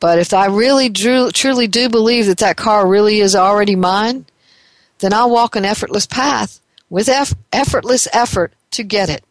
But 0.00 0.18
if 0.18 0.34
I 0.34 0.46
really 0.46 0.88
drew, 0.88 1.30
truly 1.30 1.66
do 1.66 1.88
believe 1.88 2.26
that 2.26 2.38
that 2.38 2.56
car 2.56 2.86
really 2.86 3.20
is 3.20 3.34
already 3.34 3.74
mine, 3.74 4.26
then 4.98 5.12
I'll 5.12 5.30
walk 5.30 5.56
an 5.56 5.64
effortless 5.64 6.06
path 6.06 6.60
with 6.90 7.08
eff- 7.08 7.34
effortless 7.52 8.06
effort 8.12 8.52
to 8.72 8.82
get 8.82 9.08
it. 9.08 9.24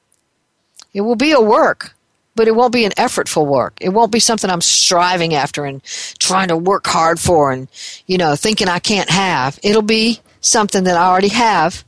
It 0.93 1.01
will 1.01 1.15
be 1.15 1.31
a 1.31 1.41
work, 1.41 1.93
but 2.35 2.47
it 2.47 2.55
won't 2.55 2.73
be 2.73 2.85
an 2.85 2.91
effortful 2.93 3.45
work. 3.45 3.77
It 3.81 3.89
won't 3.89 4.11
be 4.11 4.19
something 4.19 4.49
I'm 4.49 4.61
striving 4.61 5.33
after 5.33 5.65
and 5.65 5.83
trying 6.19 6.47
to 6.49 6.57
work 6.57 6.87
hard 6.87 7.19
for 7.19 7.51
and, 7.51 7.67
you 8.07 8.17
know, 8.17 8.35
thinking 8.35 8.67
I 8.67 8.79
can't 8.79 9.09
have. 9.09 9.59
It'll 9.63 9.81
be 9.81 10.19
something 10.39 10.85
that 10.85 10.97
I 10.97 11.05
already 11.05 11.29
have 11.29 11.83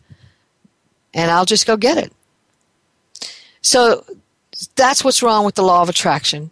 and 1.14 1.32
I'll 1.32 1.46
just 1.46 1.66
go 1.66 1.78
get 1.78 1.98
it. 1.98 2.12
So 3.62 4.04
that's 4.76 5.04
what's 5.04 5.24
wrong 5.24 5.46
with 5.46 5.56
the 5.56 5.64
law 5.64 5.82
of 5.82 5.90
attraction. 5.90 6.52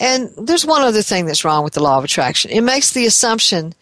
And 0.00 0.30
there's 0.36 0.64
one 0.64 0.82
other 0.82 1.02
thing 1.02 1.26
that's 1.26 1.44
wrong 1.44 1.64
with 1.64 1.74
the 1.74 1.82
law 1.82 1.98
of 1.98 2.04
attraction. 2.04 2.50
It 2.50 2.60
makes 2.60 2.92
the 2.92 3.06
assumption 3.06 3.74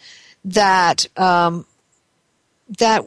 that 0.44 1.06
um, 1.18 1.66
that 2.78 3.04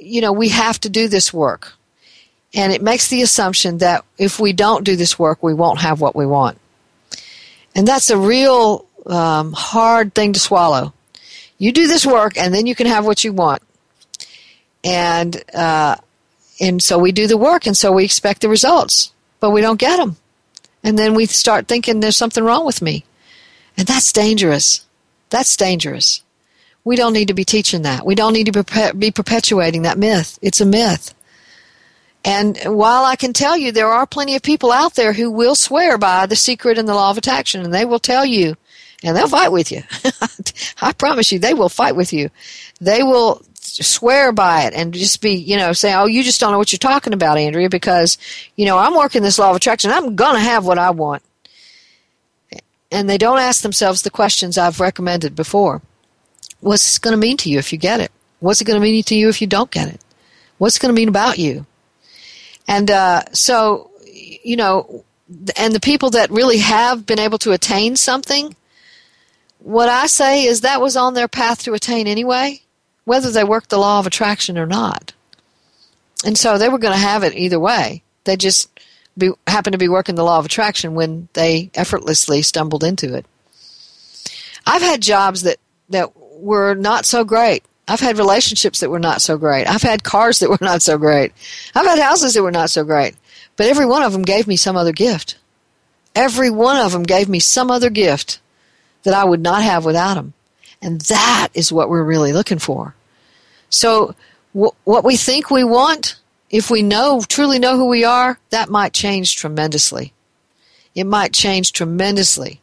you 0.00 0.20
know 0.20 0.32
we 0.32 0.50
have 0.50 0.78
to 0.80 0.90
do 0.90 1.08
this 1.08 1.32
work. 1.32 1.72
And 2.54 2.72
it 2.72 2.82
makes 2.82 3.08
the 3.08 3.22
assumption 3.22 3.78
that 3.78 4.04
if 4.18 4.38
we 4.38 4.52
don't 4.52 4.84
do 4.84 4.96
this 4.96 5.18
work, 5.18 5.42
we 5.42 5.54
won't 5.54 5.80
have 5.80 6.00
what 6.00 6.14
we 6.14 6.26
want. 6.26 6.58
And 7.74 7.88
that's 7.88 8.10
a 8.10 8.18
real 8.18 8.86
um, 9.06 9.52
hard 9.52 10.14
thing 10.14 10.34
to 10.34 10.40
swallow. 10.40 10.92
You 11.58 11.72
do 11.72 11.86
this 11.86 12.04
work, 12.04 12.36
and 12.36 12.52
then 12.52 12.66
you 12.66 12.74
can 12.74 12.86
have 12.86 13.06
what 13.06 13.24
you 13.24 13.32
want. 13.32 13.62
And 14.84 15.42
uh, 15.54 15.96
and 16.60 16.82
so 16.82 16.98
we 16.98 17.12
do 17.12 17.26
the 17.26 17.38
work, 17.38 17.66
and 17.66 17.76
so 17.76 17.92
we 17.92 18.04
expect 18.04 18.40
the 18.40 18.48
results, 18.48 19.12
but 19.40 19.50
we 19.50 19.60
don't 19.60 19.78
get 19.78 19.96
them. 19.96 20.16
And 20.84 20.98
then 20.98 21.14
we 21.14 21.26
start 21.26 21.68
thinking 21.68 22.00
there's 22.00 22.16
something 22.16 22.44
wrong 22.44 22.66
with 22.66 22.82
me, 22.82 23.04
and 23.76 23.86
that's 23.86 24.12
dangerous. 24.12 24.84
That's 25.30 25.56
dangerous. 25.56 26.22
We 26.84 26.96
don't 26.96 27.12
need 27.12 27.28
to 27.28 27.34
be 27.34 27.44
teaching 27.44 27.82
that. 27.82 28.04
We 28.04 28.16
don't 28.16 28.32
need 28.32 28.52
to 28.52 28.92
be 28.98 29.10
perpetuating 29.12 29.82
that 29.82 29.98
myth. 29.98 30.38
It's 30.42 30.60
a 30.60 30.66
myth. 30.66 31.14
And 32.24 32.56
while 32.64 33.04
I 33.04 33.16
can 33.16 33.32
tell 33.32 33.56
you 33.56 33.72
there 33.72 33.88
are 33.88 34.06
plenty 34.06 34.36
of 34.36 34.42
people 34.42 34.70
out 34.70 34.94
there 34.94 35.12
who 35.12 35.30
will 35.30 35.54
swear 35.54 35.98
by 35.98 36.26
the 36.26 36.36
secret 36.36 36.78
and 36.78 36.88
the 36.88 36.94
law 36.94 37.10
of 37.10 37.18
attraction, 37.18 37.62
and 37.62 37.74
they 37.74 37.84
will 37.84 37.98
tell 37.98 38.24
you, 38.24 38.56
and 39.02 39.16
they'll 39.16 39.28
fight 39.28 39.50
with 39.50 39.72
you. 39.72 39.82
I 40.82 40.92
promise 40.92 41.32
you, 41.32 41.38
they 41.38 41.54
will 41.54 41.68
fight 41.68 41.96
with 41.96 42.12
you. 42.12 42.30
They 42.80 43.02
will 43.02 43.42
swear 43.60 44.32
by 44.32 44.62
it 44.62 44.74
and 44.74 44.92
just 44.92 45.20
be, 45.20 45.32
you 45.32 45.56
know, 45.56 45.72
say, 45.72 45.94
oh, 45.94 46.06
you 46.06 46.22
just 46.22 46.40
don't 46.40 46.52
know 46.52 46.58
what 46.58 46.72
you're 46.72 46.78
talking 46.78 47.12
about, 47.12 47.38
Andrea, 47.38 47.68
because, 47.68 48.18
you 48.56 48.66
know, 48.66 48.78
I'm 48.78 48.94
working 48.94 49.22
this 49.22 49.38
law 49.38 49.50
of 49.50 49.56
attraction. 49.56 49.90
I'm 49.90 50.14
going 50.14 50.34
to 50.34 50.40
have 50.40 50.64
what 50.64 50.78
I 50.78 50.90
want. 50.90 51.22
And 52.90 53.08
they 53.08 53.18
don't 53.18 53.38
ask 53.38 53.62
themselves 53.62 54.02
the 54.02 54.10
questions 54.10 54.58
I've 54.58 54.78
recommended 54.78 55.34
before. 55.34 55.80
What's 56.60 56.84
this 56.84 56.98
going 56.98 57.12
to 57.12 57.18
mean 57.18 57.38
to 57.38 57.50
you 57.50 57.58
if 57.58 57.72
you 57.72 57.78
get 57.78 58.00
it? 58.00 58.12
What's 58.40 58.60
it 58.60 58.66
going 58.66 58.80
to 58.80 58.82
mean 58.82 59.02
to 59.04 59.14
you 59.14 59.28
if 59.28 59.40
you 59.40 59.46
don't 59.46 59.70
get 59.70 59.88
it? 59.88 60.00
What's 60.58 60.76
it 60.76 60.82
going 60.82 60.94
to 60.94 61.00
mean 61.00 61.08
about 61.08 61.38
you? 61.38 61.66
And 62.68 62.90
uh, 62.90 63.22
so, 63.32 63.90
you 64.04 64.56
know, 64.56 65.04
and 65.56 65.74
the 65.74 65.80
people 65.80 66.10
that 66.10 66.30
really 66.30 66.58
have 66.58 67.06
been 67.06 67.18
able 67.18 67.38
to 67.38 67.52
attain 67.52 67.96
something, 67.96 68.54
what 69.58 69.88
I 69.88 70.06
say 70.06 70.44
is 70.44 70.60
that 70.60 70.80
was 70.80 70.96
on 70.96 71.14
their 71.14 71.28
path 71.28 71.62
to 71.64 71.74
attain 71.74 72.06
anyway, 72.06 72.62
whether 73.04 73.30
they 73.30 73.44
worked 73.44 73.70
the 73.70 73.78
law 73.78 73.98
of 73.98 74.06
attraction 74.06 74.58
or 74.58 74.66
not. 74.66 75.12
And 76.24 76.38
so 76.38 76.58
they 76.58 76.68
were 76.68 76.78
going 76.78 76.94
to 76.94 77.00
have 77.00 77.22
it 77.22 77.34
either 77.34 77.58
way. 77.58 78.02
They 78.24 78.36
just 78.36 78.68
be, 79.18 79.30
happened 79.46 79.72
to 79.72 79.78
be 79.78 79.88
working 79.88 80.14
the 80.14 80.24
law 80.24 80.38
of 80.38 80.46
attraction 80.46 80.94
when 80.94 81.28
they 81.32 81.70
effortlessly 81.74 82.42
stumbled 82.42 82.84
into 82.84 83.14
it. 83.14 83.26
I've 84.66 84.82
had 84.82 85.02
jobs 85.02 85.42
that, 85.42 85.58
that 85.88 86.12
were 86.16 86.74
not 86.74 87.06
so 87.06 87.24
great. 87.24 87.64
I've 87.88 88.00
had 88.00 88.18
relationships 88.18 88.80
that 88.80 88.90
were 88.90 88.98
not 88.98 89.20
so 89.20 89.36
great. 89.36 89.66
I've 89.66 89.82
had 89.82 90.04
cars 90.04 90.38
that 90.38 90.50
were 90.50 90.58
not 90.60 90.82
so 90.82 90.98
great. 90.98 91.32
I've 91.74 91.86
had 91.86 91.98
houses 91.98 92.34
that 92.34 92.42
were 92.42 92.50
not 92.50 92.70
so 92.70 92.84
great. 92.84 93.16
But 93.56 93.66
every 93.66 93.86
one 93.86 94.02
of 94.02 94.12
them 94.12 94.22
gave 94.22 94.46
me 94.46 94.56
some 94.56 94.76
other 94.76 94.92
gift. 94.92 95.36
Every 96.14 96.50
one 96.50 96.76
of 96.76 96.92
them 96.92 97.02
gave 97.02 97.28
me 97.28 97.38
some 97.40 97.70
other 97.70 97.90
gift 97.90 98.40
that 99.02 99.14
I 99.14 99.24
would 99.24 99.40
not 99.40 99.62
have 99.62 99.84
without 99.84 100.14
them. 100.14 100.32
And 100.80 101.00
that 101.02 101.48
is 101.54 101.72
what 101.72 101.88
we're 101.88 102.02
really 102.02 102.32
looking 102.32 102.58
for. 102.58 102.94
So, 103.68 104.14
wh- 104.52 104.74
what 104.84 105.04
we 105.04 105.16
think 105.16 105.50
we 105.50 105.64
want, 105.64 106.16
if 106.50 106.70
we 106.70 106.82
know, 106.82 107.22
truly 107.28 107.58
know 107.58 107.76
who 107.76 107.86
we 107.88 108.04
are, 108.04 108.38
that 108.50 108.68
might 108.68 108.92
change 108.92 109.36
tremendously. 109.36 110.12
It 110.94 111.04
might 111.04 111.32
change 111.32 111.72
tremendously 111.72 112.61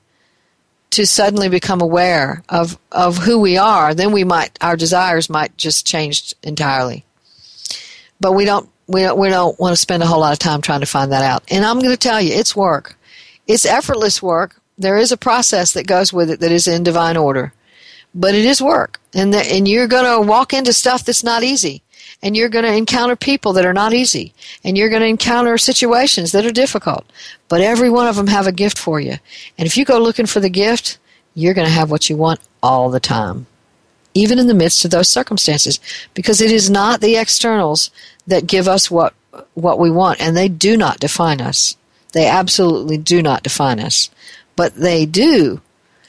to 0.91 1.05
suddenly 1.05 1.49
become 1.49 1.81
aware 1.81 2.43
of, 2.49 2.77
of 2.91 3.17
who 3.17 3.39
we 3.39 3.57
are, 3.57 3.93
then 3.93 4.11
we 4.11 4.23
might 4.23 4.57
our 4.61 4.75
desires 4.75 5.29
might 5.29 5.55
just 5.57 5.85
change 5.85 6.33
entirely. 6.43 7.05
But 8.19 8.33
we 8.33 8.45
don't 8.45 8.69
we 8.87 9.01
don't, 9.01 9.19
we 9.19 9.29
don't 9.29 9.59
want 9.59 9.73
to 9.73 9.77
spend 9.77 10.01
a 10.01 10.07
whole 10.07 10.21
lot 10.21 10.33
of 10.33 10.39
time 10.39 10.61
trying 10.61 10.79
to 10.79 10.87
find 10.87 11.11
that 11.11 11.23
out. 11.23 11.43
And 11.51 11.63
I'm 11.63 11.79
going 11.79 11.91
to 11.91 11.97
tell 11.97 12.19
you, 12.19 12.33
it's 12.33 12.55
work. 12.55 12.95
It's 13.45 13.65
effortless 13.65 14.21
work. 14.21 14.59
There 14.79 14.97
is 14.97 15.11
a 15.11 15.17
process 15.17 15.73
that 15.73 15.85
goes 15.85 16.11
with 16.11 16.31
it 16.31 16.39
that 16.39 16.51
is 16.51 16.67
in 16.67 16.83
divine 16.83 17.17
order. 17.17 17.53
but 18.13 18.35
it 18.35 18.45
is 18.45 18.61
work. 18.61 18.99
And, 19.13 19.33
the, 19.33 19.39
and 19.39 19.67
you're 19.67 19.87
going 19.87 20.05
to 20.05 20.27
walk 20.27 20.53
into 20.53 20.73
stuff 20.73 21.05
that's 21.05 21.23
not 21.23 21.43
easy. 21.43 21.81
And 22.21 22.35
you're 22.35 22.49
going 22.49 22.65
to 22.65 22.75
encounter 22.75 23.15
people 23.15 23.53
that 23.53 23.65
are 23.65 23.73
not 23.73 23.93
easy. 23.93 24.33
And 24.63 24.77
you're 24.77 24.89
going 24.89 25.01
to 25.01 25.07
encounter 25.07 25.57
situations 25.57 26.31
that 26.31 26.45
are 26.45 26.51
difficult. 26.51 27.05
But 27.47 27.61
every 27.61 27.89
one 27.89 28.07
of 28.07 28.15
them 28.15 28.27
have 28.27 28.45
a 28.45 28.51
gift 28.51 28.77
for 28.77 28.99
you. 28.99 29.15
And 29.57 29.65
if 29.65 29.77
you 29.77 29.85
go 29.85 29.99
looking 29.99 30.25
for 30.25 30.39
the 30.39 30.49
gift, 30.49 30.97
you're 31.33 31.53
going 31.53 31.67
to 31.67 31.73
have 31.73 31.89
what 31.89 32.09
you 32.09 32.17
want 32.17 32.41
all 32.61 32.89
the 32.89 32.99
time. 32.99 33.47
Even 34.13 34.37
in 34.37 34.47
the 34.47 34.53
midst 34.53 34.83
of 34.83 34.91
those 34.91 35.07
circumstances. 35.07 35.79
Because 36.13 36.41
it 36.41 36.51
is 36.51 36.69
not 36.69 36.99
the 36.99 37.15
externals 37.15 37.89
that 38.27 38.47
give 38.47 38.67
us 38.67 38.91
what, 38.91 39.13
what 39.53 39.79
we 39.79 39.89
want. 39.89 40.19
And 40.19 40.35
they 40.35 40.49
do 40.49 40.75
not 40.75 40.99
define 40.99 41.39
us. 41.39 41.77
They 42.11 42.27
absolutely 42.27 42.97
do 42.97 43.21
not 43.21 43.43
define 43.43 43.79
us. 43.79 44.09
But 44.57 44.75
they 44.75 45.05
do 45.05 45.61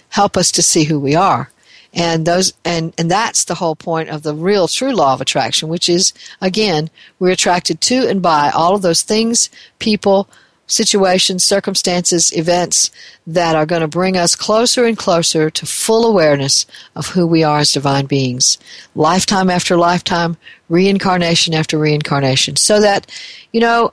help 0.08 0.36
us 0.36 0.50
to 0.52 0.62
see 0.62 0.84
who 0.84 0.98
we 0.98 1.14
are 1.14 1.50
and 1.92 2.26
those 2.26 2.52
and 2.64 2.94
and 2.98 3.10
that's 3.10 3.44
the 3.44 3.56
whole 3.56 3.76
point 3.76 4.08
of 4.08 4.22
the 4.22 4.34
real 4.34 4.68
true 4.68 4.92
law 4.92 5.12
of 5.12 5.20
attraction 5.20 5.68
which 5.68 5.88
is 5.88 6.12
again 6.40 6.88
we're 7.18 7.30
attracted 7.30 7.80
to 7.80 8.08
and 8.08 8.22
by 8.22 8.50
all 8.50 8.74
of 8.74 8.82
those 8.82 9.02
things 9.02 9.50
people 9.78 10.28
situations 10.70 11.42
circumstances 11.42 12.32
events 12.36 12.90
that 13.26 13.56
are 13.56 13.66
going 13.66 13.82
to 13.82 13.88
bring 13.88 14.16
us 14.16 14.36
closer 14.36 14.84
and 14.84 14.96
closer 14.96 15.50
to 15.50 15.66
full 15.66 16.06
awareness 16.06 16.64
of 16.94 17.08
who 17.08 17.26
we 17.26 17.42
are 17.42 17.58
as 17.58 17.72
divine 17.72 18.06
beings. 18.06 18.56
Lifetime 18.94 19.50
after 19.50 19.76
lifetime 19.76 20.36
reincarnation 20.68 21.54
after 21.54 21.76
reincarnation. 21.76 22.54
So 22.54 22.80
that 22.80 23.10
you 23.52 23.60
know 23.60 23.92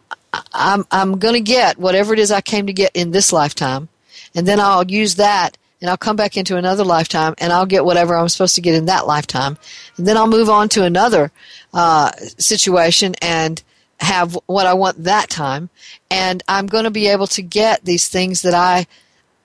i'm 0.54 0.86
i'm 0.91 1.18
going 1.18 1.34
to 1.34 1.39
get 1.39 1.80
whatever 1.80 2.14
it 2.14 2.20
is 2.20 2.32
i 2.32 2.41
came 2.41 2.68
to 2.68 2.74
get 2.74 2.91
in 2.93 3.12
this 3.12 3.32
lifetime 3.32 3.88
and 4.36 4.45
then 4.45 4.60
i'll 4.60 4.86
use 4.86 5.16
that 5.16 5.58
and 5.82 5.89
I'll 5.89 5.97
come 5.97 6.15
back 6.15 6.38
into 6.38 6.57
another 6.57 6.84
lifetime 6.84 7.36
and 7.38 7.53
I'll 7.53 7.65
get 7.65 7.86
whatever 7.86 8.15
I'm 8.15 8.30
supposed 8.30 8.55
to 8.55 8.61
get 8.61 8.75
in 8.75 8.86
that 8.86 9.07
lifetime. 9.07 9.57
And 9.97 10.07
then 10.07 10.17
I'll 10.17 10.28
move 10.28 10.49
on 10.49 10.69
to 10.69 10.84
another 10.84 11.32
uh, 11.73 12.11
situation 12.38 13.15
and 13.21 13.61
have 13.99 14.38
what 14.45 14.65
I 14.65 14.73
want 14.73 15.03
that 15.03 15.30
time. 15.30 15.69
And 16.09 16.43
I'm 16.47 16.67
going 16.67 16.86
to 16.86 16.91
be 16.91 17.07
able 17.07 17.28
to 17.28 17.41
get 17.41 17.86
these 17.86 18.07
things 18.07 18.41
that 18.41 18.53
I 18.53 18.88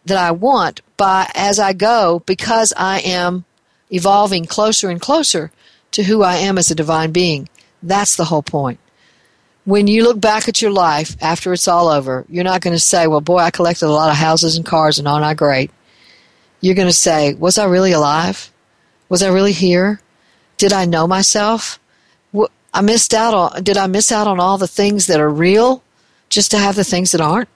that 0.04 0.18
I 0.18 0.32
want 0.32 0.80
by 0.96 1.30
as 1.34 1.60
I 1.60 1.74
go 1.74 2.22
because 2.26 2.72
I 2.76 3.00
am 3.00 3.44
evolving 3.90 4.46
closer 4.46 4.90
and 4.90 5.00
closer 5.00 5.52
to 5.92 6.02
who 6.02 6.24
I 6.24 6.36
am 6.36 6.58
as 6.58 6.72
a 6.72 6.74
divine 6.74 7.12
being. 7.12 7.48
That's 7.82 8.16
the 8.16 8.24
whole 8.24 8.42
point. 8.42 8.80
When 9.64 9.86
you 9.86 10.02
look 10.02 10.20
back 10.20 10.48
at 10.48 10.60
your 10.60 10.72
life 10.72 11.16
after 11.22 11.52
it's 11.52 11.68
all 11.68 11.86
over, 11.86 12.24
you're 12.28 12.42
not 12.42 12.62
going 12.62 12.74
to 12.74 12.80
say, 12.80 13.06
"Well, 13.06 13.20
boy, 13.20 13.38
I 13.38 13.50
collected 13.52 13.86
a 13.86 13.92
lot 13.92 14.10
of 14.10 14.16
houses 14.16 14.56
and 14.56 14.66
cars 14.66 14.98
and 14.98 15.06
aren't 15.06 15.24
I 15.24 15.34
great?" 15.34 15.70
You're 16.62 16.74
going 16.74 16.88
to 16.88 16.94
say, 16.94 17.34
Was 17.34 17.58
I 17.58 17.66
really 17.66 17.92
alive? 17.92 18.50
Was 19.10 19.22
I 19.22 19.28
really 19.28 19.52
here? 19.52 20.00
Did 20.56 20.72
I 20.72 20.86
know 20.86 21.06
myself? 21.06 21.78
I 22.74 22.80
missed 22.80 23.12
out 23.12 23.34
on, 23.34 23.62
did 23.62 23.76
I 23.76 23.86
miss 23.86 24.10
out 24.10 24.26
on 24.26 24.40
all 24.40 24.56
the 24.56 24.66
things 24.66 25.06
that 25.06 25.20
are 25.20 25.28
real 25.28 25.82
just 26.30 26.50
to 26.52 26.58
have 26.58 26.74
the 26.74 26.84
things 26.84 27.12
that 27.12 27.20
aren't? 27.20 27.48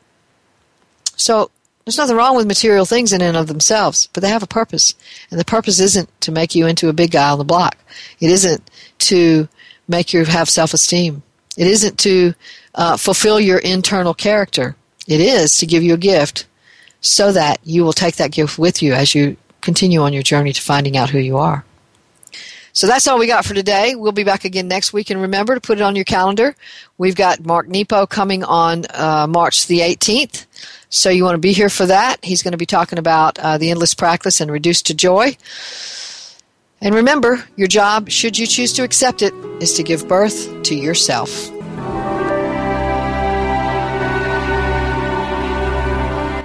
So 1.17 1.51
there's 1.85 1.97
nothing 1.97 2.17
wrong 2.17 2.37
with 2.37 2.47
material 2.47 2.85
things 2.85 3.13
in 3.13 3.23
and 3.23 3.37
of 3.37 3.47
themselves, 3.47 4.09
but 4.13 4.23
they 4.23 4.29
have 4.29 4.43
a 4.43 4.47
purpose. 4.47 4.95
And 5.31 5.41
the 5.41 5.45
purpose 5.45 5.81
isn't 5.81 6.21
to 6.21 6.33
make 6.33 6.55
you 6.55 6.67
into 6.67 6.89
a 6.89 6.93
big 6.93 7.13
guy 7.13 7.31
on 7.31 7.39
the 7.39 7.45
block. 7.45 7.79
It 8.21 8.31
isn't 8.31 8.71
to 8.99 9.49
make 9.89 10.13
you 10.13 10.25
have 10.25 10.51
self 10.51 10.75
esteem. 10.75 11.23
It 11.57 11.67
isn't 11.67 11.99
to 12.01 12.35
uh, 12.75 12.99
fulfill 12.99 13.41
your 13.41 13.59
internal 13.59 14.13
character. 14.13 14.77
It 15.09 15.21
is 15.21 15.57
to 15.59 15.67
give 15.67 15.83
you 15.83 15.95
a 15.95 15.99
gift 15.99 16.47
so 17.01 17.33
that 17.33 17.59
you 17.65 17.85
will 17.85 17.93
take 17.93 18.17
that 18.17 18.33
gift 18.33 18.59
with 18.59 18.83
you 18.83 18.93
as 18.93 19.15
you 19.15 19.37
continue 19.61 20.01
on 20.01 20.13
your 20.13 20.23
journey 20.23 20.53
to 20.53 20.61
finding 20.61 20.97
out 20.97 21.11
who 21.11 21.19
you 21.19 21.37
are. 21.37 21.65
So 22.77 22.87
that's 22.87 23.09
all 23.09 23.19
we 23.19 23.27
got 23.27 23.47
for 23.47 23.55
today. 23.55 23.95
We'll 23.95 24.13
be 24.13 24.23
back 24.23 24.45
again 24.45 24.69
next 24.69 24.93
week. 24.93 25.09
And 25.09 25.23
remember 25.23 25.55
to 25.55 25.63
put 25.63 25.79
it 25.79 25.83
on 25.83 25.97
your 25.97 26.05
calendar. 26.05 26.55
We've 26.99 27.17
got 27.17 27.43
Mark 27.43 27.69
Nepo 27.69 28.07
coming 28.07 28.45
on 28.45 28.85
uh, 28.93 29.27
March 29.27 29.67
the 29.67 29.81
18th. 29.81 30.45
So 30.91 31.09
you 31.09 31.25
want 31.25 31.37
to 31.37 31.41
be 31.41 31.55
here 31.55 31.71
for 31.71 31.87
that. 31.87 32.23
He's 32.23 32.43
going 32.43 32.53
to 32.53 32.59
be 32.59 32.67
talking 32.67 32.99
about 32.99 33.39
uh, 33.39 33.57
the 33.57 33.71
endless 33.71 33.95
practice 33.95 34.43
and 34.43 34.51
reduced 34.51 34.87
to 34.89 34.95
joy. 34.95 35.39
And 36.83 36.95
remember, 36.95 37.43
your 37.57 37.67
job, 37.67 38.11
should 38.11 38.37
you 38.37 38.47
choose 38.47 38.75
to 38.75 38.85
accept 38.85 39.23
it, 39.23 39.33
is 39.59 39.73
to 39.75 39.83
give 39.83 40.07
birth 40.07 40.63
to 40.65 40.75
yourself. 40.75 41.51